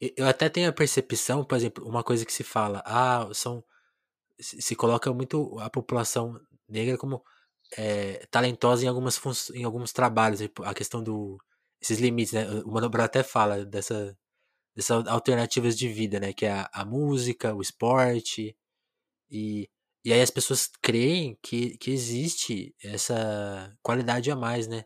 Eu 0.00 0.26
até 0.28 0.48
tenho 0.48 0.68
a 0.68 0.72
percepção, 0.72 1.44
por 1.44 1.56
exemplo, 1.56 1.86
uma 1.86 2.02
coisa 2.04 2.24
que 2.26 2.32
se 2.32 2.44
fala, 2.44 2.82
ah, 2.86 3.28
são. 3.32 3.64
Se 4.40 4.74
coloca 4.76 5.12
muito 5.12 5.58
a 5.60 5.70
população 5.70 6.40
negra 6.68 6.98
como 6.98 7.22
é, 7.78 8.26
talentosa 8.30 8.84
em, 8.84 8.88
algumas 8.88 9.50
em 9.50 9.64
alguns 9.64 9.92
trabalhos, 9.92 10.40
tipo, 10.40 10.64
a 10.64 10.74
questão 10.74 11.02
do. 11.02 11.38
Esses 11.80 11.98
limites, 11.98 12.32
né? 12.32 12.48
O 12.64 12.72
Mano 12.72 12.88
Brown 12.90 13.04
até 13.04 13.22
fala 13.22 13.64
dessa, 13.64 14.16
dessas 14.76 15.06
alternativas 15.06 15.76
de 15.78 15.88
vida, 15.88 16.20
né? 16.20 16.32
Que 16.32 16.46
é 16.46 16.52
a, 16.52 16.70
a 16.72 16.84
música, 16.84 17.54
o 17.54 17.62
esporte. 17.62 18.56
E, 19.30 19.68
e 20.04 20.12
aí 20.12 20.22
as 20.22 20.30
pessoas 20.30 20.70
creem 20.82 21.38
que, 21.42 21.78
que 21.78 21.90
existe 21.90 22.74
essa 22.82 23.76
qualidade 23.82 24.30
a 24.30 24.36
mais, 24.36 24.68
né? 24.68 24.84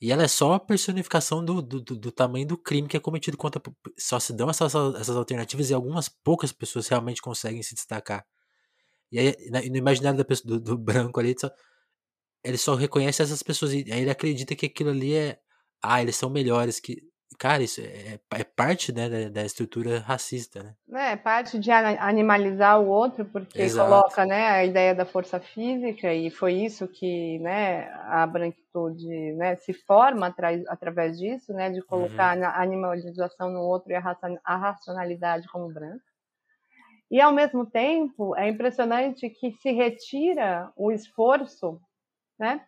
E 0.00 0.12
ela 0.12 0.24
é 0.24 0.28
só 0.28 0.54
a 0.54 0.60
personificação 0.60 1.44
do, 1.44 1.62
do, 1.62 1.80
do- 1.80 1.96
do 1.96 2.12
tamanho 2.12 2.46
do 2.46 2.58
crime 2.58 2.88
que 2.88 2.96
é 2.96 3.00
cometido 3.00 3.36
contra. 3.36 3.62
Só 3.98 4.20
se 4.20 4.32
dão 4.34 4.50
essas, 4.50 4.74
essas 4.74 5.16
alternativas 5.16 5.70
e 5.70 5.74
algumas 5.74 6.08
poucas 6.08 6.52
pessoas 6.52 6.88
realmente 6.88 7.22
conseguem 7.22 7.62
se 7.62 7.74
destacar. 7.74 8.24
E 9.12 9.18
aí, 9.18 9.36
no 9.70 9.76
imaginário 9.78 10.18
da 10.18 10.24
pessoa, 10.24 10.58
do, 10.58 10.60
do 10.60 10.78
branco 10.78 11.20
ali, 11.20 11.30
ele 11.30 11.38
só, 11.40 11.50
ele 12.44 12.58
só 12.58 12.74
reconhece 12.74 13.22
essas 13.22 13.42
pessoas. 13.42 13.72
E 13.72 13.92
aí 13.92 14.00
ele 14.02 14.10
acredita 14.10 14.54
que 14.56 14.66
aquilo 14.66 14.90
ali 14.90 15.14
é. 15.14 15.38
Ah, 15.82 16.02
eles 16.02 16.16
são 16.16 16.30
melhores 16.30 16.80
que. 16.80 17.02
Cara, 17.38 17.62
isso 17.62 17.80
é, 17.80 18.18
é 18.34 18.44
parte 18.44 18.92
né, 18.92 19.08
da, 19.08 19.28
da, 19.28 19.44
estrutura 19.44 19.98
racista, 19.98 20.76
né? 20.86 21.12
É 21.12 21.16
parte 21.16 21.58
de 21.58 21.70
animalizar 21.70 22.80
o 22.80 22.88
outro, 22.88 23.24
porque 23.24 23.60
Exato. 23.60 23.88
coloca 23.88 24.24
né, 24.24 24.48
a 24.48 24.64
ideia 24.64 24.94
da 24.94 25.04
força 25.04 25.40
física, 25.40 26.12
e 26.12 26.30
foi 26.30 26.54
isso 26.54 26.86
que 26.88 27.38
né, 27.40 27.90
a 28.04 28.26
branquitude 28.26 29.32
né, 29.34 29.56
se 29.56 29.72
forma 29.72 30.28
atra 30.28 30.62
através 30.68 31.18
disso, 31.18 31.52
né, 31.52 31.70
de 31.70 31.82
colocar 31.82 32.36
uhum. 32.36 32.44
a 32.44 32.62
animalização 32.62 33.50
no 33.50 33.60
outro 33.60 33.92
e 33.92 33.94
a, 33.94 34.16
a 34.44 34.56
racionalidade 34.56 35.48
como 35.48 35.72
branca. 35.72 36.04
E, 37.10 37.20
ao 37.20 37.32
mesmo 37.32 37.64
tempo, 37.64 38.34
é 38.36 38.48
impressionante 38.48 39.30
que 39.30 39.52
se 39.52 39.70
retira 39.72 40.72
o 40.76 40.90
esforço 40.90 41.80
né, 42.38 42.60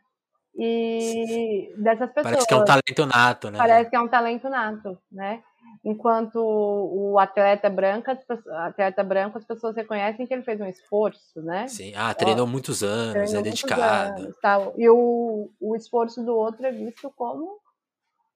e 0.58 1.72
dessas 1.76 2.10
pessoas. 2.10 2.24
Parece 2.32 2.46
que 2.48 2.54
é 2.54 2.56
um 2.56 2.64
talento 2.64 3.06
nato, 3.06 3.50
né? 3.50 3.58
Parece 3.58 3.90
que 3.90 3.96
é 3.96 4.00
um 4.00 4.08
talento 4.08 4.48
nato, 4.48 4.98
né? 5.10 5.42
Enquanto 5.84 6.36
o 6.36 7.16
atleta 7.18 7.70
branco, 7.70 8.10
atleta 8.10 9.04
branco, 9.04 9.38
as 9.38 9.44
pessoas 9.44 9.76
reconhecem 9.76 10.26
que 10.26 10.34
ele 10.34 10.42
fez 10.42 10.60
um 10.60 10.66
esforço, 10.66 11.40
né? 11.40 11.68
Sim, 11.68 11.92
ah, 11.96 12.12
treinou 12.12 12.44
Ó, 12.44 12.48
muitos 12.48 12.82
anos, 12.82 13.12
treinou 13.12 13.40
é 13.40 13.42
dedicado. 13.42 14.22
Anos, 14.22 14.36
tal. 14.42 14.74
E 14.76 14.88
o, 14.90 15.48
o 15.60 15.76
esforço 15.76 16.24
do 16.24 16.34
outro 16.34 16.66
é 16.66 16.72
visto 16.72 17.08
como 17.14 17.60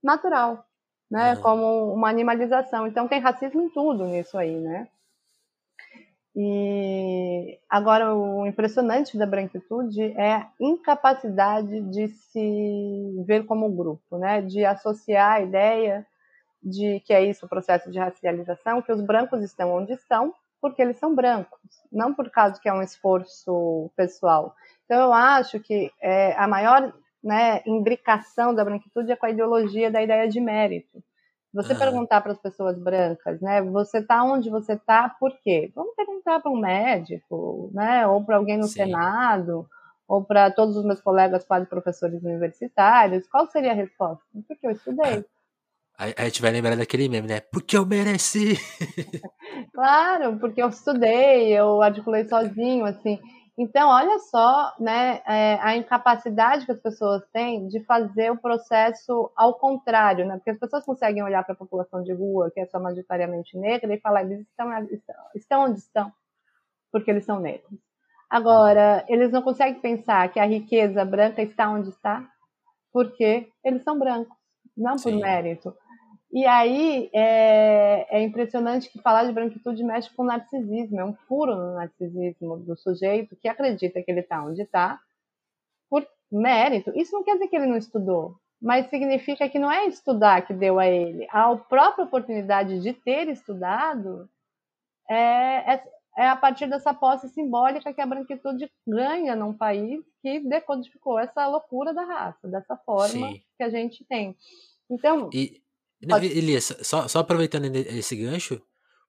natural, 0.01 0.65
né? 1.11 1.35
Uhum. 1.35 1.41
Como 1.41 1.93
uma 1.93 2.09
animalização. 2.09 2.87
Então 2.87 3.09
tem 3.09 3.19
racismo 3.19 3.61
em 3.63 3.69
tudo 3.69 4.05
nisso 4.05 4.39
aí, 4.39 4.55
né? 4.55 4.87
E 6.35 7.59
agora 7.69 8.15
o 8.15 8.47
impressionante 8.47 9.19
da 9.19 9.27
branquitude 9.27 10.03
é 10.17 10.33
a 10.35 10.51
incapacidade 10.59 11.83
de 11.91 12.09
se 12.09 13.23
ver 13.27 13.45
como 13.45 13.71
grupo, 13.71 14.17
né? 14.17 14.41
De 14.41 14.65
associar 14.65 15.33
a 15.35 15.41
ideia 15.43 16.07
de 16.63 17.01
que 17.01 17.13
é 17.13 17.23
isso 17.23 17.45
o 17.45 17.49
processo 17.49 17.91
de 17.91 17.99
racialização, 17.99 18.81
que 18.81 18.93
os 18.93 19.03
brancos 19.03 19.43
estão 19.43 19.75
onde 19.75 19.93
estão 19.93 20.35
porque 20.61 20.81
eles 20.81 20.97
são 20.97 21.13
brancos, 21.13 21.59
não 21.91 22.15
por 22.15 22.31
causa 22.31 22.61
que 22.61 22.69
é 22.69 22.73
um 22.73 22.83
esforço 22.83 23.91
pessoal. 23.97 24.55
Então 24.85 25.01
eu 25.01 25.13
acho 25.13 25.59
que 25.59 25.91
é, 26.01 26.35
a 26.35 26.47
maior 26.47 26.95
né, 27.23 27.63
imbricação 27.67 28.55
da 28.55 28.65
branquitude 28.65 29.11
é 29.11 29.17
com 29.17 29.27
a 29.27 29.31
ideologia 29.31 29.91
da 29.91 30.01
ideia 30.01 30.29
de 30.29 30.41
mérito 30.41 31.03
você 31.53 31.75
uhum. 31.75 31.79
perguntar 31.79 32.21
para 32.23 32.33
as 32.33 32.39
pessoas 32.39 32.79
brancas, 32.79 33.41
né? 33.41 33.61
Você 33.63 33.99
está 33.99 34.25
onde 34.25 34.49
você 34.49 34.73
está, 34.73 35.09
por 35.09 35.33
quê? 35.43 35.71
Vamos 35.75 35.95
perguntar 35.95 36.41
para 36.41 36.51
um 36.51 36.59
médico, 36.59 37.71
né? 37.75 38.07
Ou 38.07 38.25
para 38.25 38.37
alguém 38.37 38.57
no 38.57 38.65
Sim. 38.65 38.85
Senado, 38.85 39.67
ou 40.09 40.25
para 40.25 40.51
todos 40.51 40.77
os 40.77 40.85
meus 40.85 41.01
colegas 41.01 41.45
quase 41.45 41.67
professores 41.67 42.23
universitários. 42.23 43.29
Qual 43.29 43.47
seria 43.51 43.73
a 43.73 43.75
resposta? 43.75 44.25
Porque 44.49 44.67
eu 44.67 44.71
estudei. 44.71 45.25
A, 45.99 46.25
gente 46.25 46.41
vai 46.41 46.51
lembrar 46.51 46.75
daquele 46.75 47.09
meme, 47.09 47.29
né? 47.29 47.41
Porque 47.41 47.77
eu 47.77 47.85
mereci. 47.87 48.57
claro, 49.73 50.39
porque 50.39 50.63
eu 50.63 50.69
estudei, 50.69 51.53
eu 51.53 51.83
articulei 51.83 52.27
sozinho, 52.27 52.85
assim. 52.87 53.21
Então, 53.57 53.91
olha 53.91 54.19
só 54.19 54.75
né, 54.81 55.21
é, 55.27 55.59
a 55.61 55.77
incapacidade 55.77 56.65
que 56.65 56.73
as 56.73 56.81
pessoas 56.81 57.23
têm 57.33 57.69
de 57.69 57.85
fazer 57.85 58.31
o 58.31 58.39
processo 58.39 59.31
ao 59.37 59.55
contrário, 59.55 60.27
né? 60.27 60.37
Porque 60.37 60.51
as 60.51 60.59
pessoas 60.59 60.85
conseguem 60.85 61.23
olhar 61.23 61.45
para 61.45 61.53
a 61.53 61.59
população 61.59 62.03
de 62.03 62.13
rua, 62.15 62.51
que 62.51 62.61
é 62.61 62.67
só 62.67 62.81
majoritariamente 62.81 63.57
negra, 63.59 63.93
e 63.95 64.01
falar, 64.01 64.23
eles 64.23 64.41
estão, 64.41 64.89
estão, 65.35 65.65
onde 65.65 65.79
estão, 65.79 66.13
porque 66.91 67.11
eles 67.11 67.25
são 67.25 67.39
negros. 67.39 67.79
Agora, 68.31 69.05
eles 69.07 69.31
não 69.31 69.43
conseguem 69.43 69.79
pensar 69.79 70.33
que 70.33 70.41
a 70.41 70.47
riqueza 70.47 71.05
branca 71.05 71.43
está 71.43 71.69
onde 71.69 71.91
está, 71.91 72.27
porque 72.91 73.51
eles 73.63 73.83
são 73.83 73.99
brancos, 73.99 74.35
não 74.75 74.93
por 74.93 75.13
Sim. 75.13 75.21
mérito. 75.21 75.77
E 76.33 76.47
aí 76.47 77.11
é, 77.13 78.07
é, 78.09 78.23
impressionante 78.23 78.89
que 78.89 79.03
falar 79.03 79.25
de 79.25 79.33
branquitude 79.33 79.85
mexe 79.85 80.09
com 80.15 80.23
o 80.23 80.27
narcisismo, 80.27 80.99
é 80.99 81.05
um 81.05 81.13
furo 81.13 81.55
no 81.55 81.75
narcisismo 81.75 82.57
do 82.57 82.75
sujeito 82.75 83.37
que 83.37 83.49
acredita 83.49 84.03
que 84.03 84.11
ele 84.11 84.21
está 84.21 84.43
onde 84.43 84.63
está 84.63 84.99
por 85.91 86.09
mérito. 86.31 86.91
Isso 86.97 87.13
não 87.13 87.23
quer 87.23 87.35
dizer 87.35 87.49
que 87.49 87.57
ele 87.57 87.67
não 87.67 87.77
estudou, 87.77 88.37
mas 88.59 88.89
significa 88.89 89.47
que 89.47 89.59
não 89.59 89.71
é 89.71 89.85
estudar 89.87 90.47
que 90.47 90.55
deu 90.55 90.79
a 90.79 90.87
ele. 90.87 91.29
A 91.31 91.55
própria 91.55 92.07
oportunidade 92.07 92.81
de 92.81 92.95
ter 92.95 93.29
estudado 93.29 94.27
é, 95.11 95.75
é, 95.75 95.85
é 96.17 96.29
a 96.29 96.37
partir 96.37 96.67
dessa 96.67 96.95
posse 96.95 97.29
simbólica 97.29 97.93
que 97.93 98.01
a 98.01 98.07
branquitude 98.07 98.71
ganha 98.89 99.37
num 99.37 99.53
país 99.53 100.03
que 100.23 100.41
decodificou 100.41 101.19
essa 101.19 101.47
loucura 101.47 101.93
da 101.93 102.05
raça, 102.05 102.49
dessa 102.49 102.75
forma 102.75 103.33
Sim. 103.33 103.43
que 103.59 103.63
a 103.65 103.69
gente 103.69 104.03
tem. 104.07 104.35
Então. 104.89 105.29
E 105.35 105.61
Elias, 106.25 106.73
só, 106.83 107.07
só 107.09 107.21
aproveitando 107.21 107.65
esse 107.77 108.17
gancho, 108.17 108.61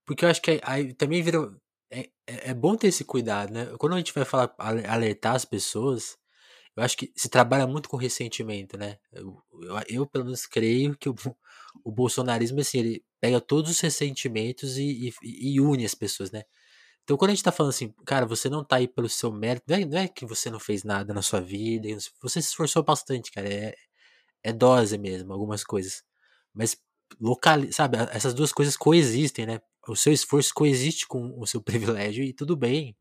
porque 0.05 0.25
eu 0.25 0.29
acho 0.29 0.41
que 0.41 0.59
aí 0.63 0.93
também 0.93 1.21
virou. 1.21 1.55
É, 1.91 2.09
é, 2.27 2.49
é 2.51 2.53
bom 2.53 2.75
ter 2.75 2.87
esse 2.87 3.03
cuidado, 3.03 3.53
né? 3.53 3.67
Quando 3.77 3.93
a 3.93 3.97
gente 3.97 4.13
vai 4.13 4.25
falar, 4.25 4.53
alertar 4.57 5.35
as 5.35 5.45
pessoas, 5.45 6.17
eu 6.75 6.83
acho 6.83 6.97
que 6.97 7.11
se 7.15 7.29
trabalha 7.29 7.67
muito 7.67 7.89
com 7.89 7.97
ressentimento, 7.97 8.77
né? 8.77 8.97
Eu, 9.11 9.41
eu, 9.61 9.79
eu 9.89 10.07
pelo 10.07 10.25
menos 10.25 10.45
creio 10.45 10.97
que 10.97 11.09
o, 11.09 11.15
o 11.83 11.91
bolsonarismo, 11.91 12.59
assim, 12.61 12.79
ele 12.79 13.05
pega 13.21 13.39
todos 13.39 13.71
os 13.71 13.79
ressentimentos 13.79 14.77
e, 14.77 15.09
e, 15.09 15.55
e, 15.55 15.61
une 15.61 15.85
as 15.85 15.95
pessoas, 15.95 16.31
né? 16.31 16.43
Então, 17.03 17.17
quando 17.17 17.31
a 17.31 17.35
gente 17.35 17.43
tá 17.43 17.51
falando 17.51 17.71
assim, 17.71 17.93
cara, 18.05 18.25
você 18.25 18.49
não 18.49 18.63
tá 18.63 18.77
aí 18.77 18.87
pelo 18.87 19.09
seu 19.09 19.31
mérito, 19.31 19.65
não 19.69 19.77
é, 19.77 19.85
não 19.85 19.97
é 19.99 20.07
que 20.07 20.25
você 20.25 20.49
não 20.49 20.59
fez 20.59 20.83
nada 20.83 21.13
na 21.13 21.21
sua 21.21 21.41
vida, 21.41 21.89
você 22.21 22.41
se 22.41 22.49
esforçou 22.49 22.83
bastante, 22.83 23.31
cara, 23.31 23.49
é, 23.53 23.75
é 24.43 24.53
dose 24.53 24.97
mesmo, 24.97 25.33
algumas 25.33 25.63
coisas. 25.63 26.03
Mas 26.53 26.77
local, 27.19 27.59
sabe, 27.71 27.97
essas 28.11 28.33
duas 28.33 28.51
coisas 28.51 28.77
coexistem, 28.77 29.45
né? 29.45 29.61
O 29.87 29.95
seu 29.95 30.13
esforço 30.13 30.53
coexiste 30.53 31.07
com 31.07 31.33
o 31.37 31.45
seu 31.45 31.61
privilégio 31.63 32.23
e 32.23 32.33
tudo 32.33 32.55
bem. 32.55 32.95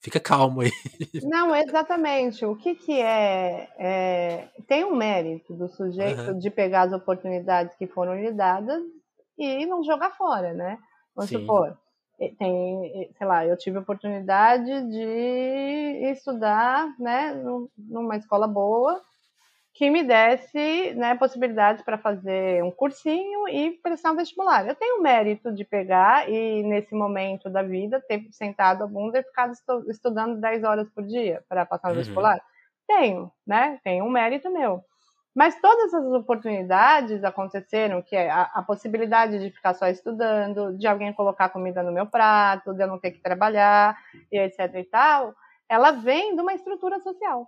Fica 0.00 0.20
calmo 0.20 0.60
aí. 0.60 0.70
Não, 1.24 1.54
exatamente. 1.56 2.44
O 2.44 2.54
que, 2.54 2.74
que 2.74 3.00
é, 3.00 3.68
é 3.78 4.48
Tem 4.68 4.84
um 4.84 4.94
mérito 4.94 5.54
do 5.54 5.68
sujeito 5.68 6.32
uhum. 6.32 6.38
de 6.38 6.50
pegar 6.50 6.82
as 6.82 6.92
oportunidades 6.92 7.74
que 7.76 7.86
foram 7.86 8.14
lhe 8.14 8.30
dadas 8.30 8.82
e 9.38 9.66
não 9.66 9.82
jogar 9.82 10.10
fora, 10.10 10.52
né? 10.52 10.78
Vamos 11.14 11.30
Sim. 11.30 11.40
supor, 11.40 11.76
tem, 12.38 13.10
sei 13.16 13.26
lá, 13.26 13.46
eu 13.46 13.56
tive 13.56 13.76
a 13.76 13.80
oportunidade 13.80 14.90
de 14.90 16.10
estudar, 16.10 16.88
né, 16.98 17.34
numa 17.76 18.16
escola 18.16 18.46
boa, 18.46 19.00
que 19.76 19.90
me 19.90 20.02
desse 20.02 20.94
né, 20.94 21.14
possibilidades 21.16 21.82
para 21.82 21.98
fazer 21.98 22.64
um 22.64 22.70
cursinho 22.70 23.46
e 23.46 23.72
prestar 23.82 24.12
um 24.12 24.16
vestibular. 24.16 24.66
Eu 24.66 24.74
tenho 24.74 24.98
o 24.98 25.02
mérito 25.02 25.52
de 25.52 25.66
pegar 25.66 26.30
e, 26.30 26.62
nesse 26.62 26.94
momento 26.94 27.50
da 27.50 27.62
vida, 27.62 28.02
ter 28.08 28.26
sentado 28.30 28.82
a 28.82 28.86
bunda 28.86 29.18
e 29.18 29.22
ficado 29.22 29.52
estudando 29.86 30.40
10 30.40 30.64
horas 30.64 30.88
por 30.88 31.04
dia 31.04 31.44
para 31.46 31.66
passar 31.66 31.88
no 31.88 31.92
uhum. 31.92 31.98
vestibular. 31.98 32.40
Tenho, 32.88 33.30
né? 33.46 33.78
Tenho 33.84 34.06
um 34.06 34.08
mérito 34.08 34.50
meu. 34.50 34.82
Mas 35.34 35.60
todas 35.60 35.92
as 35.92 36.06
oportunidades 36.06 37.22
aconteceram, 37.22 38.00
que 38.00 38.16
é 38.16 38.30
a, 38.30 38.44
a, 38.54 38.62
possibilidade 38.62 39.38
de 39.38 39.50
ficar 39.50 39.74
só 39.74 39.88
estudando, 39.88 40.74
de 40.78 40.86
alguém 40.86 41.12
colocar 41.12 41.50
comida 41.50 41.82
no 41.82 41.92
meu 41.92 42.06
prato, 42.06 42.72
de 42.72 42.82
eu 42.82 42.86
não 42.86 42.98
ter 42.98 43.10
que 43.10 43.20
trabalhar, 43.20 43.94
e 44.32 44.38
etc 44.38 44.74
e 44.74 44.84
tal, 44.84 45.34
ela 45.68 45.90
vem 45.90 46.34
de 46.34 46.40
uma 46.40 46.54
estrutura 46.54 46.98
social. 47.00 47.46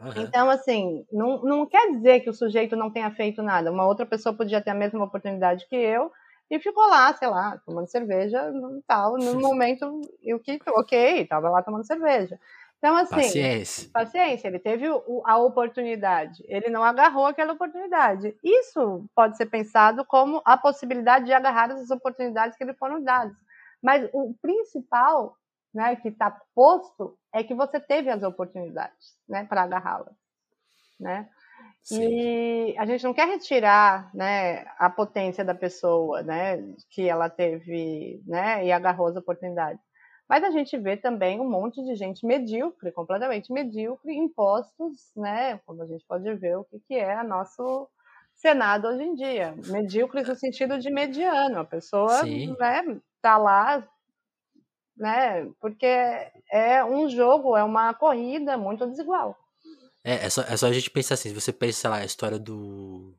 Uhum. 0.00 0.12
Então, 0.16 0.50
assim, 0.50 1.06
não, 1.12 1.42
não 1.42 1.66
quer 1.66 1.90
dizer 1.92 2.20
que 2.20 2.30
o 2.30 2.34
sujeito 2.34 2.76
não 2.76 2.90
tenha 2.90 3.10
feito 3.10 3.42
nada. 3.42 3.70
Uma 3.70 3.86
outra 3.86 4.04
pessoa 4.04 4.36
podia 4.36 4.60
ter 4.60 4.70
a 4.70 4.74
mesma 4.74 5.04
oportunidade 5.04 5.66
que 5.68 5.76
eu 5.76 6.10
e 6.50 6.58
ficou 6.58 6.86
lá, 6.88 7.12
sei 7.14 7.28
lá, 7.28 7.58
tomando 7.64 7.88
cerveja 7.88 8.52
tal, 8.86 9.16
no 9.16 9.34
momento 9.40 10.00
o 10.24 10.38
que, 10.38 10.58
ok, 10.68 11.22
estava 11.22 11.48
lá 11.48 11.62
tomando 11.62 11.86
cerveja. 11.86 12.38
Então, 12.78 12.96
assim, 12.96 13.14
paciência. 13.14 13.90
paciência, 13.90 14.48
ele 14.48 14.58
teve 14.58 14.86
o, 14.90 15.22
a 15.24 15.38
oportunidade, 15.38 16.44
ele 16.46 16.68
não 16.68 16.84
agarrou 16.84 17.24
aquela 17.24 17.54
oportunidade. 17.54 18.36
Isso 18.44 19.06
pode 19.14 19.38
ser 19.38 19.46
pensado 19.46 20.04
como 20.04 20.42
a 20.44 20.58
possibilidade 20.58 21.24
de 21.24 21.32
agarrar 21.32 21.70
as 21.70 21.90
oportunidades 21.90 22.58
que 22.58 22.64
lhe 22.64 22.74
foram 22.74 23.02
dadas. 23.02 23.34
Mas 23.82 24.06
o 24.12 24.34
principal 24.40 25.34
né, 25.74 25.96
que 25.96 26.08
está 26.08 26.30
posto 26.54 27.18
é 27.32 27.42
que 27.42 27.54
você 27.54 27.80
teve 27.80 28.10
as 28.10 28.22
oportunidades, 28.22 29.18
né, 29.28 29.44
para 29.44 29.62
agarrá-las, 29.62 30.14
né? 31.00 31.28
Sim. 31.82 32.00
E 32.00 32.78
a 32.78 32.86
gente 32.86 33.04
não 33.04 33.12
quer 33.12 33.28
retirar, 33.28 34.10
né, 34.14 34.64
a 34.78 34.88
potência 34.88 35.44
da 35.44 35.54
pessoa, 35.54 36.22
né, 36.22 36.56
que 36.90 37.08
ela 37.08 37.28
teve, 37.28 38.22
né, 38.26 38.64
e 38.64 38.72
agarrou 38.72 39.08
as 39.08 39.16
oportunidades. 39.16 39.82
Mas 40.26 40.42
a 40.42 40.50
gente 40.50 40.78
vê 40.78 40.96
também 40.96 41.38
um 41.40 41.50
monte 41.50 41.84
de 41.84 41.94
gente 41.96 42.24
medíocre, 42.24 42.90
completamente 42.92 43.52
medíocre, 43.52 44.14
impostos, 44.16 45.12
né, 45.14 45.58
como 45.66 45.82
a 45.82 45.86
gente 45.86 46.04
pode 46.06 46.32
ver 46.36 46.56
o 46.56 46.64
que, 46.64 46.78
que 46.80 46.94
é 46.94 47.20
o 47.20 47.28
nosso 47.28 47.88
Senado 48.36 48.88
hoje 48.88 49.02
em 49.02 49.14
dia. 49.14 49.54
Medíocres 49.68 50.28
no 50.28 50.34
sentido 50.34 50.78
de 50.78 50.90
mediano. 50.90 51.60
A 51.60 51.64
pessoa, 51.64 52.22
Sim. 52.22 52.54
né, 52.58 53.00
tá 53.22 53.36
lá 53.36 53.86
né? 54.96 55.48
Porque 55.60 55.86
é 56.50 56.84
um 56.84 57.08
jogo, 57.08 57.56
é 57.56 57.64
uma 57.64 57.92
corrida 57.94 58.56
muito 58.56 58.86
desigual. 58.86 59.36
É, 60.02 60.26
é 60.26 60.30
só, 60.30 60.42
é 60.42 60.56
só 60.56 60.66
a 60.66 60.72
gente 60.72 60.90
pensar 60.90 61.14
assim, 61.14 61.30
se 61.30 61.34
você 61.34 61.52
pensa, 61.52 61.80
sei 61.80 61.90
lá, 61.90 61.96
a 61.96 62.04
história 62.04 62.38
do, 62.38 63.14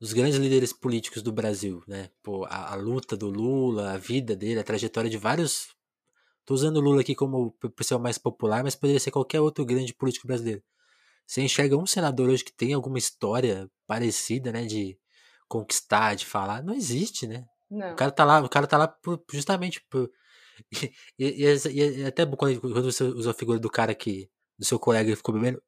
dos 0.00 0.12
grandes 0.12 0.38
líderes 0.38 0.72
políticos 0.72 1.22
do 1.22 1.32
Brasil, 1.32 1.82
né? 1.86 2.10
Pô, 2.22 2.44
a, 2.46 2.72
a, 2.72 2.74
luta 2.74 3.16
do 3.16 3.28
Lula, 3.30 3.92
a 3.92 3.98
vida 3.98 4.34
dele, 4.36 4.60
a 4.60 4.64
trajetória 4.64 5.10
de 5.10 5.16
vários. 5.16 5.68
Tô 6.44 6.54
usando 6.54 6.78
o 6.78 6.80
Lula 6.80 7.02
aqui 7.02 7.14
como 7.14 7.52
por 7.52 7.84
ser 7.84 7.94
o 7.94 8.00
mais 8.00 8.18
popular, 8.18 8.64
mas 8.64 8.74
poderia 8.74 9.00
ser 9.00 9.10
qualquer 9.10 9.40
outro 9.40 9.64
grande 9.64 9.94
político 9.94 10.26
brasileiro. 10.26 10.62
Você 11.26 11.42
enxerga 11.42 11.76
um 11.76 11.86
senador 11.86 12.30
hoje 12.30 12.42
que 12.42 12.52
tem 12.52 12.72
alguma 12.72 12.98
história 12.98 13.70
parecida, 13.86 14.50
né? 14.50 14.64
De 14.64 14.98
conquistar, 15.46 16.14
de 16.14 16.24
falar. 16.24 16.62
Não 16.62 16.74
existe, 16.74 17.26
né? 17.26 17.44
Não. 17.70 17.92
O 17.92 17.96
cara 17.96 18.10
tá 18.10 18.24
lá, 18.24 18.40
o 18.40 18.48
cara 18.48 18.66
tá 18.66 18.78
lá 18.78 18.88
por, 18.88 19.22
justamente 19.30 19.80
por. 19.90 20.10
E, 21.18 21.44
e, 21.44 22.00
e, 22.00 22.04
até 22.04 22.24
quando, 22.26 22.60
quando 22.60 22.92
você 22.92 23.04
usa 23.04 23.30
a 23.30 23.34
figura 23.34 23.58
do 23.58 23.70
cara 23.70 23.94
que. 23.94 24.30
do 24.58 24.64
seu 24.64 24.78
colega 24.78 25.10
que 25.10 25.16
ficou 25.16 25.34
bebendo. 25.34 25.62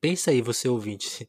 Pensa 0.00 0.30
aí, 0.30 0.40
você 0.40 0.68
ouvinte. 0.68 1.28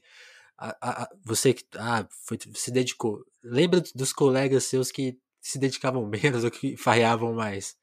A, 0.58 1.04
a, 1.04 1.10
você 1.24 1.54
que 1.54 1.66
ah, 1.78 2.08
foi, 2.26 2.38
se 2.54 2.72
dedicou. 2.72 3.26
Lembra 3.44 3.82
dos 3.94 4.14
colegas 4.14 4.66
seus 4.66 4.92
que 4.92 5.20
se 5.42 5.60
dedicavam 5.60 6.06
menos 6.08 6.44
ou 6.44 6.52
que 6.52 6.78
farreavam 6.78 7.34
mais? 7.34 7.76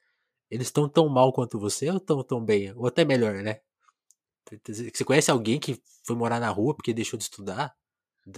Eles 0.49 0.67
estão 0.67 0.87
tão 0.89 1.09
mal 1.09 1.33
quanto 1.33 1.59
você 1.59 1.89
ou 1.89 1.97
estão 1.97 2.23
tão 2.23 2.43
bem? 2.43 2.73
Ou 2.75 2.87
até 2.87 3.05
melhor, 3.05 3.35
né? 3.35 3.61
Você 4.93 5.03
conhece 5.03 5.31
alguém 5.31 5.59
que 5.59 5.81
foi 6.05 6.15
morar 6.15 6.39
na 6.39 6.49
rua 6.49 6.75
porque 6.75 6.93
deixou 6.93 7.17
de 7.17 7.23
estudar? 7.23 7.75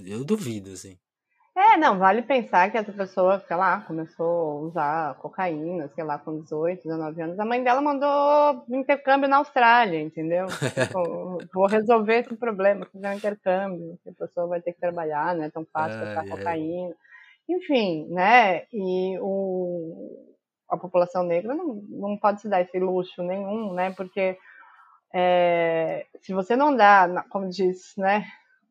Eu 0.06 0.24
duvido, 0.24 0.72
assim. 0.72 0.98
É, 1.58 1.78
não, 1.78 1.98
vale 1.98 2.22
pensar 2.22 2.70
que 2.70 2.78
essa 2.78 2.92
pessoa, 2.92 3.40
sei 3.48 3.56
lá, 3.56 3.80
começou 3.80 4.26
a 4.26 4.62
usar 4.68 5.16
cocaína, 5.16 5.88
sei 5.96 6.04
lá, 6.04 6.20
com 6.20 6.42
18, 6.42 6.84
19 6.84 7.22
anos. 7.22 7.40
A 7.40 7.46
mãe 7.46 7.64
dela 7.64 7.82
mandou 7.82 8.66
intercâmbio 8.70 9.30
na 9.30 9.38
Austrália, 9.38 10.02
entendeu? 10.02 10.48
tipo, 10.76 11.38
vou 11.54 11.68
resolver 11.68 12.20
esse 12.20 12.36
problema, 12.36 12.86
fazer 12.92 13.08
um 13.08 13.14
intercâmbio, 13.14 13.98
a 14.06 14.12
pessoa 14.12 14.48
vai 14.48 14.62
ter 14.62 14.74
que 14.74 14.82
trabalhar, 14.82 15.34
não 15.34 15.46
é 15.46 15.50
tão 15.50 15.66
fácil 15.72 16.02
usar 16.02 16.28
cocaína. 16.28 16.94
Enfim, 17.48 18.06
né? 18.10 18.64
E 18.74 19.18
o, 19.22 20.36
a 20.70 20.76
população 20.76 21.24
negra 21.24 21.56
não, 21.56 21.76
não 21.88 22.18
pode 22.18 22.42
se 22.42 22.50
dar 22.50 22.60
esse 22.62 22.78
luxo 22.80 23.24
nenhum, 23.24 23.74
né? 23.74 23.92
Porque 23.92 24.38
é, 25.14 26.06
se 26.20 26.34
você 26.34 26.58
não 26.58 26.76
dá, 26.76 27.24
como 27.30 27.48
diz, 27.50 27.94
né? 27.98 28.26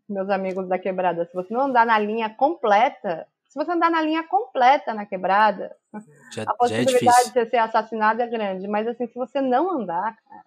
Meus 0.08 0.28
amigos 0.28 0.68
da 0.68 0.78
quebrada, 0.78 1.24
se 1.26 1.32
você 1.32 1.52
não 1.52 1.62
andar 1.62 1.86
na 1.86 1.98
linha 1.98 2.28
completa, 2.28 3.26
se 3.48 3.54
você 3.54 3.70
andar 3.70 3.90
na 3.90 4.02
linha 4.02 4.26
completa 4.26 4.92
na 4.92 5.06
quebrada, 5.06 5.74
já, 6.32 6.42
a 6.42 6.54
possibilidade 6.54 7.20
é 7.20 7.24
de 7.24 7.32
você 7.32 7.46
ser 7.46 7.56
assassinado 7.56 8.20
é 8.20 8.26
grande. 8.26 8.68
Mas 8.68 8.86
assim, 8.86 9.06
se 9.06 9.14
você 9.14 9.40
não 9.40 9.70
andar, 9.70 10.16
cara, 10.16 10.44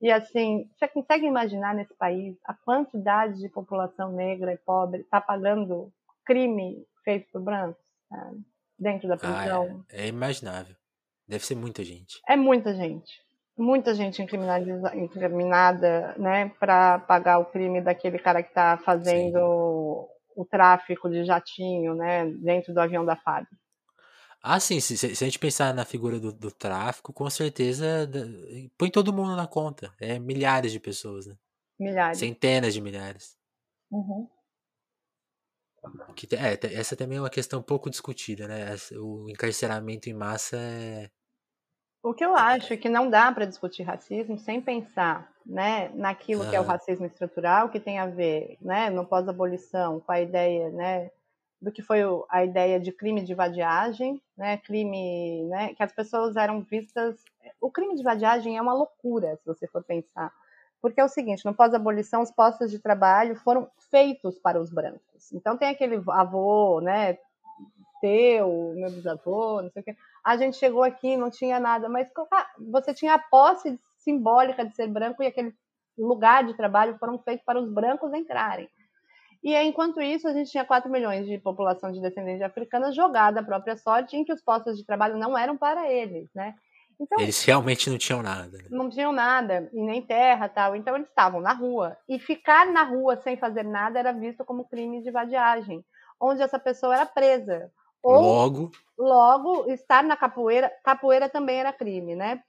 e 0.00 0.10
assim, 0.10 0.68
você 0.76 0.86
consegue 0.88 1.26
imaginar 1.26 1.74
nesse 1.74 1.94
país 1.94 2.36
a 2.44 2.54
quantidade 2.54 3.38
de 3.38 3.48
população 3.48 4.12
negra 4.12 4.52
e 4.52 4.58
pobre 4.58 5.00
está 5.00 5.20
pagando 5.20 5.92
crime 6.26 6.84
feito 7.04 7.30
por 7.32 7.42
brancos 7.42 7.82
dentro 8.78 9.08
da 9.08 9.16
prisão? 9.16 9.84
Ah, 9.88 9.96
é, 9.96 10.04
é 10.04 10.08
imaginável. 10.08 10.76
Deve 11.26 11.44
ser 11.44 11.54
muita 11.54 11.82
gente. 11.82 12.20
É 12.28 12.36
muita 12.36 12.74
gente 12.74 13.27
muita 13.58 13.92
gente 13.92 14.22
incriminada, 14.22 16.14
né, 16.16 16.52
para 16.60 17.00
pagar 17.00 17.38
o 17.38 17.46
crime 17.46 17.80
daquele 17.80 18.18
cara 18.18 18.42
que 18.42 18.50
está 18.50 18.78
fazendo 18.78 19.36
sim. 19.36 20.40
o 20.40 20.46
tráfico 20.48 21.10
de 21.10 21.24
jatinho, 21.24 21.94
né, 21.94 22.26
dentro 22.40 22.72
do 22.72 22.80
avião 22.80 23.04
da 23.04 23.16
FAB. 23.16 23.46
Ah, 24.40 24.60
sim, 24.60 24.78
se, 24.78 24.96
se, 24.96 25.06
a 25.06 25.26
gente 25.26 25.38
pensar 25.38 25.74
na 25.74 25.84
figura 25.84 26.20
do, 26.20 26.32
do, 26.32 26.50
tráfico, 26.52 27.12
com 27.12 27.28
certeza 27.28 28.08
põe 28.78 28.88
todo 28.88 29.12
mundo 29.12 29.34
na 29.34 29.48
conta. 29.48 29.92
É 30.00 30.16
milhares 30.20 30.70
de 30.70 30.78
pessoas, 30.78 31.26
né? 31.26 31.36
Milhares. 31.78 32.18
Centenas 32.18 32.72
de 32.72 32.80
milhares. 32.80 33.36
Uhum. 33.90 34.28
Que, 36.14 36.28
é, 36.36 36.58
essa 36.74 36.94
também 36.94 37.18
é 37.18 37.20
uma 37.20 37.30
questão 37.30 37.60
pouco 37.60 37.90
discutida, 37.90 38.46
né? 38.46 38.76
O 38.92 39.28
encarceramento 39.28 40.08
em 40.08 40.14
massa 40.14 40.56
é, 40.56 41.10
o 42.02 42.14
que 42.14 42.24
eu 42.24 42.36
acho 42.36 42.72
é 42.72 42.76
que 42.76 42.88
não 42.88 43.10
dá 43.10 43.30
para 43.32 43.44
discutir 43.44 43.82
racismo 43.82 44.38
sem 44.38 44.60
pensar 44.60 45.30
né, 45.44 45.90
naquilo 45.94 46.48
que 46.48 46.54
é 46.54 46.60
o 46.60 46.64
racismo 46.64 47.06
estrutural, 47.06 47.70
que 47.70 47.80
tem 47.80 47.98
a 47.98 48.06
ver 48.06 48.58
né, 48.60 48.90
no 48.90 49.06
pós-abolição 49.06 49.98
com 50.00 50.12
a 50.12 50.20
ideia 50.20 50.70
né, 50.70 51.10
do 51.60 51.72
que 51.72 51.82
foi 51.82 52.00
a 52.28 52.44
ideia 52.44 52.78
de 52.78 52.92
crime 52.92 53.22
de 53.22 53.34
vadiagem, 53.34 54.22
né, 54.36 54.58
crime 54.58 55.44
né, 55.44 55.74
que 55.74 55.82
as 55.82 55.92
pessoas 55.92 56.36
eram 56.36 56.60
vistas. 56.60 57.16
O 57.60 57.70
crime 57.70 57.96
de 57.96 58.02
vadiagem 58.02 58.56
é 58.56 58.62
uma 58.62 58.74
loucura, 58.74 59.36
se 59.36 59.46
você 59.46 59.66
for 59.66 59.82
pensar. 59.82 60.32
Porque 60.80 61.00
é 61.00 61.04
o 61.04 61.08
seguinte, 61.08 61.44
no 61.44 61.54
pós-abolição, 61.54 62.22
os 62.22 62.30
postos 62.30 62.70
de 62.70 62.78
trabalho 62.78 63.34
foram 63.36 63.68
feitos 63.90 64.38
para 64.38 64.60
os 64.60 64.70
brancos. 64.70 65.32
Então 65.32 65.56
tem 65.56 65.70
aquele 65.70 66.00
avô, 66.08 66.80
né, 66.80 67.18
teu, 68.00 68.74
meu 68.76 68.90
bisavô, 68.90 69.62
não 69.62 69.70
sei 69.70 69.82
o 69.82 69.84
quê. 69.84 69.96
A 70.24 70.36
gente 70.36 70.56
chegou 70.56 70.82
aqui, 70.82 71.16
não 71.16 71.30
tinha 71.30 71.58
nada, 71.58 71.88
mas 71.88 72.08
você 72.70 72.92
tinha 72.94 73.14
a 73.14 73.18
posse 73.18 73.78
simbólica 73.96 74.64
de 74.64 74.74
ser 74.74 74.88
branco 74.88 75.22
e 75.22 75.26
aquele 75.26 75.54
lugar 75.96 76.44
de 76.44 76.54
trabalho 76.54 76.96
foram 76.98 77.18
feitos 77.18 77.44
para 77.44 77.60
os 77.60 77.70
brancos 77.70 78.12
entrarem. 78.12 78.68
E 79.42 79.54
enquanto 79.56 80.00
isso, 80.00 80.26
a 80.26 80.32
gente 80.32 80.50
tinha 80.50 80.64
4 80.64 80.90
milhões 80.90 81.26
de 81.26 81.38
população 81.38 81.92
de 81.92 82.00
descendentes 82.00 82.42
africanos 82.42 82.94
jogada 82.94 83.40
à 83.40 83.42
própria 83.42 83.76
sorte, 83.76 84.16
em 84.16 84.24
que 84.24 84.32
os 84.32 84.42
postos 84.42 84.76
de 84.76 84.84
trabalho 84.84 85.16
não 85.16 85.38
eram 85.38 85.56
para 85.56 85.90
eles, 85.90 86.28
né? 86.34 86.54
Então, 87.00 87.20
eles 87.20 87.44
realmente 87.44 87.88
não 87.88 87.96
tinham 87.96 88.22
nada. 88.22 88.58
Né? 88.58 88.64
Não 88.70 88.90
tinham 88.90 89.12
nada, 89.12 89.70
e 89.72 89.80
nem 89.80 90.02
terra 90.02 90.48
tal. 90.48 90.74
Então 90.74 90.96
eles 90.96 91.08
estavam 91.08 91.40
na 91.40 91.52
rua. 91.52 91.96
E 92.08 92.18
ficar 92.18 92.66
na 92.66 92.82
rua 92.82 93.16
sem 93.16 93.36
fazer 93.36 93.62
nada 93.62 94.00
era 94.00 94.12
visto 94.12 94.44
como 94.44 94.68
crime 94.68 95.00
de 95.02 95.10
vadiagem, 95.10 95.84
onde 96.20 96.42
essa 96.42 96.58
pessoa 96.58 96.96
era 96.96 97.06
presa. 97.06 97.70
Ou, 98.02 98.20
logo. 98.20 98.70
Logo, 98.98 99.70
estar 99.70 100.02
na 100.02 100.16
capoeira. 100.16 100.72
Capoeira 100.84 101.28
também 101.28 101.60
era 101.60 101.72
crime, 101.72 102.14
né? 102.14 102.42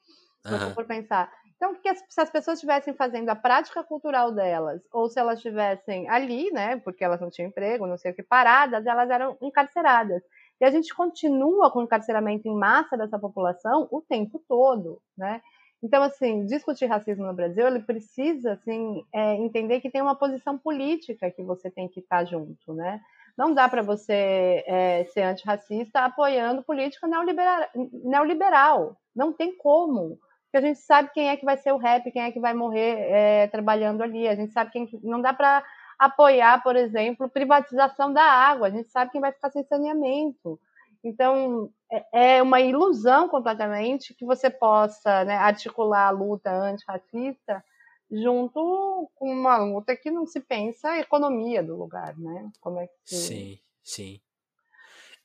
Se 0.43 0.51
você 0.51 0.73
for 0.73 0.85
pensar. 0.85 1.31
Então, 1.59 1.75
que 1.75 1.93
se 1.93 2.21
as 2.21 2.29
pessoas 2.29 2.57
estivessem 2.57 2.93
fazendo 2.93 3.27
a 3.27 3.35
prática 3.35 3.83
cultural 3.83 4.31
delas, 4.31 4.81
ou 4.93 5.09
se 5.09 5.19
elas 5.19 5.39
estivessem 5.39 6.07
ali, 6.07 6.49
né, 6.51 6.77
porque 6.77 7.03
elas 7.03 7.19
não 7.19 7.29
tinham 7.29 7.49
emprego, 7.49 7.85
não 7.85 7.97
sei 7.97 8.11
o 8.11 8.15
que, 8.15 8.23
paradas, 8.23 8.85
elas 8.85 9.09
eram 9.09 9.37
encarceradas. 9.41 10.23
E 10.61 10.63
a 10.63 10.71
gente 10.71 10.93
continua 10.93 11.69
com 11.69 11.79
o 11.79 11.83
encarceramento 11.83 12.47
em 12.47 12.55
massa 12.55 12.97
dessa 12.97 13.19
população 13.19 13.89
o 13.91 14.01
tempo 14.01 14.41
todo, 14.47 15.01
né? 15.17 15.41
Então, 15.83 16.01
assim, 16.01 16.45
discutir 16.45 16.85
racismo 16.85 17.25
no 17.25 17.33
Brasil, 17.33 17.67
ele 17.67 17.81
precisa, 17.81 18.53
assim, 18.53 19.05
é, 19.13 19.35
entender 19.35 19.81
que 19.81 19.89
tem 19.89 20.01
uma 20.01 20.15
posição 20.15 20.57
política 20.57 21.31
que 21.31 21.43
você 21.43 21.69
tem 21.69 21.89
que 21.89 21.99
estar 21.99 22.23
junto, 22.23 22.73
né? 22.73 23.01
Não 23.39 23.53
dá 23.53 23.69
para 23.69 23.81
você 23.81 24.65
é, 24.67 25.05
ser 25.13 25.21
antirracista 25.21 26.01
apoiando 26.01 26.61
política 26.61 27.07
neoliberal, 27.07 27.69
neoliberal. 28.03 28.97
Não 29.15 29.31
tem 29.31 29.55
como. 29.55 30.19
Porque 30.43 30.57
a 30.57 30.61
gente 30.61 30.79
sabe 30.79 31.09
quem 31.13 31.29
é 31.29 31.37
que 31.37 31.45
vai 31.45 31.55
ser 31.55 31.71
o 31.71 31.77
rap, 31.77 32.11
quem 32.11 32.21
é 32.21 32.33
que 32.33 32.39
vai 32.41 32.53
morrer 32.53 32.97
é, 32.99 33.47
trabalhando 33.47 34.03
ali. 34.03 34.27
A 34.27 34.35
gente 34.35 34.51
sabe 34.51 34.71
quem. 34.71 34.89
Não 35.01 35.21
dá 35.21 35.33
para 35.33 35.63
apoiar, 35.97 36.61
por 36.61 36.75
exemplo, 36.75 37.29
privatização 37.29 38.11
da 38.11 38.23
água. 38.23 38.67
A 38.67 38.71
gente 38.71 38.89
sabe 38.89 39.11
quem 39.11 39.21
vai 39.21 39.31
ficar 39.31 39.49
sem 39.51 39.63
saneamento. 39.63 40.59
Então, 41.01 41.69
é, 41.89 42.35
é 42.39 42.43
uma 42.43 42.59
ilusão 42.59 43.29
completamente 43.29 44.13
que 44.15 44.25
você 44.25 44.49
possa 44.49 45.23
né, 45.23 45.37
articular 45.37 46.07
a 46.07 46.11
luta 46.11 46.51
antirracista 46.51 47.63
junto 48.11 49.09
com 49.15 49.31
uma 49.31 49.57
luta 49.57 49.95
que 49.95 50.09
não 50.09 50.25
se 50.25 50.39
pensa 50.39 50.89
a 50.89 50.99
economia 50.99 51.63
do 51.63 51.77
lugar, 51.77 52.17
né? 52.17 52.51
Como 52.59 52.79
é 52.79 52.87
que 52.87 53.15
Sim, 53.15 53.59
sim. 53.83 54.21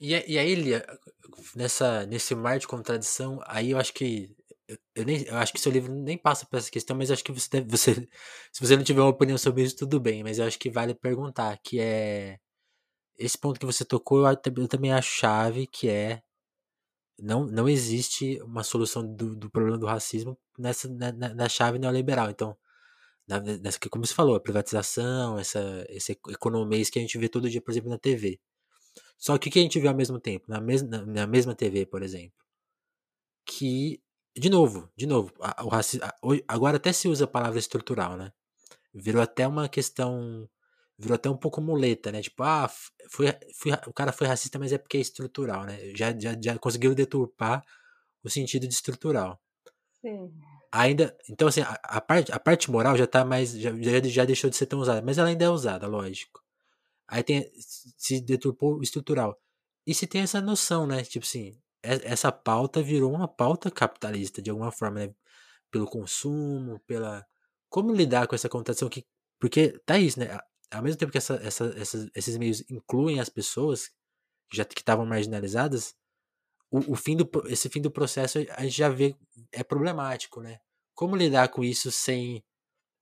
E, 0.00 0.10
e 0.10 0.38
aí, 0.38 0.54
Lia, 0.54 0.84
nessa, 1.54 2.04
nesse 2.06 2.34
mar 2.34 2.58
de 2.58 2.66
contradição, 2.66 3.40
aí 3.46 3.70
eu 3.70 3.78
acho 3.78 3.94
que 3.94 4.34
eu, 4.94 5.04
nem, 5.04 5.22
eu 5.24 5.36
acho 5.36 5.52
que 5.52 5.60
seu 5.60 5.70
livro 5.72 5.92
nem 5.92 6.16
passa 6.16 6.46
por 6.46 6.56
essa 6.56 6.70
questão, 6.70 6.96
mas 6.96 7.10
acho 7.10 7.24
que 7.24 7.32
você, 7.32 7.48
deve, 7.50 7.70
você 7.70 7.94
se 8.52 8.60
você 8.60 8.76
não 8.76 8.84
tiver 8.84 9.00
uma 9.00 9.10
opinião 9.10 9.38
sobre 9.38 9.62
isso, 9.62 9.76
tudo 9.76 10.00
bem, 10.00 10.22
mas 10.22 10.38
eu 10.38 10.46
acho 10.46 10.58
que 10.58 10.70
vale 10.70 10.94
perguntar, 10.94 11.58
que 11.62 11.80
é 11.80 12.38
esse 13.18 13.38
ponto 13.38 13.60
que 13.60 13.66
você 13.66 13.84
tocou, 13.84 14.26
eu, 14.26 14.38
eu 14.56 14.68
também 14.68 14.92
acho 14.92 15.10
chave, 15.10 15.66
que 15.66 15.88
é 15.88 16.22
não, 17.18 17.46
não 17.46 17.68
existe 17.68 18.40
uma 18.42 18.64
solução 18.64 19.06
do, 19.06 19.36
do 19.36 19.50
problema 19.50 19.78
do 19.78 19.86
racismo 19.86 20.38
nessa 20.58 20.88
na, 20.88 21.12
na 21.12 21.48
chave 21.48 21.78
neoliberal. 21.78 22.30
Então, 22.30 22.56
nessa 23.26 23.78
que 23.78 23.88
como 23.88 24.06
você 24.06 24.14
falou, 24.14 24.36
a 24.36 24.40
privatização, 24.40 25.38
essa, 25.38 25.84
esse 25.88 26.12
economês 26.12 26.90
que 26.90 26.98
a 26.98 27.02
gente 27.02 27.16
vê 27.18 27.28
todo 27.28 27.48
dia, 27.48 27.60
por 27.60 27.70
exemplo, 27.70 27.90
na 27.90 27.98
TV. 27.98 28.38
Só 29.16 29.38
que 29.38 29.48
o 29.48 29.52
que 29.52 29.58
a 29.58 29.62
gente 29.62 29.80
vê 29.80 29.88
ao 29.88 29.94
mesmo 29.94 30.20
tempo, 30.20 30.44
na 30.48 30.60
mesma, 30.60 31.04
na 31.06 31.26
mesma 31.26 31.54
TV, 31.54 31.86
por 31.86 32.02
exemplo, 32.02 32.36
que, 33.46 34.02
de 34.36 34.50
novo, 34.50 34.90
de 34.96 35.06
novo, 35.06 35.32
o 35.62 35.68
racismo, 35.68 36.06
agora 36.46 36.76
até 36.76 36.92
se 36.92 37.08
usa 37.08 37.24
a 37.24 37.28
palavra 37.28 37.58
estrutural, 37.58 38.16
né? 38.16 38.32
Virou 38.92 39.22
até 39.22 39.46
uma 39.46 39.68
questão, 39.68 40.48
virou 40.98 41.14
até 41.16 41.30
um 41.30 41.36
pouco 41.36 41.60
muleta, 41.60 42.12
né? 42.12 42.22
Tipo, 42.22 42.42
ah, 42.42 42.68
foi, 43.08 43.26
foi, 43.54 43.72
o 43.86 43.92
cara 43.92 44.12
foi 44.12 44.26
racista, 44.26 44.58
mas 44.58 44.72
é 44.72 44.78
porque 44.78 44.98
é 44.98 45.00
estrutural, 45.00 45.64
né? 45.64 45.78
Já, 45.94 46.16
já, 46.18 46.36
já 46.40 46.58
conseguiu 46.58 46.94
deturpar 46.94 47.64
o 48.22 48.30
sentido 48.30 48.68
de 48.68 48.74
estrutural. 48.74 49.40
Sim 50.00 50.32
ainda. 50.74 51.16
Então, 51.30 51.48
assim, 51.48 51.60
a, 51.62 51.78
a, 51.84 52.00
parte, 52.00 52.32
a 52.32 52.40
parte 52.40 52.70
moral 52.70 52.96
já 52.96 53.06
tá 53.06 53.24
mais. 53.24 53.52
Já, 53.52 53.70
já, 53.76 54.00
já 54.02 54.24
deixou 54.24 54.50
de 54.50 54.56
ser 54.56 54.66
tão 54.66 54.80
usada. 54.80 55.00
Mas 55.02 55.18
ela 55.18 55.28
ainda 55.28 55.44
é 55.44 55.48
usada, 55.48 55.86
lógico. 55.86 56.42
Aí 57.08 57.22
tem 57.22 57.50
se 57.98 58.20
deturpou 58.20 58.78
o 58.78 58.82
estrutural. 58.82 59.38
E 59.86 59.94
se 59.94 60.06
tem 60.06 60.22
essa 60.22 60.40
noção, 60.40 60.86
né? 60.86 61.04
Tipo 61.04 61.24
assim, 61.24 61.58
essa 61.82 62.32
pauta 62.32 62.82
virou 62.82 63.12
uma 63.12 63.28
pauta 63.28 63.70
capitalista 63.70 64.42
de 64.42 64.50
alguma 64.50 64.72
forma, 64.72 65.06
né? 65.06 65.14
Pelo 65.70 65.86
consumo, 65.86 66.80
pela 66.86 67.24
como 67.68 67.92
lidar 67.92 68.26
com 68.28 68.34
essa 68.34 68.48
contradição 68.48 68.88
que 68.88 69.04
porque 69.40 69.78
tá 69.86 69.98
isso, 69.98 70.18
né? 70.20 70.38
Ao 70.72 70.82
mesmo 70.82 70.98
tempo 70.98 71.12
que 71.12 71.18
essa, 71.18 71.34
essa, 71.36 71.66
essa, 71.76 72.10
esses 72.14 72.36
meios 72.36 72.64
incluem 72.70 73.20
as 73.20 73.28
pessoas 73.28 73.88
que 74.50 74.56
já 74.56 74.64
que 74.64 74.80
estavam 74.80 75.06
marginalizadas, 75.06 75.94
o, 76.74 76.92
o, 76.92 76.96
fim 76.96 77.16
do 77.16 77.28
esse 77.46 77.68
fim 77.68 77.80
do 77.80 77.90
processo 77.90 78.38
a 78.56 78.62
gente 78.62 78.76
já 78.76 78.88
vê 78.88 79.14
é 79.52 79.62
problemático, 79.62 80.40
né? 80.40 80.58
Como 80.94 81.14
lidar 81.14 81.48
com 81.48 81.62
isso 81.62 81.92
sem 81.92 82.42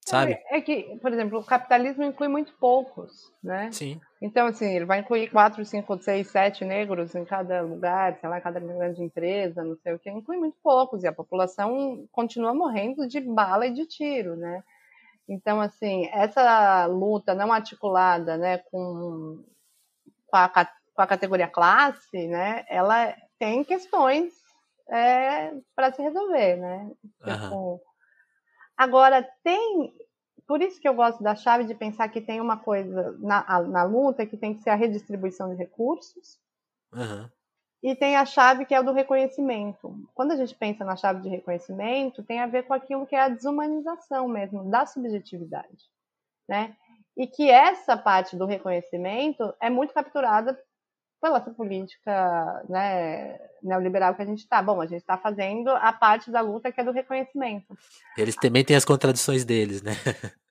sabe? 0.04 0.32
É, 0.32 0.58
é, 0.58 0.60
que, 0.60 0.98
por 1.00 1.12
exemplo, 1.12 1.38
o 1.38 1.44
capitalismo 1.44 2.02
inclui 2.04 2.28
muito 2.28 2.52
poucos, 2.58 3.32
né? 3.42 3.70
Sim. 3.72 4.00
Então, 4.20 4.46
assim, 4.46 4.66
ele 4.76 4.84
vai 4.84 4.98
incluir 4.98 5.30
quatro, 5.30 5.64
cinco, 5.64 5.96
seis, 6.02 6.28
sete 6.28 6.64
negros 6.64 7.14
em 7.14 7.24
cada 7.24 7.62
lugar, 7.62 8.18
sei 8.20 8.28
lá, 8.28 8.40
cada 8.40 8.60
grande 8.60 9.02
empresa, 9.02 9.64
não 9.64 9.76
sei 9.76 9.94
o 9.94 9.98
que, 9.98 10.10
inclui 10.10 10.36
muito 10.36 10.56
poucos, 10.62 11.02
e 11.02 11.06
a 11.06 11.12
população 11.12 12.06
continua 12.10 12.52
morrendo 12.52 13.06
de 13.06 13.20
bala 13.20 13.66
e 13.66 13.72
de 13.72 13.86
tiro, 13.86 14.36
né? 14.36 14.62
Então, 15.28 15.60
assim, 15.60 16.08
essa 16.12 16.86
luta 16.86 17.34
não 17.34 17.52
articulada, 17.52 18.36
né, 18.36 18.58
com, 18.58 19.42
com, 20.26 20.36
a, 20.36 20.48
com 20.48 21.02
a 21.02 21.06
categoria 21.06 21.46
classe, 21.46 22.26
né, 22.26 22.64
ela 22.68 23.14
tem 23.42 23.64
questões 23.64 24.32
é, 24.88 25.52
para 25.74 25.92
se 25.92 26.00
resolver, 26.00 26.58
né? 26.58 26.92
Uhum. 27.26 27.80
Agora, 28.76 29.28
tem. 29.42 29.92
Por 30.46 30.62
isso 30.62 30.80
que 30.80 30.88
eu 30.88 30.94
gosto 30.94 31.24
da 31.24 31.34
chave 31.34 31.64
de 31.64 31.74
pensar 31.74 32.08
que 32.08 32.20
tem 32.20 32.40
uma 32.40 32.56
coisa 32.56 33.16
na, 33.18 33.62
na 33.62 33.82
luta 33.82 34.24
que 34.24 34.36
tem 34.36 34.54
que 34.54 34.62
ser 34.62 34.70
a 34.70 34.76
redistribuição 34.76 35.50
de 35.50 35.56
recursos. 35.56 36.38
Uhum. 36.92 37.28
E 37.82 37.96
tem 37.96 38.14
a 38.14 38.24
chave 38.24 38.64
que 38.64 38.76
é 38.76 38.78
o 38.78 38.84
do 38.84 38.92
reconhecimento. 38.92 39.92
Quando 40.14 40.30
a 40.30 40.36
gente 40.36 40.54
pensa 40.54 40.84
na 40.84 40.94
chave 40.94 41.20
de 41.20 41.28
reconhecimento, 41.28 42.22
tem 42.22 42.38
a 42.38 42.46
ver 42.46 42.62
com 42.62 42.74
aquilo 42.74 43.08
que 43.08 43.16
é 43.16 43.22
a 43.22 43.28
desumanização 43.28 44.28
mesmo, 44.28 44.70
da 44.70 44.86
subjetividade. 44.86 45.90
Né? 46.48 46.76
E 47.16 47.26
que 47.26 47.50
essa 47.50 47.96
parte 47.96 48.36
do 48.36 48.46
reconhecimento 48.46 49.52
é 49.60 49.68
muito 49.68 49.92
capturada 49.92 50.56
pela 51.22 51.38
essa 51.38 51.52
política 51.52 52.64
né, 52.68 53.38
neoliberal 53.62 54.14
que 54.16 54.22
a 54.22 54.24
gente 54.26 54.40
está. 54.40 54.60
Bom, 54.60 54.80
a 54.80 54.86
gente 54.86 55.00
está 55.00 55.16
fazendo 55.16 55.70
a 55.70 55.92
parte 55.92 56.32
da 56.32 56.40
luta 56.40 56.72
que 56.72 56.80
é 56.80 56.84
do 56.84 56.90
reconhecimento. 56.90 57.78
Eles 58.18 58.34
também 58.34 58.64
têm 58.64 58.74
as 58.74 58.84
contradições 58.84 59.44
deles, 59.44 59.82
né? 59.82 59.92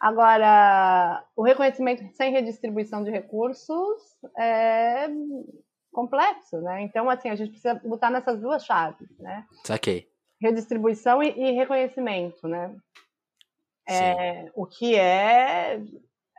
Agora, 0.00 1.24
o 1.34 1.42
reconhecimento 1.42 2.04
sem 2.14 2.30
redistribuição 2.30 3.02
de 3.02 3.10
recursos 3.10 4.00
é 4.38 5.08
complexo, 5.92 6.60
né? 6.60 6.82
Então, 6.82 7.10
assim, 7.10 7.28
a 7.28 7.34
gente 7.34 7.50
precisa 7.50 7.80
lutar 7.84 8.10
nessas 8.10 8.40
duas 8.40 8.64
chaves, 8.64 9.08
né? 9.18 9.44
Saquei. 9.64 10.08
Redistribuição 10.40 11.22
e, 11.22 11.28
e 11.28 11.52
reconhecimento, 11.52 12.46
né? 12.46 12.74
É, 13.88 14.48
o 14.54 14.64
que 14.64 14.94
é 14.94 15.82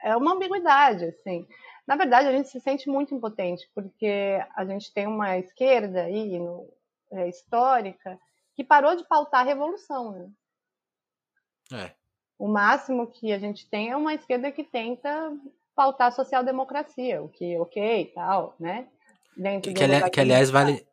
é 0.04 0.16
uma 0.18 0.34
ambiguidade, 0.34 1.06
assim. 1.06 1.48
Na 1.86 1.96
verdade, 1.96 2.28
a 2.28 2.32
gente 2.32 2.50
se 2.50 2.60
sente 2.60 2.90
muito 2.90 3.14
impotente, 3.14 3.70
porque 3.76 4.40
a 4.56 4.66
gente 4.66 4.94
tem 4.94 5.06
uma 5.06 5.38
esquerda 5.38 6.04
aí, 6.04 6.40
no, 6.40 6.70
é, 7.12 7.28
histórica, 7.28 8.18
que 8.56 8.64
parou 8.64 8.96
de 8.96 9.06
pautar 9.06 9.42
a 9.42 9.44
revolução. 9.44 10.12
Né? 10.12 11.86
É. 11.86 11.92
O 12.40 12.48
máximo 12.48 13.08
que 13.08 13.34
a 13.34 13.40
gente 13.40 13.70
tem 13.70 13.90
é 13.90 13.98
uma 13.98 14.14
esquerda 14.14 14.52
que 14.52 14.64
tenta 14.64 15.36
pautar 15.76 16.08
a 16.08 16.12
social-democracia, 16.12 17.22
o 17.22 17.28
que, 17.28 17.58
ok, 17.58 18.12
tal, 18.14 18.56
né? 18.60 18.88
Dentro 19.36 19.74
que, 19.74 19.84
ali, 19.84 20.10
que 20.10 20.20
aliás, 20.20 20.52
vale, 20.52 20.86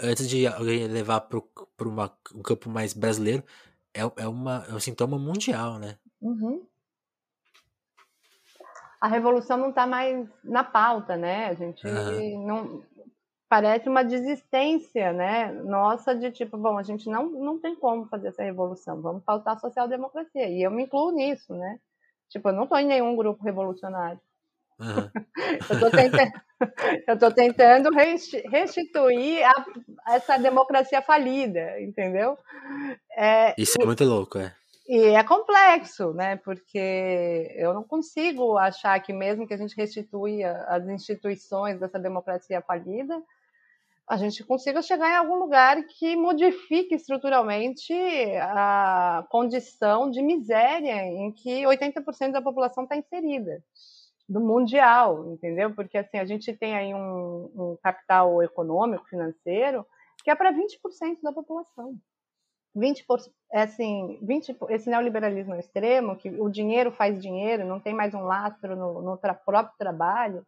antes 0.00 0.28
de 0.28 0.46
alguém 0.46 0.86
levar 0.86 1.20
para 1.20 1.38
um 1.38 2.42
campo 2.42 2.70
mais 2.70 2.94
brasileiro, 2.94 3.44
é, 3.92 4.00
é, 4.00 4.26
uma, 4.26 4.66
é 4.68 4.72
um 4.72 4.80
sintoma 4.80 5.18
mundial, 5.18 5.78
né? 5.78 5.98
Uhum 6.20 6.66
a 9.06 9.08
revolução 9.08 9.56
não 9.56 9.68
está 9.68 9.86
mais 9.86 10.28
na 10.42 10.64
pauta, 10.64 11.16
né? 11.16 11.46
A 11.46 11.54
gente 11.54 11.86
uhum. 11.86 12.44
não 12.44 12.82
parece 13.48 13.88
uma 13.88 14.02
desistência, 14.02 15.12
né? 15.12 15.52
Nossa, 15.52 16.12
de 16.12 16.32
tipo, 16.32 16.58
bom, 16.58 16.76
a 16.76 16.82
gente 16.82 17.08
não, 17.08 17.30
não 17.30 17.60
tem 17.60 17.76
como 17.76 18.06
fazer 18.06 18.28
essa 18.28 18.42
revolução, 18.42 19.00
vamos 19.00 19.22
pautar 19.22 19.54
a 19.54 19.60
social-democracia. 19.60 20.48
E 20.48 20.60
eu 20.60 20.72
me 20.72 20.82
incluo 20.82 21.12
nisso, 21.12 21.54
né? 21.54 21.78
Tipo, 22.28 22.48
eu 22.48 22.52
não 22.52 22.64
estou 22.64 22.78
em 22.78 22.86
nenhum 22.86 23.14
grupo 23.14 23.44
revolucionário. 23.44 24.20
Uhum. 24.80 25.08
eu 27.06 27.14
estou 27.14 27.30
tentando, 27.32 27.90
restituir 28.50 29.44
a, 29.44 30.14
essa 30.14 30.36
democracia 30.36 31.00
falida, 31.00 31.80
entendeu? 31.80 32.36
É, 33.16 33.54
Isso 33.56 33.80
é 33.80 33.86
muito 33.86 34.02
louco, 34.02 34.38
é. 34.38 34.52
E 34.88 34.98
é 35.16 35.24
complexo, 35.24 36.12
né? 36.14 36.36
Porque 36.36 37.52
eu 37.56 37.74
não 37.74 37.82
consigo 37.82 38.56
achar 38.56 38.98
que 39.00 39.12
mesmo 39.12 39.46
que 39.46 39.54
a 39.54 39.56
gente 39.56 39.76
restituía 39.76 40.52
as 40.68 40.86
instituições 40.86 41.80
dessa 41.80 41.98
democracia 41.98 42.62
falida, 42.62 43.20
a 44.08 44.16
gente 44.16 44.44
consiga 44.44 44.80
chegar 44.80 45.10
em 45.10 45.16
algum 45.16 45.34
lugar 45.34 45.82
que 45.82 46.14
modifique 46.14 46.94
estruturalmente 46.94 47.92
a 48.40 49.26
condição 49.28 50.08
de 50.08 50.22
miséria 50.22 51.02
em 51.02 51.32
que 51.32 51.64
80% 51.64 52.30
da 52.30 52.40
população 52.40 52.84
está 52.84 52.96
inserida, 52.96 53.60
do 54.28 54.40
mundial, 54.40 55.32
entendeu? 55.32 55.74
Porque 55.74 55.98
assim 55.98 56.18
a 56.18 56.24
gente 56.24 56.56
tem 56.56 56.76
aí 56.76 56.94
um, 56.94 57.50
um 57.56 57.78
capital 57.82 58.40
econômico, 58.44 59.08
financeiro, 59.08 59.84
que 60.22 60.30
é 60.30 60.36
para 60.36 60.52
20% 60.52 61.20
da 61.20 61.32
população. 61.32 61.98
20%, 62.76 63.30
é 63.52 63.62
assim, 63.62 64.18
20, 64.22 64.56
esse 64.68 64.90
neoliberalismo 64.90 65.54
extremo, 65.54 66.16
que 66.16 66.28
o 66.28 66.50
dinheiro 66.50 66.92
faz 66.92 67.20
dinheiro, 67.20 67.64
não 67.64 67.80
tem 67.80 67.94
mais 67.94 68.12
um 68.12 68.22
lastro 68.22 68.76
no, 68.76 69.00
no 69.00 69.16
tra 69.16 69.32
próprio 69.32 69.74
trabalho, 69.78 70.46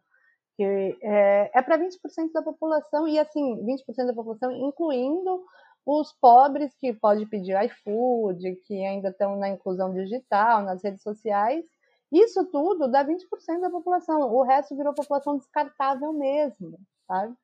que 0.57 0.99
é, 1.01 1.51
é 1.55 1.63
para 1.63 1.79
20% 1.79 2.33
da 2.35 2.43
população, 2.43 3.09
e 3.09 3.19
assim, 3.19 3.57
20% 3.65 4.07
da 4.07 4.13
população, 4.13 4.53
incluindo 4.53 5.43
os 5.87 6.13
pobres 6.21 6.75
que 6.79 6.93
podem 6.93 7.27
pedir 7.27 7.57
iFood, 7.65 8.57
que 8.67 8.85
ainda 8.85 9.09
estão 9.09 9.37
na 9.37 9.49
inclusão 9.49 9.95
digital, 9.95 10.63
nas 10.63 10.83
redes 10.85 11.03
sociais, 11.03 11.65
isso 12.13 12.45
tudo 12.47 12.89
dá 12.89 13.05
20% 13.05 13.61
da 13.61 13.71
população, 13.71 14.21
o 14.35 14.43
resto 14.43 14.77
virou 14.77 14.93
população 14.93 15.39
descartável 15.39 16.13
mesmo, 16.13 16.79
sabe? 17.07 17.35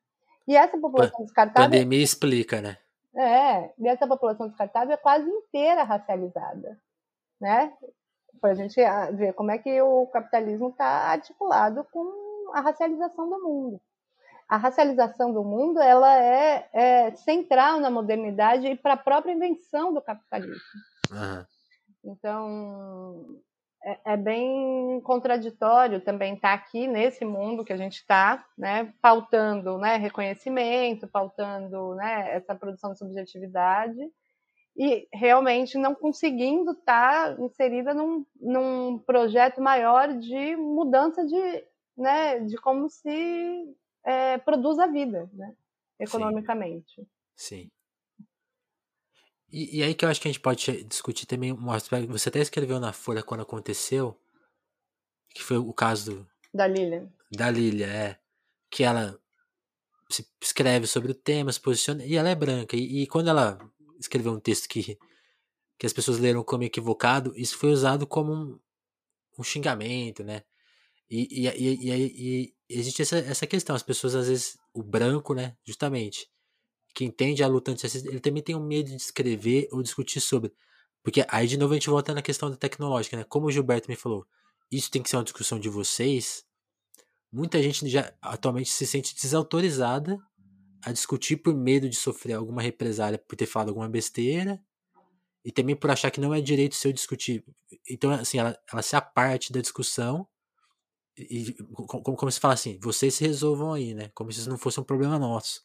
E 0.47 0.55
essa 0.55 0.77
população 0.77 1.23
descartável... 1.23 1.71
Pandemia 1.71 2.03
explica, 2.03 2.61
né? 2.61 2.77
É, 3.15 3.73
e 3.77 3.87
essa 3.87 4.05
população 4.07 4.47
descartável 4.47 4.93
é 4.93 4.97
quase 4.97 5.29
inteira 5.29 5.83
racializada, 5.83 6.77
né? 7.39 7.73
Para 8.41 8.51
a 8.51 8.55
gente 8.55 8.81
ah, 8.81 9.09
ver 9.11 9.33
como 9.33 9.51
é 9.51 9.57
que 9.57 9.81
o 9.81 10.07
capitalismo 10.07 10.69
está 10.69 10.85
articulado 10.85 11.85
com 11.91 12.51
a 12.53 12.59
racialização 12.59 13.29
do 13.29 13.41
mundo. 13.41 13.81
A 14.47 14.57
racialização 14.57 15.33
do 15.33 15.43
mundo 15.43 15.81
ela 15.81 16.15
é, 16.17 16.69
é 16.73 17.15
central 17.15 17.79
na 17.79 17.89
modernidade 17.89 18.67
e 18.67 18.75
para 18.75 18.93
a 18.93 18.97
própria 18.97 19.31
invenção 19.31 19.93
do 19.93 20.01
capitalismo. 20.01 20.61
Uhum. 21.11 21.45
Então, 22.03 23.41
é, 23.85 24.13
é, 24.13 24.17
bem 24.17 24.99
contraditório 25.01 26.01
também 26.01 26.33
estar 26.33 26.49
tá 26.49 26.53
aqui 26.55 26.87
nesse 26.87 27.23
mundo 27.23 27.63
que 27.63 27.71
a 27.71 27.77
gente 27.77 27.97
está, 27.97 28.43
né, 28.57 28.91
pautando 28.99 29.77
né, 29.77 29.97
reconhecimento, 29.97 31.07
pautando 31.07 31.93
né, 31.93 32.35
essa 32.35 32.55
produção 32.55 32.93
de 32.93 32.97
subjetividade 32.97 33.99
e 34.75 35.07
realmente 35.13 35.77
não 35.77 35.93
conseguindo 35.93 36.71
estar 36.71 37.35
tá 37.35 37.41
inserida 37.43 37.93
num, 37.93 38.25
num 38.41 38.97
projeto 38.97 39.61
maior 39.61 40.17
de 40.17 40.55
mudança 40.55 41.23
de, 41.23 41.63
né, 41.95 42.39
de 42.39 42.57
como 42.57 42.89
se 42.89 43.75
é, 44.03 44.39
produz 44.39 44.79
a 44.79 44.87
vida, 44.87 45.29
né, 45.31 45.53
economicamente. 45.99 46.95
Sim. 47.35 47.61
Sim. 47.61 47.74
E, 49.55 49.77
e, 49.77 49.83
aí 49.83 49.93
que 49.95 50.03
eu 50.03 50.09
acho 50.09 50.19
que 50.19 50.27
a 50.27 50.31
gente 50.31 50.41
pode 50.41 50.83
discutir 50.83 51.25
também 51.25 51.53
um 51.53 51.71
aspecto. 51.71 52.11
Você 52.11 52.27
até 52.27 52.41
escreveu 52.41 52.77
na 52.77 52.91
Folha 52.91 53.23
quando 53.23 53.39
aconteceu, 53.39 54.19
que 55.33 55.41
foi 55.41 55.57
o 55.57 55.71
caso 55.71 56.11
do, 56.11 56.27
da 56.53 56.67
Lilia. 56.67 57.09
Da 57.31 57.49
Lilia, 57.49 57.87
é. 57.87 58.19
Que 58.69 58.83
ela 58.83 59.17
se 60.09 60.27
escreve 60.41 60.87
sobre 60.87 61.13
o 61.13 61.15
tema, 61.15 61.53
se 61.53 61.61
posiciona, 61.61 62.03
e 62.03 62.17
ela 62.17 62.27
é 62.27 62.35
branca. 62.35 62.75
E, 62.75 63.03
e 63.03 63.07
quando 63.07 63.29
ela 63.29 63.57
escreveu 63.97 64.33
um 64.33 64.41
texto 64.41 64.67
que, 64.67 64.99
que 65.79 65.85
as 65.85 65.93
pessoas 65.93 66.19
leram 66.19 66.43
como 66.43 66.63
equivocado, 66.63 67.31
isso 67.37 67.57
foi 67.57 67.71
usado 67.71 68.05
como 68.05 68.33
um, 68.33 68.59
um 69.39 69.43
xingamento, 69.43 70.21
né? 70.21 70.43
E, 71.09 71.45
e, 71.45 71.47
e, 71.47 71.93
e, 71.93 72.53
existe 72.67 73.03
essa, 73.03 73.19
essa 73.19 73.47
questão, 73.47 73.73
as 73.73 73.83
pessoas 73.83 74.15
às 74.15 74.27
vezes, 74.27 74.57
o 74.73 74.83
branco, 74.83 75.33
né, 75.33 75.55
justamente, 75.63 76.29
que 76.95 77.03
entende 77.03 77.43
a 77.43 77.47
luta 77.47 77.71
antirracista, 77.71 78.07
ele 78.07 78.21
também 78.21 78.41
tem 78.41 78.55
um 78.55 78.65
medo 78.65 78.89
de 78.89 78.95
escrever 78.95 79.67
ou 79.71 79.83
discutir 79.83 80.21
sobre. 80.21 80.53
Porque 81.03 81.25
aí 81.27 81.45
de 81.45 81.57
novo 81.57 81.73
a 81.73 81.75
gente 81.75 81.89
volta 81.89 82.13
na 82.13 82.21
questão 82.21 82.49
da 82.49 82.55
tecnológica, 82.55 83.17
né? 83.17 83.25
Como 83.25 83.47
o 83.47 83.51
Gilberto 83.51 83.89
me 83.89 83.97
falou, 83.97 84.25
isso 84.71 84.89
tem 84.89 85.03
que 85.03 85.09
ser 85.09 85.17
uma 85.17 85.23
discussão 85.23 85.59
de 85.59 85.67
vocês, 85.67 86.45
muita 87.31 87.61
gente 87.61 87.87
já 87.89 88.13
atualmente 88.21 88.71
se 88.71 88.87
sente 88.87 89.13
desautorizada 89.13 90.17
a 90.81 90.91
discutir 90.91 91.37
por 91.37 91.53
medo 91.53 91.89
de 91.89 91.95
sofrer 91.95 92.33
alguma 92.33 92.61
represália 92.61 93.19
por 93.19 93.35
ter 93.35 93.45
falado 93.45 93.69
alguma 93.69 93.89
besteira 93.89 94.59
e 95.43 95.51
também 95.51 95.75
por 95.75 95.91
achar 95.91 96.09
que 96.09 96.21
não 96.21 96.33
é 96.33 96.39
direito 96.39 96.75
seu 96.75 96.93
discutir. 96.93 97.43
Então, 97.89 98.11
assim, 98.11 98.39
ela, 98.39 98.57
ela 98.71 98.81
se 98.81 98.95
aparte 98.95 99.51
da 99.51 99.61
discussão 99.61 100.27
e 101.17 101.53
como, 101.73 102.15
como 102.15 102.31
se 102.31 102.39
fala 102.39 102.53
assim, 102.53 102.79
vocês 102.81 103.15
se 103.15 103.25
resolvam 103.25 103.73
aí, 103.73 103.93
né? 103.93 104.09
Como 104.13 104.31
se 104.31 104.39
isso 104.39 104.49
não 104.49 104.57
fosse 104.57 104.79
um 104.79 104.83
problema 104.83 105.19
nosso. 105.19 105.63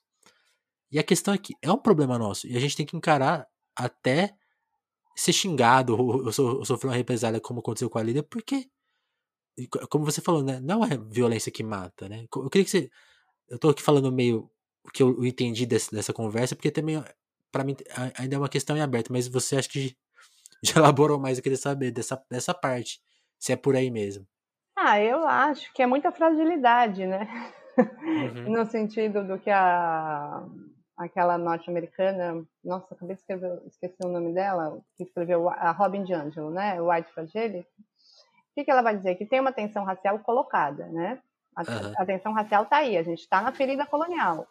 E 0.90 0.98
a 0.98 1.02
questão 1.02 1.32
é 1.32 1.38
que 1.38 1.54
é 1.62 1.70
um 1.70 1.78
problema 1.78 2.18
nosso 2.18 2.46
e 2.46 2.56
a 2.56 2.60
gente 2.60 2.76
tem 2.76 2.86
que 2.86 2.96
encarar 2.96 3.46
até 3.76 4.34
ser 5.14 5.32
xingado 5.32 5.96
ou, 5.96 6.26
ou, 6.26 6.58
ou 6.58 6.64
sofrer 6.64 6.88
uma 6.88 6.96
represália 6.96 7.40
como 7.40 7.60
aconteceu 7.60 7.88
com 7.90 7.98
a 7.98 8.02
Lídia, 8.02 8.22
porque 8.22 8.68
como 9.88 10.04
você 10.04 10.20
falou, 10.20 10.42
né? 10.42 10.60
Não 10.60 10.84
é 10.84 10.96
violência 10.96 11.52
que 11.52 11.62
mata, 11.62 12.08
né? 12.08 12.26
Eu 12.34 12.50
queria 12.50 12.64
que 12.64 12.70
você. 12.70 12.90
Eu 13.48 13.58
tô 13.58 13.70
aqui 13.70 13.82
falando 13.82 14.10
meio 14.12 14.50
o 14.84 14.90
que 14.90 15.02
eu 15.02 15.24
entendi 15.24 15.66
desse, 15.66 15.90
dessa 15.90 16.12
conversa, 16.12 16.56
porque 16.56 16.70
também, 16.70 17.02
para 17.52 17.64
mim, 17.64 17.76
ainda 18.16 18.36
é 18.36 18.38
uma 18.38 18.48
questão 18.48 18.76
em 18.76 18.80
aberto, 18.80 19.12
mas 19.12 19.28
você 19.28 19.56
acha 19.56 19.68
que 19.68 19.96
já 20.62 20.76
elaborou 20.76 21.18
mais, 21.18 21.38
eu 21.38 21.42
queria 21.42 21.58
saber 21.58 21.90
dessa, 21.90 22.22
dessa 22.30 22.54
parte, 22.54 23.00
se 23.38 23.52
é 23.52 23.56
por 23.56 23.76
aí 23.76 23.90
mesmo. 23.90 24.26
Ah, 24.76 25.00
eu 25.00 25.26
acho 25.26 25.72
que 25.74 25.82
é 25.82 25.86
muita 25.86 26.10
fragilidade, 26.10 27.06
né? 27.06 27.52
Uhum. 27.76 28.52
no 28.56 28.64
sentido 28.64 29.26
do 29.26 29.38
que 29.38 29.50
a 29.50 30.46
aquela 31.00 31.38
norte-americana, 31.38 32.44
nossa, 32.62 32.92
acabei 32.92 33.14
de 33.14 33.22
escrever, 33.22 33.58
esqueci 33.66 33.96
o 34.04 34.08
nome 34.08 34.34
dela, 34.34 34.78
que 34.96 35.04
escreveu 35.04 35.48
a 35.48 35.70
Robin 35.70 36.04
DiAngelo, 36.04 36.50
né? 36.50 36.80
White 36.80 37.10
Fragile. 37.12 37.60
O 37.60 38.54
que, 38.54 38.64
que 38.64 38.70
ela 38.70 38.82
vai 38.82 38.96
dizer? 38.96 39.14
Que 39.14 39.24
tem 39.24 39.40
uma 39.40 39.52
tensão 39.52 39.82
racial 39.82 40.18
colocada, 40.18 40.86
né? 40.88 41.18
A, 41.56 41.62
uhum. 41.62 41.92
a 41.96 42.04
tensão 42.04 42.32
racial 42.32 42.64
está 42.64 42.76
aí, 42.76 42.98
a 42.98 43.02
gente 43.02 43.20
está 43.20 43.40
na 43.40 43.50
ferida 43.50 43.86
colonial. 43.86 44.46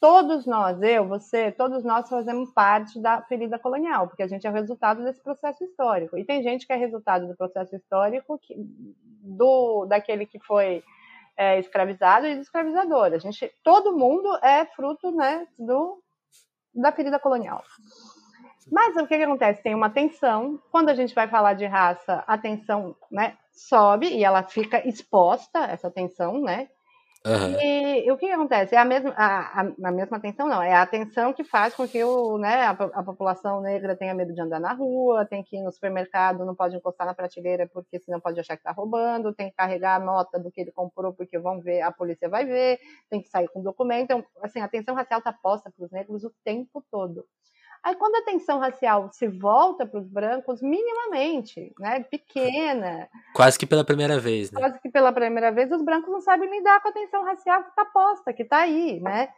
Todos 0.00 0.46
nós, 0.46 0.80
eu, 0.80 1.08
você, 1.08 1.50
todos 1.50 1.82
nós 1.82 2.08
fazemos 2.08 2.52
parte 2.52 3.00
da 3.00 3.20
ferida 3.22 3.58
colonial, 3.58 4.06
porque 4.06 4.22
a 4.22 4.28
gente 4.28 4.46
é 4.46 4.50
resultado 4.50 5.02
desse 5.02 5.20
processo 5.20 5.64
histórico. 5.64 6.16
E 6.16 6.24
tem 6.24 6.44
gente 6.44 6.64
que 6.64 6.72
é 6.72 6.76
resultado 6.76 7.26
do 7.26 7.36
processo 7.36 7.74
histórico 7.74 8.38
que, 8.38 8.54
do 8.56 9.84
daquele 9.86 10.24
que 10.24 10.38
foi 10.38 10.84
é, 11.38 11.60
escravizado 11.60 12.26
e 12.26 12.34
do 12.34 12.40
escravizador. 12.40 13.12
A 13.14 13.18
gente, 13.18 13.50
todo 13.62 13.96
mundo 13.96 14.28
é 14.42 14.66
fruto, 14.66 15.12
né, 15.12 15.46
do 15.56 16.02
da 16.74 16.92
ferida 16.92 17.18
colonial. 17.18 17.62
Mas 18.70 18.94
o 18.96 19.06
que, 19.06 19.16
que, 19.16 19.22
acontece? 19.22 19.62
Tem 19.62 19.74
uma 19.74 19.88
tensão. 19.88 20.60
Quando 20.70 20.90
a 20.90 20.94
gente 20.94 21.14
vai 21.14 21.26
falar 21.26 21.54
de 21.54 21.64
raça, 21.64 22.22
a 22.26 22.36
tensão 22.36 22.94
né, 23.10 23.36
sobe 23.52 24.08
e 24.08 24.22
ela 24.22 24.42
fica 24.42 24.86
exposta, 24.86 25.60
essa 25.60 25.90
tensão, 25.90 26.42
né? 26.42 26.68
Uhum. 27.26 27.60
E, 27.60 28.06
e, 28.06 28.12
o 28.12 28.16
que, 28.16 28.30
acontece? 28.30 28.74
É 28.74 28.78
a 28.78 28.84
mesma, 28.84 29.10
a, 29.10 29.60
a, 29.60 29.72
a, 29.84 29.90
mesma 29.90 30.20
tensão, 30.20 30.46
não, 30.48 30.62
é 30.62 30.72
a 30.74 30.86
tensão 30.86 31.32
que 31.32 31.42
faz 31.42 31.74
com 31.74 31.86
que 31.86 32.02
o, 32.02 32.38
né, 32.38 32.62
a, 32.62 32.70
a, 32.70 33.02
população 33.02 33.60
negra 33.60 33.96
tenha 33.96 34.14
medo 34.14 34.32
de 34.32 34.40
andar 34.40 34.60
na 34.60 34.72
rua, 34.72 35.26
tem 35.26 35.42
que 35.42 35.56
ir 35.56 35.62
no 35.62 35.72
supermercado, 35.72 36.46
não 36.46 36.54
pode 36.54 36.76
encostar 36.76 37.06
na 37.06 37.14
prateleira 37.14 37.66
porque 37.66 37.98
senão 37.98 38.20
pode 38.20 38.38
achar 38.38 38.56
que 38.56 38.60
está 38.60 38.70
roubando, 38.70 39.34
tem 39.34 39.50
que 39.50 39.56
carregar 39.56 39.96
a 39.96 40.04
nota 40.04 40.38
do 40.38 40.50
que 40.50 40.60
ele 40.60 40.70
comprou 40.70 41.12
porque 41.12 41.38
vão 41.38 41.60
ver, 41.60 41.82
a 41.82 41.90
polícia 41.90 42.28
vai 42.28 42.46
ver, 42.46 42.78
tem 43.10 43.20
que 43.20 43.28
sair 43.28 43.48
com 43.48 43.62
documento. 43.62 44.04
Então, 44.04 44.24
assim, 44.42 44.60
a 44.60 44.68
tensão 44.68 44.94
racial 44.94 45.18
está 45.18 45.32
posta 45.32 45.70
para 45.70 45.84
os 45.84 45.90
negros 45.90 46.22
o 46.24 46.32
tempo 46.44 46.82
todo. 46.90 47.26
Aí, 47.82 47.94
quando 47.94 48.16
a 48.16 48.24
tensão 48.24 48.58
racial 48.58 49.08
se 49.12 49.26
volta 49.28 49.86
para 49.86 50.00
os 50.00 50.08
brancos, 50.08 50.60
minimamente, 50.60 51.72
né, 51.78 52.00
pequena. 52.00 53.08
Quase 53.34 53.58
que 53.58 53.66
pela 53.66 53.84
primeira 53.84 54.18
vez, 54.18 54.50
né? 54.50 54.60
Quase 54.60 54.80
que 54.80 54.90
pela 54.90 55.12
primeira 55.12 55.52
vez, 55.52 55.70
os 55.70 55.82
brancos 55.82 56.10
não 56.10 56.20
sabem 56.20 56.50
lidar 56.50 56.80
com 56.80 56.88
a 56.88 56.92
tensão 56.92 57.24
racial 57.24 57.62
que 57.62 57.70
está 57.70 57.84
posta, 57.84 58.32
que 58.32 58.42
está 58.42 58.58
aí, 58.58 59.00
né? 59.00 59.28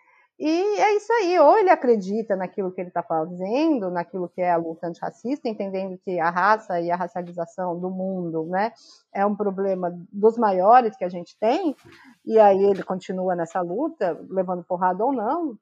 E 0.43 0.80
é 0.80 0.97
isso 0.97 1.12
aí, 1.12 1.38
ou 1.38 1.59
ele 1.59 1.68
acredita 1.68 2.34
naquilo 2.34 2.72
que 2.72 2.80
ele 2.80 2.88
está 2.88 3.03
fazendo, 3.03 3.91
naquilo 3.91 4.26
que 4.26 4.41
é 4.41 4.51
a 4.51 4.57
luta 4.57 4.86
antirracista, 4.86 5.51
entendendo 5.51 6.01
que 6.03 6.18
a 6.18 6.30
raça 6.30 6.80
e 6.80 6.91
a 6.91 6.97
racialização 6.97 7.78
do 7.78 7.91
mundo 7.91 8.47
né, 8.47 8.72
é 9.12 9.26
um 9.26 9.36
problema 9.36 9.95
dos 10.11 10.38
maiores 10.38 10.97
que 10.97 11.05
a 11.05 11.11
gente 11.11 11.36
tem, 11.38 11.76
e 12.24 12.38
aí 12.38 12.64
ele 12.64 12.82
continua 12.82 13.36
nessa 13.36 13.61
luta, 13.61 14.18
levando 14.30 14.64
porrada 14.64 15.05
ou 15.05 15.12
não, 15.12 15.59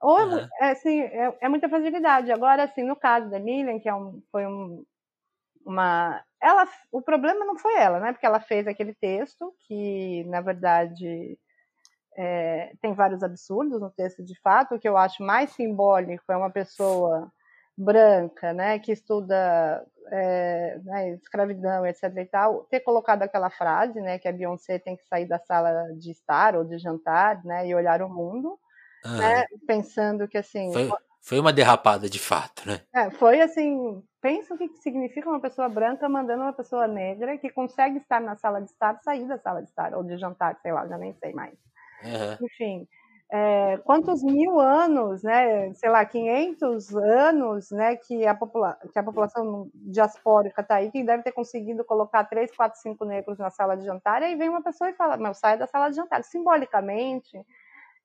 ou, 0.00 0.18
uhum. 0.18 0.48
é, 0.60 0.70
assim, 0.70 1.00
é, 1.00 1.36
é, 1.42 1.48
muita 1.48 1.68
fragilidade. 1.68 2.32
Agora, 2.32 2.64
assim, 2.64 2.82
no 2.82 2.96
caso 2.96 3.28
da 3.28 3.38
Lilian, 3.38 3.78
que 3.78 3.88
é 3.88 3.94
um, 3.94 4.22
foi 4.32 4.46
um, 4.46 4.84
uma... 5.64 6.24
Ela, 6.40 6.66
o 6.90 7.02
problema 7.02 7.44
não 7.44 7.58
foi 7.58 7.74
ela, 7.76 8.00
né? 8.00 8.12
Porque 8.12 8.24
ela 8.24 8.40
fez 8.40 8.66
aquele 8.66 8.94
texto 8.94 9.54
que, 9.66 10.24
na 10.24 10.40
verdade, 10.40 11.38
é, 12.16 12.72
tem 12.80 12.94
vários 12.94 13.22
absurdos 13.22 13.78
no 13.78 13.90
texto 13.90 14.24
de 14.24 14.38
fato. 14.40 14.74
O 14.74 14.78
que 14.78 14.88
eu 14.88 14.96
acho 14.96 15.22
mais 15.22 15.50
simbólico 15.50 16.32
é 16.32 16.36
uma 16.36 16.50
pessoa 16.50 17.30
branca, 17.76 18.52
né, 18.52 18.78
que 18.78 18.92
estuda 18.92 19.86
é, 20.12 20.78
né, 20.84 21.10
escravidão, 21.14 21.86
etc. 21.86 22.14
e 22.16 22.26
tal, 22.26 22.64
ter 22.64 22.80
colocado 22.80 23.22
aquela 23.22 23.48
frase, 23.48 24.00
né, 24.02 24.18
que 24.18 24.28
a 24.28 24.32
Beyoncé 24.32 24.78
tem 24.78 24.96
que 24.96 25.04
sair 25.06 25.26
da 25.26 25.38
sala 25.38 25.88
de 25.94 26.10
estar 26.10 26.56
ou 26.56 26.64
de 26.64 26.78
jantar, 26.78 27.42
né, 27.42 27.66
e 27.66 27.74
olhar 27.74 28.02
o 28.02 28.08
mundo 28.08 28.58
né? 29.04 29.44
Pensando 29.66 30.28
que 30.28 30.38
assim. 30.38 30.72
Foi, 30.72 30.90
foi 31.20 31.40
uma 31.40 31.52
derrapada 31.52 32.08
de 32.08 32.18
fato, 32.18 32.66
né? 32.66 32.80
É, 32.94 33.10
foi 33.10 33.40
assim. 33.40 34.02
Pensa 34.20 34.54
o 34.54 34.58
que 34.58 34.68
significa 34.76 35.28
uma 35.28 35.40
pessoa 35.40 35.68
branca 35.68 36.08
mandando 36.08 36.42
uma 36.42 36.52
pessoa 36.52 36.86
negra 36.86 37.38
que 37.38 37.48
consegue 37.48 37.98
estar 37.98 38.20
na 38.20 38.36
sala 38.36 38.60
de 38.60 38.70
estar 38.70 39.00
sair 39.02 39.26
da 39.26 39.38
sala 39.38 39.62
de 39.62 39.68
estar, 39.68 39.94
ou 39.94 40.02
de 40.02 40.18
jantar, 40.18 40.58
sei 40.60 40.72
lá, 40.72 40.86
já 40.86 40.98
nem 40.98 41.14
sei 41.14 41.32
mais. 41.32 41.54
Uhum. 42.02 42.46
Enfim. 42.46 42.88
É, 43.32 43.78
quantos 43.84 44.24
mil 44.24 44.58
anos, 44.58 45.22
né, 45.22 45.72
sei 45.74 45.88
lá, 45.88 46.04
500 46.04 46.96
anos, 46.96 47.70
né, 47.70 47.94
que 47.94 48.26
a, 48.26 48.34
popula 48.34 48.76
que 48.92 48.98
a 48.98 49.04
população 49.04 49.70
diaspórica 49.72 50.62
está 50.62 50.76
aí, 50.76 50.90
que 50.90 51.04
deve 51.04 51.22
ter 51.22 51.30
conseguido 51.30 51.84
colocar 51.84 52.24
3, 52.24 52.50
4, 52.50 52.80
5 52.80 53.04
negros 53.04 53.38
na 53.38 53.48
sala 53.48 53.76
de 53.76 53.84
jantar, 53.84 54.20
e 54.20 54.24
aí 54.24 54.34
vem 54.34 54.48
uma 54.48 54.62
pessoa 54.62 54.90
e 54.90 54.94
fala, 54.94 55.16
meu, 55.16 55.32
sai 55.32 55.56
da 55.56 55.68
sala 55.68 55.90
de 55.90 55.96
jantar. 55.96 56.24
Simbolicamente, 56.24 57.40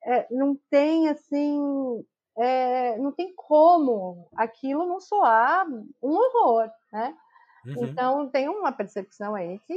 é, 0.05 0.27
não 0.29 0.55
tem 0.69 1.09
assim, 1.09 2.05
é, 2.37 2.97
não 2.97 3.11
tem 3.11 3.33
como 3.35 4.29
aquilo 4.35 4.85
não 4.85 4.99
soar 4.99 5.67
um 5.67 5.91
horror, 6.01 6.69
né? 6.93 7.17
Uhum. 7.65 7.85
Então 7.85 8.29
tem 8.29 8.47
uma 8.47 8.71
percepção 8.71 9.33
aí 9.33 9.57
que 9.59 9.75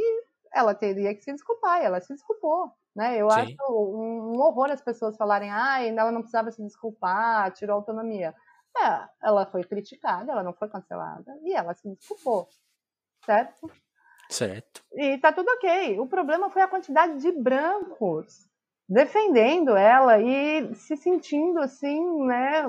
ela 0.53 0.74
teria 0.74 1.14
que 1.14 1.22
se 1.22 1.33
desculpar, 1.33 1.81
e 1.81 1.87
ela 1.87 2.01
se 2.01 2.12
desculpou, 2.12 2.70
né? 2.95 3.16
Eu 3.16 3.31
Sim. 3.31 3.41
acho 3.41 3.72
um, 3.72 4.39
horror 4.39 4.70
as 4.70 4.83
pessoas 4.83 5.16
falarem, 5.16 5.51
ah, 5.51 5.83
ela 5.83 6.12
não 6.12 6.20
precisava 6.20 6.51
se 6.51 6.62
desculpar, 6.62 7.51
tirou 7.53 7.76
autonomia. 7.76 8.35
É, 8.76 9.09
ela 9.22 9.47
foi 9.47 9.64
criticada, 9.64 10.31
ela 10.31 10.43
não 10.43 10.53
foi 10.53 10.68
cancelada, 10.68 11.39
e 11.43 11.55
ela 11.55 11.74
se 11.74 11.89
desculpou, 11.89 12.49
certo? 13.24 13.70
Certo. 14.29 14.85
E 14.93 15.16
tá 15.18 15.33
tudo 15.33 15.49
ok. 15.53 15.99
O 15.99 16.07
problema 16.07 16.51
foi 16.51 16.61
a 16.61 16.68
quantidade 16.68 17.18
de 17.18 17.33
brancos 17.33 18.47
defendendo 18.89 19.76
ela 19.76 20.18
e 20.18 20.74
se 20.74 20.97
sentindo 20.97 21.59
assim, 21.59 22.24
né, 22.24 22.62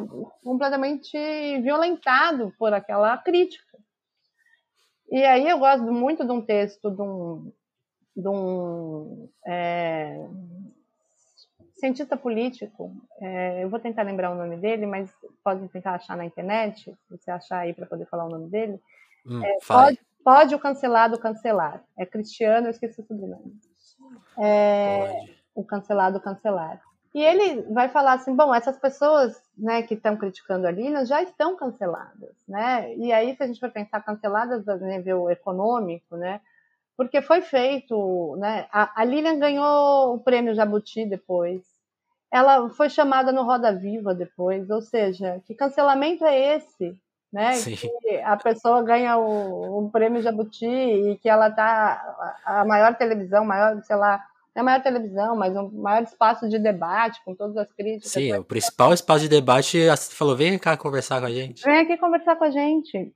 completamente 0.43 1.17
violentado 1.61 2.53
por 2.59 2.73
aquela 2.73 3.17
crítica. 3.17 3.77
E 5.09 5.23
aí 5.23 5.47
eu 5.47 5.57
gosto 5.57 5.83
muito 5.91 6.25
de 6.25 6.31
um 6.31 6.41
texto 6.41 6.91
de 6.91 7.01
um, 7.01 7.51
de 8.15 8.27
um 8.27 9.29
é, 9.47 10.27
cientista 11.75 12.17
político, 12.17 12.93
é, 13.21 13.63
eu 13.63 13.69
vou 13.69 13.79
tentar 13.79 14.03
lembrar 14.03 14.31
o 14.31 14.35
nome 14.35 14.57
dele, 14.57 14.85
mas 14.85 15.09
pode 15.41 15.67
tentar 15.69 15.95
achar 15.95 16.17
na 16.17 16.25
internet, 16.25 16.83
se 16.83 17.17
você 17.17 17.31
achar 17.31 17.59
aí 17.59 17.73
para 17.73 17.85
poder 17.85 18.05
falar 18.07 18.25
o 18.25 18.29
nome 18.29 18.49
dele. 18.49 18.77
Hum, 19.25 19.43
é, 19.43 19.57
pode, 19.65 19.99
pode 20.23 20.53
o 20.53 20.59
cancelado 20.59 21.17
cancelar. 21.17 21.81
É 21.97 22.05
Cristiano, 22.05 22.67
eu 22.67 22.71
esqueci 22.71 22.99
o 22.99 23.05
sobrenome. 23.05 23.57
É, 24.37 25.07
pode 25.07 25.38
o 25.59 25.63
cancelado 25.63 26.19
cancelar. 26.19 26.81
E 27.13 27.23
ele 27.23 27.63
vai 27.73 27.89
falar 27.89 28.13
assim, 28.13 28.35
bom, 28.35 28.53
essas 28.53 28.77
pessoas 28.77 29.41
né, 29.57 29.81
que 29.81 29.95
estão 29.95 30.15
criticando 30.15 30.67
a 30.67 30.71
Lilian 30.71 31.05
já 31.05 31.23
estão 31.23 31.55
canceladas, 31.55 32.35
né? 32.47 32.93
E 32.95 33.11
aí, 33.11 33.35
se 33.35 33.43
a 33.43 33.47
gente 33.47 33.59
for 33.59 33.71
pensar 33.71 34.01
canceladas 34.01 34.67
a 34.67 34.77
nível 34.77 35.29
econômico, 35.29 36.15
né? 36.15 36.39
Porque 36.95 37.21
foi 37.21 37.41
feito, 37.41 38.35
né? 38.37 38.67
A, 38.71 39.01
a 39.01 39.03
Lilian 39.03 39.39
ganhou 39.39 40.13
o 40.13 40.19
prêmio 40.19 40.53
Jabuti 40.53 41.05
depois. 41.05 41.63
Ela 42.31 42.69
foi 42.69 42.89
chamada 42.89 43.31
no 43.31 43.43
Roda 43.43 43.73
Viva 43.73 44.13
depois, 44.13 44.69
ou 44.69 44.81
seja, 44.81 45.41
que 45.45 45.55
cancelamento 45.55 46.23
é 46.25 46.57
esse, 46.57 46.95
né? 47.33 47.53
Sim. 47.53 47.75
Que 47.75 48.17
a 48.17 48.37
pessoa 48.37 48.83
ganha 48.83 49.17
o, 49.17 49.85
o 49.85 49.89
prêmio 49.89 50.21
Jabuti 50.21 50.67
e 50.67 51.17
que 51.17 51.27
ela 51.27 51.49
tá 51.49 52.37
a 52.45 52.63
maior 52.65 52.93
televisão, 52.95 53.43
maior, 53.43 53.81
sei 53.83 53.95
lá, 53.95 54.23
é 54.59 54.61
a 54.61 54.63
maior 54.63 54.83
televisão, 54.83 55.35
mas 55.35 55.55
um 55.55 55.69
maior 55.81 56.03
espaço 56.03 56.47
de 56.49 56.59
debate 56.59 57.23
com 57.23 57.33
todas 57.33 57.55
as 57.57 57.71
críticas. 57.71 58.11
Sim, 58.11 58.33
o 58.33 58.43
principal 58.43 58.93
espaço 58.93 59.21
de 59.21 59.29
debate, 59.29 59.87
você 59.87 60.13
falou, 60.13 60.35
vem 60.35 60.59
cá 60.59 60.75
conversar 60.75 61.19
com 61.19 61.27
a 61.27 61.31
gente. 61.31 61.63
Vem 61.63 61.79
aqui 61.79 61.97
conversar 61.97 62.35
com 62.35 62.43
a 62.43 62.51
gente. 62.51 63.13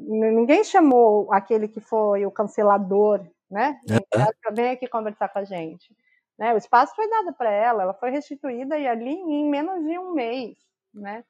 Ninguém 0.00 0.62
chamou 0.64 1.32
aquele 1.32 1.68
que 1.68 1.80
foi 1.80 2.24
o 2.24 2.30
cancelador, 2.30 3.20
né? 3.50 3.78
Uhum. 3.90 4.54
Vem 4.54 4.70
aqui 4.70 4.86
conversar 4.86 5.28
com 5.28 5.40
a 5.40 5.44
gente. 5.44 5.94
Né? 6.38 6.54
O 6.54 6.56
espaço 6.56 6.94
foi 6.94 7.08
dado 7.08 7.32
para 7.34 7.50
ela, 7.50 7.82
ela 7.82 7.94
foi 7.94 8.10
restituída 8.10 8.78
e 8.78 8.86
ali 8.86 9.12
em 9.12 9.48
menos 9.48 9.84
de 9.84 9.98
um 9.98 10.12
mês, 10.12 10.56
né? 10.92 11.24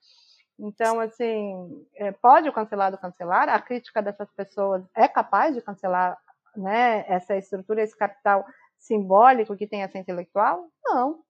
Então, 0.59 1.01
assim, 1.01 1.85
é, 1.97 2.12
pode 2.12 2.49
o 2.49 2.53
cancelado 2.53 2.97
cancelar? 2.97 3.49
A 3.49 3.61
crítica 3.61 4.01
dessas 4.01 4.31
pessoas 4.33 4.85
é 4.95 5.09
capaz 5.09 5.55
de 5.55 5.61
cancelar 5.61 6.17
né, 6.57 7.05
essa 7.09 7.37
estrutura, 7.37 7.83
esse 7.83 7.97
capital 7.97 8.45
simbólico 8.85 9.57
que 9.57 9.66
tem 9.66 9.82
essa 9.82 9.99
intelectual? 9.99 10.68
Não, 10.85 11.22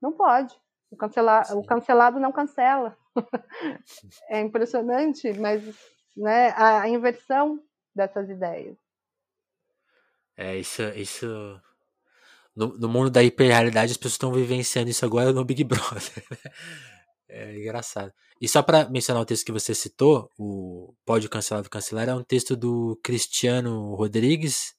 não 0.00 0.12
pode. 0.12 0.54
O, 0.90 0.96
cancelar, 0.96 1.56
o 1.56 1.64
cancelado 1.64 2.18
não 2.18 2.32
cancela. 2.32 2.96
é 4.28 4.40
impressionante, 4.40 5.32
mas 5.38 5.62
né, 6.16 6.48
a, 6.50 6.82
a 6.82 6.88
inversão 6.88 7.60
dessas 7.94 8.28
ideias. 8.28 8.76
É, 10.36 10.56
isso, 10.56 10.82
isso 10.96 11.26
no, 12.56 12.78
no 12.78 12.88
mundo 12.88 13.10
da 13.10 13.22
hiperrealidade 13.22 13.92
as 13.92 13.96
pessoas 13.96 14.14
estão 14.14 14.32
vivenciando 14.32 14.90
isso 14.90 15.04
agora 15.04 15.32
no 15.32 15.44
Big 15.44 15.64
Brother. 15.64 16.24
Né? 16.30 16.38
É 17.26 17.58
engraçado. 17.58 18.12
E 18.40 18.46
só 18.46 18.62
para 18.62 18.88
mencionar 18.88 19.20
o 19.20 19.26
texto 19.26 19.46
que 19.46 19.50
você 19.50 19.74
citou, 19.74 20.30
o 20.38 20.94
Pode 21.04 21.28
Cancelado 21.28 21.68
Cancelar, 21.68 22.08
é 22.08 22.14
um 22.14 22.22
texto 22.22 22.54
do 22.54 23.00
Cristiano 23.02 23.92
Rodrigues. 23.96 24.74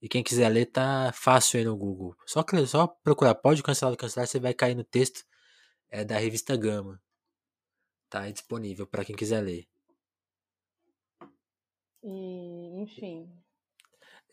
E 0.00 0.08
quem 0.08 0.22
quiser 0.22 0.48
ler, 0.48 0.66
tá 0.66 1.12
fácil 1.12 1.58
aí 1.58 1.64
no 1.64 1.76
Google. 1.76 2.16
Só, 2.24 2.44
só 2.66 2.86
procurar 2.86 3.34
Pode 3.34 3.62
Cancelado 3.62 3.96
Cancelar, 3.96 4.26
você 4.26 4.38
vai 4.38 4.54
cair 4.54 4.74
no 4.74 4.84
texto 4.84 5.24
é 5.90 6.04
da 6.04 6.18
revista 6.18 6.56
Gama. 6.56 7.00
Tá 8.08 8.30
disponível 8.30 8.86
para 8.86 9.04
quem 9.04 9.16
quiser 9.16 9.40
ler. 9.40 9.66
E, 12.02 12.82
enfim. 12.82 13.30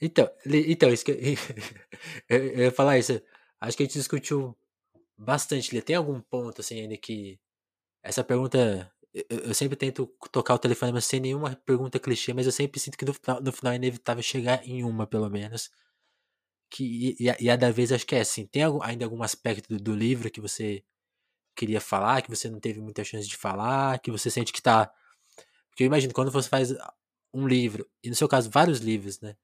Então, 0.01 0.29
então 0.45 0.89
isso 0.89 1.05
que 1.05 1.11
eu, 2.29 2.45
eu 2.45 2.59
ia 2.65 2.71
falar 2.71 2.97
isso. 2.97 3.21
Acho 3.59 3.77
que 3.77 3.83
a 3.83 3.85
gente 3.85 3.97
discutiu 3.97 4.57
bastante. 5.17 5.81
Tem 5.81 5.95
algum 5.95 6.21
ponto 6.21 6.61
assim 6.61 6.81
ainda 6.81 6.97
que 6.97 7.39
essa 8.03 8.23
pergunta 8.23 8.93
eu, 9.29 9.39
eu 9.39 9.53
sempre 9.53 9.77
tento 9.77 10.07
tocar 10.31 10.55
o 10.55 10.59
telefone 10.59 10.91
mas 10.91 11.05
sem 11.05 11.19
nenhuma 11.19 11.55
pergunta 11.65 11.99
clichê, 11.99 12.33
mas 12.33 12.45
eu 12.45 12.51
sempre 12.51 12.79
sinto 12.79 12.97
que 12.97 13.05
no 13.05 13.13
final, 13.13 13.41
no 13.41 13.51
final 13.51 13.73
é 13.73 13.75
inevitável 13.77 14.23
chegar 14.23 14.67
em 14.67 14.83
uma 14.83 15.07
pelo 15.07 15.29
menos. 15.29 15.71
Que 16.69 17.15
e, 17.19 17.45
e 17.45 17.49
a 17.49 17.55
da 17.55 17.71
vez 17.71 17.91
acho 17.91 18.05
que 18.05 18.15
é 18.15 18.21
assim. 18.21 18.45
Tem 18.47 18.63
algum, 18.63 18.81
ainda 18.83 19.05
algum 19.05 19.23
aspecto 19.23 19.69
do, 19.69 19.79
do 19.81 19.95
livro 19.95 20.29
que 20.31 20.41
você 20.41 20.83
queria 21.55 21.81
falar, 21.81 22.21
que 22.21 22.29
você 22.29 22.49
não 22.49 22.59
teve 22.59 22.81
muita 22.81 23.03
chance 23.03 23.27
de 23.27 23.37
falar, 23.37 23.99
que 23.99 24.11
você 24.11 24.29
sente 24.29 24.53
que 24.53 24.61
tá. 24.61 24.91
Porque 25.69 25.83
eu 25.83 25.87
imagino, 25.87 26.13
quando 26.13 26.31
você 26.31 26.49
faz 26.49 26.73
um 27.33 27.47
livro, 27.47 27.87
e 28.03 28.09
no 28.09 28.15
seu 28.15 28.27
caso 28.27 28.49
vários 28.49 28.79
livros, 28.79 29.21
né? 29.21 29.35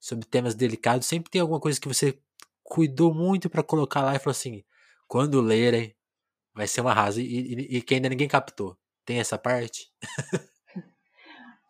Sobre 0.00 0.26
temas 0.26 0.54
delicados, 0.54 1.06
sempre 1.06 1.30
tem 1.30 1.40
alguma 1.40 1.60
coisa 1.60 1.80
que 1.80 1.88
você 1.88 2.18
cuidou 2.62 3.14
muito 3.14 3.50
para 3.50 3.62
colocar 3.62 4.02
lá 4.02 4.14
e 4.16 4.18
falou 4.18 4.32
assim: 4.32 4.64
quando 5.08 5.40
lerem, 5.40 5.94
vai 6.54 6.68
ser 6.68 6.80
uma 6.82 6.92
arraso. 6.92 7.20
E, 7.20 7.24
e, 7.24 7.78
e, 7.78 7.82
que 7.82 7.94
ainda 7.94 8.08
ninguém 8.08 8.28
captou. 8.28 8.78
Tem 9.06 9.20
essa 9.20 9.38
parte? 9.38 9.88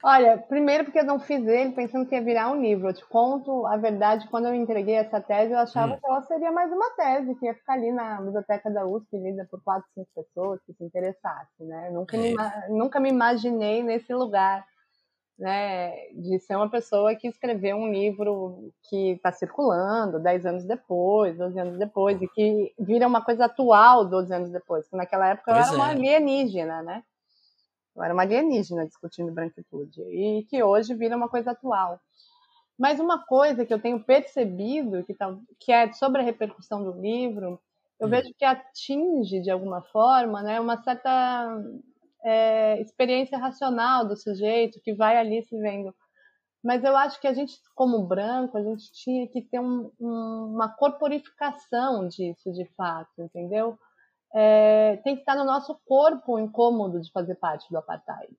Olha, 0.03 0.39
primeiro 0.39 0.85
porque 0.85 1.01
eu 1.01 1.05
não 1.05 1.19
fiz 1.19 1.47
ele 1.47 1.73
pensando 1.73 2.07
que 2.07 2.15
ia 2.15 2.23
virar 2.23 2.51
um 2.51 2.63
livro. 2.63 2.89
Eu 2.89 2.95
te 2.95 3.05
conto 3.07 3.67
a 3.67 3.77
verdade, 3.77 4.29
quando 4.29 4.47
eu 4.47 4.55
entreguei 4.55 4.95
essa 4.95 5.21
tese, 5.21 5.53
eu 5.53 5.59
achava 5.59 5.95
hum. 5.95 5.99
que 5.99 6.07
ela 6.07 6.23
seria 6.23 6.53
mais 6.53 6.71
uma 6.71 6.91
tese, 6.91 7.35
que 7.35 7.45
ia 7.45 7.55
ficar 7.55 7.75
ali 7.75 7.91
na 7.91 8.21
biblioteca 8.21 8.71
da 8.71 8.87
USP, 8.87 9.19
lida 9.19 9.47
por 9.51 9.61
quatro, 9.63 9.89
cinco 9.95 10.09
pessoas 10.15 10.61
que 10.65 10.73
se 10.75 10.85
interessassem, 10.85 11.67
né? 11.67 11.91
nunca, 11.91 12.17
é. 12.17 12.21
me, 12.21 12.35
nunca 12.69 13.01
me 13.01 13.09
imaginei 13.11 13.83
nesse 13.83 14.15
lugar 14.15 14.65
né, 15.39 15.93
de 16.15 16.39
ser 16.41 16.57
uma 16.57 16.71
pessoa 16.71 17.15
que 17.15 17.29
escreveu 17.29 17.77
um 17.77 17.91
livro 17.91 18.73
que 18.89 19.13
está 19.13 19.31
circulando 19.33 20.19
10 20.19 20.47
anos 20.47 20.65
depois, 20.65 21.37
12 21.37 21.59
anos 21.59 21.79
depois, 21.79 22.21
e 22.23 22.29
que 22.29 22.73
vira 22.79 23.07
uma 23.07 23.23
coisa 23.23 23.45
atual 23.45 24.05
12 24.07 24.33
anos 24.33 24.51
depois, 24.51 24.85
porque 24.85 24.97
naquela 24.97 25.29
época 25.29 25.53
pois 25.53 25.67
eu 25.67 25.75
era 25.75 25.75
é. 25.75 25.77
uma 25.77 25.91
alienígena, 25.91 26.83
né? 26.83 27.03
Eu 27.97 28.03
era 28.03 28.13
uma 28.13 28.23
alienígena 28.23 28.87
discutindo 28.87 29.33
branquitude, 29.33 30.03
e 30.03 30.45
que 30.45 30.63
hoje 30.63 30.95
vira 30.95 31.17
uma 31.17 31.29
coisa 31.29 31.53
atual. 31.53 31.99
Mas 32.79 33.01
uma 33.01 33.25
coisa 33.25 33.65
que 33.65 33.73
eu 33.73 33.81
tenho 33.81 34.05
percebido, 34.05 35.03
que, 35.05 35.15
tá, 35.15 35.35
que 35.59 35.73
é 35.73 35.91
sobre 35.93 36.21
a 36.21 36.25
repercussão 36.25 36.85
do 36.85 37.01
livro, 37.01 37.59
eu 37.99 38.07
hum. 38.07 38.11
vejo 38.11 38.35
que 38.37 38.45
atinge, 38.45 39.41
de 39.41 39.51
alguma 39.51 39.81
forma, 39.81 40.43
né, 40.43 40.61
uma 40.61 40.83
certa 40.83 41.59
é, 42.23 42.81
experiência 42.81 43.39
racional 43.39 44.07
do 44.07 44.17
sujeito 44.17 44.81
que 44.83 44.93
vai 44.93 45.17
ali 45.17 45.43
se 45.43 45.59
vendo. 45.59 45.95
Mas 46.63 46.83
eu 46.83 46.97
acho 46.97 47.21
que 47.21 47.29
a 47.29 47.33
gente, 47.33 47.59
como 47.75 48.05
branco, 48.05 48.59
a 48.59 48.63
gente 48.63 48.93
tinha 48.93 49.27
que 49.29 49.41
ter 49.41 49.61
um, 49.61 49.91
um, 50.01 50.53
uma 50.55 50.69
corporificação 50.69 52.09
disso, 52.09 52.53
de 52.53 52.65
fato, 52.77 53.23
entendeu? 53.23 53.79
É, 54.35 54.97
tem 55.05 55.15
que 55.15 55.23
estar 55.23 55.35
no 55.35 55.45
nosso 55.45 55.79
corpo 55.87 56.35
o 56.35 56.39
incômodo 56.39 57.01
de 57.01 57.11
fazer 57.11 57.37
parte 57.37 57.69
do 57.71 57.79
apartheid. 57.79 58.37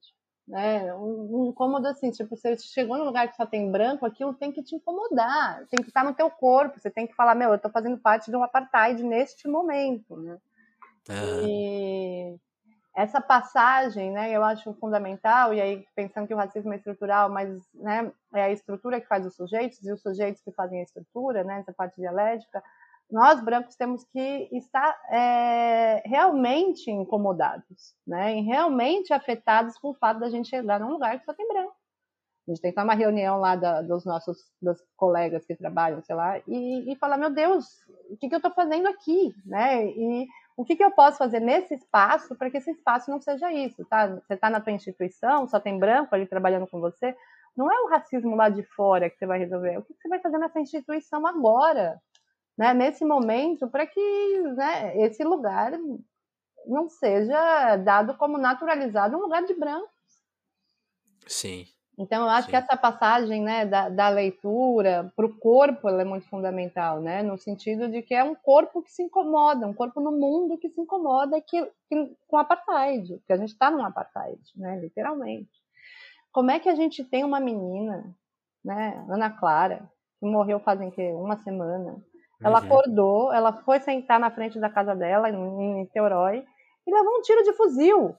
Né? 0.48 0.94
Um, 0.94 1.42
um 1.42 1.46
incômodo 1.48 1.88
assim, 1.88 2.10
tipo, 2.12 2.36
você 2.36 2.58
chegou 2.58 2.98
num 2.98 3.04
lugar 3.04 3.28
que 3.28 3.36
só 3.36 3.46
tem 3.46 3.70
branco, 3.70 4.06
aquilo 4.06 4.34
tem 4.34 4.52
que 4.52 4.64
te 4.64 4.76
incomodar, 4.76 5.66
tem 5.68 5.82
que 5.82 5.90
estar 5.90 6.06
no 6.06 6.14
teu 6.14 6.30
corpo, 6.30 6.80
você 6.80 6.90
tem 6.90 7.06
que 7.06 7.16
falar, 7.16 7.36
meu, 7.36 7.50
eu 7.50 7.56
estou 7.56 7.72
fazendo 7.72 7.98
parte 7.98 8.32
de 8.32 8.38
um 8.38 8.44
apartheid 8.44 9.04
neste 9.04 9.48
momento, 9.48 10.16
né? 10.16 10.38
E 11.46 12.38
essa 12.96 13.22
passagem, 13.22 14.12
né, 14.12 14.32
eu 14.32 14.44
acho 14.44 14.74
fundamental, 14.76 15.54
e 15.54 15.62
aí 15.62 15.86
pensando 15.96 16.28
que 16.28 16.34
o 16.34 16.38
racismo 16.38 16.74
é 16.74 16.78
estrutural, 16.78 17.30
mas 17.30 17.62
né, 17.74 18.12
é 18.34 18.44
a 18.44 18.52
estrutura 18.52 19.00
que 19.00 19.08
faz 19.08 19.26
os 19.26 19.36
sujeitos 19.36 19.84
e 19.86 19.92
os 19.92 20.02
sujeitos 20.02 20.42
que 20.42 20.52
fazem 20.52 20.80
a 20.80 20.84
estrutura, 20.84 21.44
né, 21.44 21.60
essa 21.60 21.72
parte 21.72 21.96
dialética, 21.98 22.64
nós 23.10 23.42
brancos 23.42 23.76
temos 23.76 24.04
que 24.06 24.50
estar 24.52 24.98
é, 25.10 26.02
realmente 26.06 26.92
incomodados, 26.92 27.96
né, 28.06 28.38
e 28.38 28.42
realmente 28.42 29.14
afetados 29.14 29.78
com 29.78 29.90
o 29.90 29.96
fato 29.96 30.20
da 30.20 30.30
gente 30.30 30.50
chegar 30.50 30.80
num 30.80 30.92
lugar 30.92 31.18
que 31.20 31.26
só 31.26 31.34
tem 31.34 31.48
branco. 31.48 31.76
A 32.48 32.52
gente 32.52 32.62
tem 32.62 32.72
que 32.72 32.80
estar 32.80 32.84
uma 32.86 32.94
reunião 32.94 33.40
lá 33.40 33.58
da, 33.58 33.82
dos 33.82 34.06
nossos 34.06 34.38
dos 34.62 34.82
colegas 34.96 35.46
que 35.46 35.54
trabalham, 35.54 36.02
sei 36.02 36.16
lá, 36.16 36.40
e, 36.48 36.92
e 36.92 36.96
falar, 36.96 37.18
meu 37.18 37.30
Deus, 37.30 37.66
o 38.10 38.16
que, 38.16 38.30
que 38.30 38.36
eu 38.36 38.38
estou 38.38 38.54
fazendo 38.54 38.88
aqui, 38.88 39.34
né? 39.46 39.86
E 39.86 40.26
o 40.56 40.64
que, 40.64 40.78
que 40.78 40.84
eu 40.84 40.92
posso 40.92 41.18
fazer 41.18 41.42
nesse 41.42 41.74
espaço 41.74 42.36
para 42.38 42.50
que 42.50 42.58
esse 42.58 42.72
espaço 42.72 43.12
não 43.12 43.20
seja 43.22 43.52
isso, 43.52 43.84
tá? 43.86 44.08
Você 44.08 44.34
está 44.34 44.50
na 44.50 44.62
tua 44.62 44.72
instituição, 44.72 45.46
só 45.46 45.60
tem 45.60 45.78
branco 45.78 46.16
ali 46.16 46.26
trabalhando 46.26 46.68
com 46.68 46.80
você, 46.80 47.14
não 47.56 47.70
é 47.70 47.82
o 47.82 47.90
racismo 47.90 48.34
lá 48.36 48.48
de 48.48 48.64
fora 48.64 49.10
que 49.10 49.18
você 49.18 49.26
vai 49.26 49.40
resolver, 49.40 49.74
é 49.74 49.80
o 49.80 49.84
que 49.84 49.94
você 49.94 50.08
vai 50.08 50.20
fazer 50.20 50.38
nessa 50.38 50.60
instituição 50.60 51.28
agora, 51.28 52.00
né? 52.58 52.74
Nesse 52.74 53.06
momento, 53.06 53.68
para 53.68 53.86
que 53.86 54.42
né, 54.56 54.98
esse 55.02 55.24
lugar 55.24 55.74
não 56.66 56.90
seja 56.90 57.78
dado 57.78 58.16
como 58.16 58.38
naturalizado 58.38 59.16
um 59.16 59.22
lugar 59.22 59.44
de 59.44 59.54
branco. 59.54 59.90
Sim. 61.28 61.66
Então, 62.00 62.24
eu 62.24 62.30
acho 62.30 62.46
Sim. 62.46 62.52
que 62.52 62.56
essa 62.56 62.78
passagem 62.78 63.42
né, 63.42 63.66
da, 63.66 63.90
da 63.90 64.10
leitura 64.10 65.12
para 65.16 65.26
o 65.26 65.36
corpo 65.36 65.90
é 65.90 66.04
muito 66.04 66.30
fundamental, 66.30 67.02
né? 67.02 67.24
no 67.24 67.38
sentido 67.38 67.90
de 67.90 68.04
que 68.04 68.14
é 68.14 68.24
um 68.24 68.36
corpo 68.36 68.84
que 68.84 68.92
se 68.92 69.02
incomoda, 69.02 69.66
um 69.66 69.74
corpo 69.74 70.00
no 70.00 70.12
mundo 70.12 70.60
que 70.60 70.70
se 70.70 70.80
incomoda 70.80 71.42
que, 71.42 71.66
que 71.90 72.16
com 72.28 72.38
apartheid, 72.38 73.18
porque 73.18 73.34
a 73.34 73.38
gente 73.38 73.50
está 73.50 73.72
num 73.72 73.84
apartheid, 73.84 74.40
né, 74.56 74.80
literalmente. 74.80 75.50
Como 76.32 76.52
é 76.52 76.60
que 76.60 76.70
a 76.70 76.76
gente 76.76 77.04
tem 77.04 77.24
uma 77.24 77.40
menina, 77.40 78.16
né, 78.64 79.04
Ana 79.10 79.32
Clara, 79.32 79.90
que 80.20 80.26
morreu 80.28 80.60
fazem 80.60 80.92
que, 80.92 81.02
uma 81.14 81.38
semana, 81.38 82.00
ela 82.42 82.60
uhum. 82.60 82.66
acordou, 82.66 83.34
ela 83.34 83.52
foi 83.52 83.80
sentar 83.80 84.20
na 84.20 84.30
frente 84.30 84.60
da 84.60 84.70
casa 84.70 84.96
dela, 84.96 85.30
em, 85.30 85.86
Teorói, 85.94 86.44
e 86.86 86.94
levou 86.94 87.18
um 87.18 87.22
tiro 87.22 87.44
de 87.44 87.54
fuzil 87.54 88.16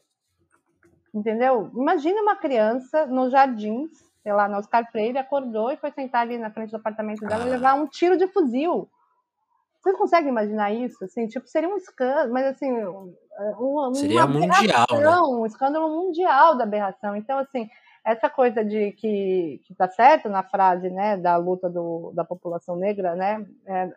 Entendeu? 1.15 1.71
Imagina 1.75 2.21
uma 2.21 2.37
criança 2.37 3.07
nos 3.07 3.33
jardins, 3.33 3.91
sei 4.23 4.33
lá, 4.33 4.47
na 4.49 4.59
Oscar 4.59 4.89
Freire, 4.91 5.19
acordou 5.19 5.71
e 5.71 5.77
foi 5.77 5.91
sentar 5.91 6.23
ali 6.23 6.39
na 6.39 6.51
frente 6.51 6.71
do 6.71 6.77
apartamento 6.77 7.27
dela 7.27 7.45
ah. 7.45 7.47
e 7.47 7.51
levar 7.51 7.75
um 7.75 7.87
tiro 7.87 8.17
de 8.17 8.27
fuzil. 8.29 8.89
Você 9.81 9.93
consegue 9.95 10.29
imaginar 10.29 10.73
isso? 10.73 11.03
Assim, 11.05 11.27
tipo, 11.27 11.47
seria 11.49 11.69
um 11.69 11.77
escândalo, 11.77 12.33
mas 12.33 12.47
assim, 12.47 12.71
uma, 13.59 13.95
seria 13.95 14.25
uma 14.25 14.41
mundial, 14.41 14.87
né? 14.93 15.21
um 15.23 15.47
escândalo 15.47 15.89
mundial 15.89 16.57
da 16.57 16.65
aberração. 16.65 17.17
Então, 17.17 17.39
assim, 17.39 17.69
essa 18.05 18.31
coisa 18.31 18.65
de 18.65 18.93
que, 18.93 19.61
que 19.65 19.75
tá 19.75 19.89
certo 19.89 20.29
na 20.29 20.43
frase, 20.43 20.91
né, 20.91 21.17
da 21.17 21.37
luta 21.37 21.69
do, 21.69 22.13
da 22.15 22.25
população 22.25 22.77
negra, 22.77 23.15
né, 23.15 23.47
é, 23.67 23.93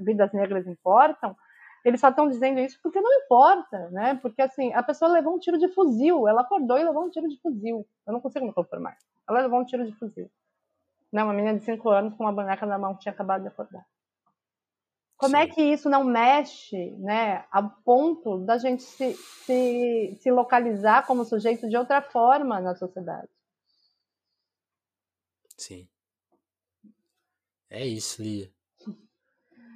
vidas 0.00 0.32
negras 0.32 0.66
importam, 0.66 1.36
eles 1.84 2.00
só 2.00 2.08
estão 2.08 2.28
dizendo 2.28 2.60
isso 2.60 2.78
porque 2.82 3.00
não 3.00 3.12
importa, 3.22 3.88
né? 3.90 4.18
Porque 4.20 4.42
assim, 4.42 4.72
a 4.74 4.82
pessoa 4.82 5.10
levou 5.10 5.34
um 5.34 5.38
tiro 5.38 5.58
de 5.58 5.68
fuzil, 5.68 6.26
ela 6.26 6.42
acordou 6.42 6.76
e 6.76 6.84
levou 6.84 7.04
um 7.04 7.10
tiro 7.10 7.28
de 7.28 7.40
fuzil. 7.40 7.86
Eu 8.06 8.12
não 8.12 8.20
consigo 8.20 8.44
me 8.44 8.52
conformar. 8.52 8.96
Ela 9.28 9.42
levou 9.42 9.60
um 9.60 9.64
tiro 9.64 9.86
de 9.86 9.92
fuzil. 9.96 10.30
Não, 11.12 11.24
uma 11.24 11.32
menina 11.32 11.58
de 11.58 11.64
5 11.64 11.88
anos 11.88 12.14
com 12.14 12.24
uma 12.24 12.32
boneca 12.32 12.66
na 12.66 12.78
mão 12.78 12.94
que 12.94 13.00
tinha 13.00 13.12
acabado 13.12 13.42
de 13.42 13.48
acordar. 13.48 13.84
Como 15.16 15.36
é 15.36 15.44
Sim. 15.44 15.50
é 15.50 15.54
que 15.54 15.62
isso 15.62 15.88
não 15.88 16.04
mexe, 16.04 16.92
né, 16.98 17.44
a 17.50 17.60
ponto 17.62 18.38
da 18.38 18.56
gente 18.56 18.84
se, 18.84 19.14
se, 19.14 20.16
se 20.20 20.30
localizar 20.30 21.06
como 21.06 21.24
sujeito 21.24 21.68
de 21.68 21.76
outra 21.76 22.00
forma 22.00 22.60
na 22.60 22.76
sociedade? 22.76 23.28
Sim. 25.58 25.88
É 27.70 27.86
isso, 27.86 28.22
Lia. 28.22 28.52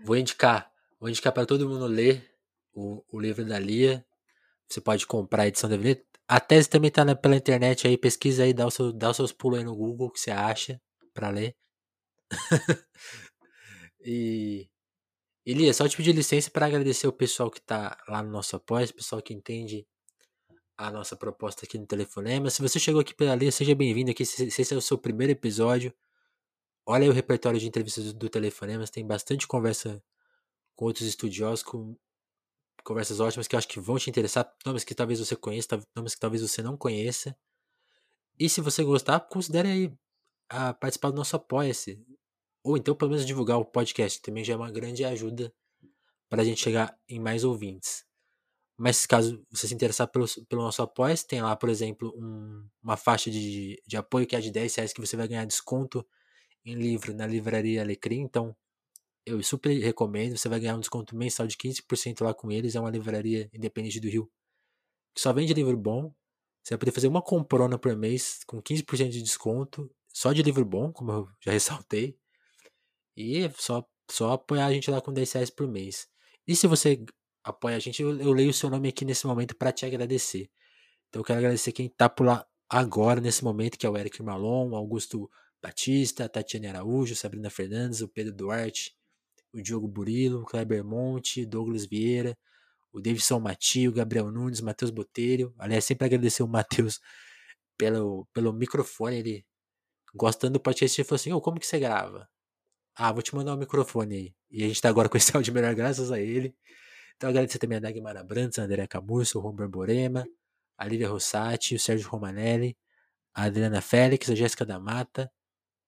Vou 0.04 0.16
indicar, 0.16 0.70
vou 0.98 1.08
indicar 1.08 1.32
para 1.32 1.46
todo 1.46 1.68
mundo 1.68 1.86
ler 1.86 2.28
o, 2.74 3.04
o 3.10 3.20
livro 3.20 3.44
da 3.44 3.58
Lia. 3.58 4.04
Você 4.68 4.80
pode 4.80 5.06
comprar 5.06 5.44
a 5.44 5.48
edição 5.48 5.70
da 5.70 5.76
Lia. 5.76 6.02
A 6.28 6.40
tese 6.40 6.68
também 6.68 6.90
tá 6.90 7.04
na, 7.04 7.16
pela 7.16 7.36
internet 7.36 7.86
aí, 7.86 7.98
pesquisa 7.98 8.44
aí, 8.44 8.52
dá, 8.54 8.66
o 8.66 8.70
seu, 8.70 8.92
dá 8.92 9.10
os 9.10 9.16
seus 9.16 9.32
pulos 9.32 9.58
aí 9.60 9.64
no 9.64 9.76
Google 9.76 10.10
que 10.10 10.20
você 10.20 10.30
acha 10.30 10.80
para 11.14 11.30
ler. 11.30 11.56
e, 14.04 14.68
e 15.46 15.54
Lia, 15.54 15.74
só 15.74 15.88
te 15.88 15.96
pedir 15.96 16.14
licença 16.14 16.50
para 16.50 16.66
agradecer 16.66 17.08
o 17.08 17.12
pessoal 17.12 17.50
que 17.50 17.60
tá 17.62 17.98
lá 18.08 18.22
no 18.22 18.30
nosso 18.30 18.56
apoio, 18.56 18.86
o 18.86 18.94
pessoal 18.94 19.22
que 19.22 19.34
entende 19.34 19.86
a 20.76 20.90
nossa 20.90 21.16
proposta 21.16 21.64
aqui 21.64 21.78
no 21.78 21.86
Telefonema. 21.86 22.50
Se 22.50 22.62
você 22.62 22.78
chegou 22.78 23.00
aqui 23.00 23.14
pela 23.14 23.34
Lia, 23.34 23.52
seja 23.52 23.74
bem-vindo 23.74 24.10
aqui. 24.10 24.24
Se 24.24 24.44
esse 24.44 24.74
é 24.74 24.76
o 24.76 24.80
seu 24.80 24.98
primeiro 24.98 25.32
episódio, 25.32 25.94
olha 26.86 27.04
aí 27.04 27.08
o 27.08 27.12
repertório 27.12 27.58
de 27.60 27.66
entrevistas 27.66 28.06
do, 28.06 28.12
do 28.14 28.28
Telefonema. 28.28 28.86
Tem 28.86 29.06
bastante 29.06 29.46
conversa 29.46 30.02
com 30.74 30.86
outros 30.86 31.06
estudiosos, 31.06 31.62
com 31.62 31.96
conversas 32.84 33.20
ótimas 33.20 33.46
que 33.46 33.54
eu 33.54 33.58
acho 33.58 33.68
que 33.68 33.80
vão 33.80 33.96
te 33.96 34.10
interessar, 34.10 34.52
nomes 34.66 34.84
que 34.84 34.94
talvez 34.94 35.20
você 35.20 35.36
conheça, 35.36 35.80
nomes 35.94 36.14
que 36.14 36.20
talvez 36.20 36.42
você 36.42 36.62
não 36.62 36.76
conheça. 36.76 37.36
E 38.38 38.48
se 38.48 38.60
você 38.60 38.82
gostar, 38.82 39.20
considere 39.20 39.68
aí 39.68 39.92
a 40.48 40.74
participar 40.74 41.10
do 41.10 41.16
nosso 41.16 41.36
Apoia-se. 41.36 42.04
Ou 42.64 42.76
então, 42.76 42.94
pelo 42.94 43.10
menos, 43.10 43.26
divulgar 43.26 43.58
o 43.58 43.64
podcast. 43.64 44.20
Também 44.20 44.44
já 44.44 44.54
é 44.54 44.56
uma 44.56 44.70
grande 44.70 45.04
ajuda 45.04 45.52
para 46.28 46.42
a 46.42 46.44
gente 46.44 46.60
chegar 46.60 46.98
em 47.08 47.20
mais 47.20 47.44
ouvintes. 47.44 48.04
Mas 48.76 49.06
caso 49.06 49.44
você 49.50 49.68
se 49.68 49.74
interessar 49.74 50.08
pelo, 50.08 50.26
pelo 50.48 50.62
nosso 50.62 50.82
apoio, 50.82 51.16
tem 51.26 51.42
lá, 51.42 51.54
por 51.56 51.68
exemplo, 51.68 52.12
um, 52.16 52.66
uma 52.82 52.96
faixa 52.96 53.30
de, 53.30 53.80
de 53.86 53.96
apoio 53.96 54.26
que 54.26 54.36
é 54.36 54.40
de 54.40 54.50
10 54.50 54.74
reais 54.74 54.92
que 54.92 55.00
você 55.00 55.16
vai 55.16 55.28
ganhar 55.28 55.44
desconto 55.44 56.06
em 56.64 56.74
livro 56.74 57.14
na 57.14 57.26
livraria 57.26 57.82
Alecrim. 57.82 58.20
Então, 58.22 58.56
eu 59.26 59.42
super 59.42 59.72
recomendo. 59.80 60.36
Você 60.36 60.48
vai 60.48 60.60
ganhar 60.60 60.76
um 60.76 60.80
desconto 60.80 61.16
mensal 61.16 61.46
de 61.46 61.56
15% 61.56 62.22
lá 62.22 62.34
com 62.34 62.50
eles. 62.50 62.74
É 62.74 62.80
uma 62.80 62.90
livraria 62.90 63.48
independente 63.52 64.00
do 64.00 64.08
Rio 64.08 64.30
que 65.14 65.20
só 65.20 65.32
vende 65.32 65.52
livro 65.54 65.76
bom. 65.76 66.12
Você 66.62 66.74
vai 66.74 66.78
poder 66.78 66.92
fazer 66.92 67.08
uma 67.08 67.22
comprona 67.22 67.78
por 67.78 67.96
mês 67.96 68.40
com 68.46 68.62
15% 68.62 69.10
de 69.10 69.22
desconto, 69.22 69.90
só 70.08 70.32
de 70.32 70.42
livro 70.42 70.64
bom, 70.64 70.92
como 70.92 71.12
eu 71.12 71.28
já 71.40 71.50
ressaltei. 71.52 72.16
E 73.16 73.50
só, 73.58 73.86
só 74.10 74.32
apoiar 74.32 74.66
a 74.66 74.72
gente 74.72 74.90
lá 74.90 75.00
com 75.00 75.12
10 75.12 75.32
reais 75.32 75.50
por 75.50 75.68
mês. 75.68 76.08
E 76.46 76.56
se 76.56 76.66
você 76.66 77.04
apoia 77.44 77.76
a 77.76 77.78
gente, 77.78 78.02
eu, 78.02 78.18
eu 78.20 78.32
leio 78.32 78.50
o 78.50 78.54
seu 78.54 78.70
nome 78.70 78.88
aqui 78.88 79.04
nesse 79.04 79.26
momento 79.26 79.56
para 79.56 79.72
te 79.72 79.84
agradecer. 79.86 80.50
Então 81.08 81.20
eu 81.20 81.24
quero 81.24 81.38
agradecer 81.38 81.72
quem 81.72 81.88
tá 81.88 82.08
por 82.08 82.26
lá 82.26 82.46
agora, 82.68 83.20
nesse 83.20 83.44
momento, 83.44 83.78
que 83.78 83.86
é 83.86 83.90
o 83.90 83.96
Eric 83.96 84.22
Malon, 84.22 84.74
Augusto 84.74 85.30
Batista, 85.62 86.28
Tatiane 86.28 86.68
Araújo, 86.68 87.14
Sabrina 87.14 87.50
Fernandes, 87.50 88.00
o 88.00 88.08
Pedro 88.08 88.32
Duarte, 88.32 88.96
o 89.52 89.60
Diogo 89.60 89.86
Burilo, 89.86 90.42
o 90.42 90.44
Kleber 90.46 90.84
Monte, 90.84 91.44
Douglas 91.44 91.84
Vieira, 91.84 92.36
o 92.92 93.00
Davidson 93.00 93.40
Matio, 93.40 93.90
o 93.90 93.94
Gabriel 93.94 94.30
Nunes, 94.30 94.60
Matheus 94.60 94.90
Botelho. 94.90 95.54
Aliás, 95.58 95.84
sempre 95.84 96.06
agradecer 96.06 96.42
o 96.42 96.48
Matheus 96.48 97.00
pelo, 97.76 98.26
pelo 98.32 98.52
microfone. 98.52 99.16
Ele, 99.16 99.46
gostando 100.14 100.54
do 100.54 100.60
podcast, 100.60 101.00
ele 101.00 101.08
falou 101.08 101.16
assim: 101.16 101.32
oh, 101.32 101.40
como 101.40 101.58
que 101.58 101.66
você 101.66 101.78
grava? 101.78 102.28
Ah, 102.94 103.12
vou 103.12 103.22
te 103.22 103.34
mandar 103.34 103.52
o 103.52 103.56
um 103.56 103.58
microfone 103.58 104.14
aí. 104.16 104.34
E 104.50 104.64
a 104.64 104.68
gente 104.68 104.80
tá 104.80 104.88
agora 104.88 105.08
com 105.08 105.16
esse 105.16 105.34
áudio 105.36 105.52
melhor, 105.54 105.74
graças 105.74 106.12
a 106.12 106.20
ele. 106.20 106.54
Então 107.16 107.30
agradecer 107.30 107.58
também 107.58 107.78
a 107.78 107.80
Dagmar 107.80 108.16
Abrantes, 108.16 108.58
a 108.58 108.62
André 108.62 108.86
Camurso, 108.86 109.38
o 109.38 109.42
Romber 109.42 109.68
Borema, 109.68 110.26
a 110.76 110.86
Lívia 110.86 111.08
Rossati, 111.08 111.74
o 111.74 111.80
Sérgio 111.80 112.08
Romanelli, 112.08 112.76
a 113.34 113.44
Adriana 113.44 113.80
Félix, 113.80 114.28
a 114.30 114.34
Jéssica 114.34 114.64
da 114.64 114.78
Mata, 114.78 115.30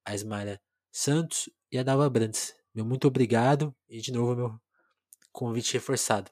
a 0.05 0.15
Ismaria 0.15 0.61
Santos 0.93 1.51
e 1.71 1.79
a 1.79 1.83
Dalva 1.83 2.09
Brandes. 2.09 2.55
Meu 2.75 2.85
muito 2.85 3.09
obrigado 3.09 3.75
e 3.89 4.01
de 4.01 4.13
novo 4.13 4.35
meu 4.35 4.61
convite 5.33 5.75
reforçado. 5.75 6.31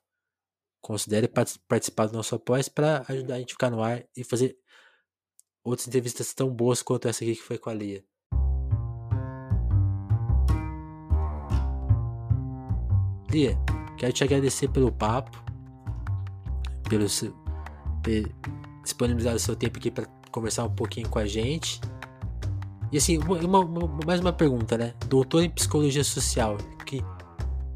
Considere 0.80 1.28
participar 1.28 2.07
do 2.07 2.14
nosso 2.14 2.34
apoio 2.34 2.68
para 2.72 3.05
ajudar 3.09 3.34
a 3.34 3.38
gente 3.38 3.51
a 3.51 3.55
ficar 3.55 3.70
no 3.70 3.82
ar 3.82 4.05
e 4.16 4.24
fazer 4.24 4.57
outras 5.64 5.86
entrevistas 5.86 6.34
tão 6.34 6.51
boas 6.51 6.82
quanto 6.82 7.09
essa 7.09 7.22
aqui 7.22 7.36
que 7.36 7.43
foi 7.43 7.59
com 7.59 7.70
a 7.70 7.74
Lia. 7.74 8.05
Lia, 13.30 13.57
Quero 14.03 14.12
te 14.12 14.24
agradecer 14.24 14.66
pelo 14.66 14.90
papo, 14.90 15.30
pelo 16.88 17.09
seu, 17.09 17.32
ter 18.03 18.34
disponibilizado 18.82 19.36
o 19.36 19.38
seu 19.38 19.55
tempo 19.55 19.78
aqui 19.78 19.92
para 19.92 20.07
conversar 20.32 20.64
um 20.64 20.70
pouquinho 20.70 21.09
com 21.09 21.20
a 21.20 21.24
gente. 21.24 21.80
E 22.90 22.98
assim, 22.98 23.18
uma, 23.18 23.61
uma, 23.61 23.98
mais 24.05 24.18
uma 24.18 24.32
pergunta, 24.32 24.76
né? 24.76 24.92
Doutor 25.07 25.44
em 25.44 25.50
psicologia 25.50 26.03
social, 26.03 26.57
que 26.84 27.00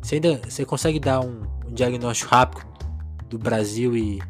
você 0.02 0.16
ainda 0.16 0.38
você 0.38 0.64
consegue 0.64 0.98
dar 0.98 1.20
um, 1.20 1.42
um 1.64 1.72
diagnóstico 1.72 2.34
rápido 2.34 2.66
do 3.30 3.38
Brasil 3.38 3.96
e 3.96 4.20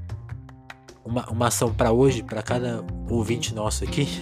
uma, 1.03 1.27
uma 1.31 1.47
ação 1.47 1.73
para 1.73 1.93
hoje, 1.93 2.23
para 2.23 2.43
cada 2.43 2.85
ouvinte 3.09 3.55
nosso 3.55 3.85
aqui? 3.85 4.07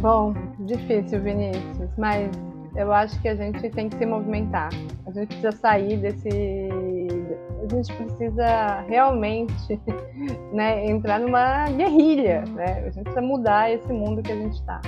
Bom, 0.00 0.34
difícil, 0.58 1.22
Vinícius, 1.22 1.90
mas 1.96 2.32
eu 2.76 2.92
acho 2.92 3.20
que 3.20 3.28
a 3.28 3.34
gente 3.34 3.68
tem 3.70 3.88
que 3.88 3.96
se 3.96 4.06
movimentar. 4.06 4.70
A 5.06 5.10
gente 5.10 5.28
precisa 5.28 5.52
sair 5.52 5.96
desse. 5.98 6.28
A 6.28 7.74
gente 7.74 7.92
precisa 7.94 8.80
realmente 8.88 9.80
né, 10.52 10.86
entrar 10.86 11.20
numa 11.20 11.66
guerrilha. 11.70 12.44
Né? 12.54 12.86
A 12.86 12.90
gente 12.90 13.04
precisa 13.04 13.22
mudar 13.22 13.72
esse 13.72 13.92
mundo 13.92 14.22
que 14.22 14.32
a 14.32 14.36
gente 14.36 14.54
está. 14.54 14.80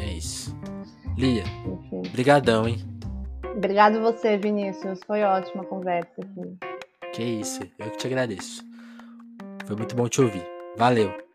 É 0.00 0.12
isso. 0.12 0.56
Lia, 1.16 1.42
Obrigadão, 1.90 2.68
hein? 2.68 2.78
Obrigado 3.56 4.00
você, 4.00 4.36
Vinícius. 4.36 5.00
Foi 5.04 5.22
ótima 5.24 5.64
a 5.64 5.66
conversa 5.66 6.12
aqui. 6.20 7.12
Que 7.12 7.22
isso, 7.24 7.60
eu 7.78 7.90
que 7.90 7.96
te 7.96 8.06
agradeço. 8.06 8.62
Foi 9.66 9.74
muito 9.74 9.96
bom 9.96 10.08
te 10.08 10.20
ouvir. 10.20 10.46
Valeu. 10.76 11.27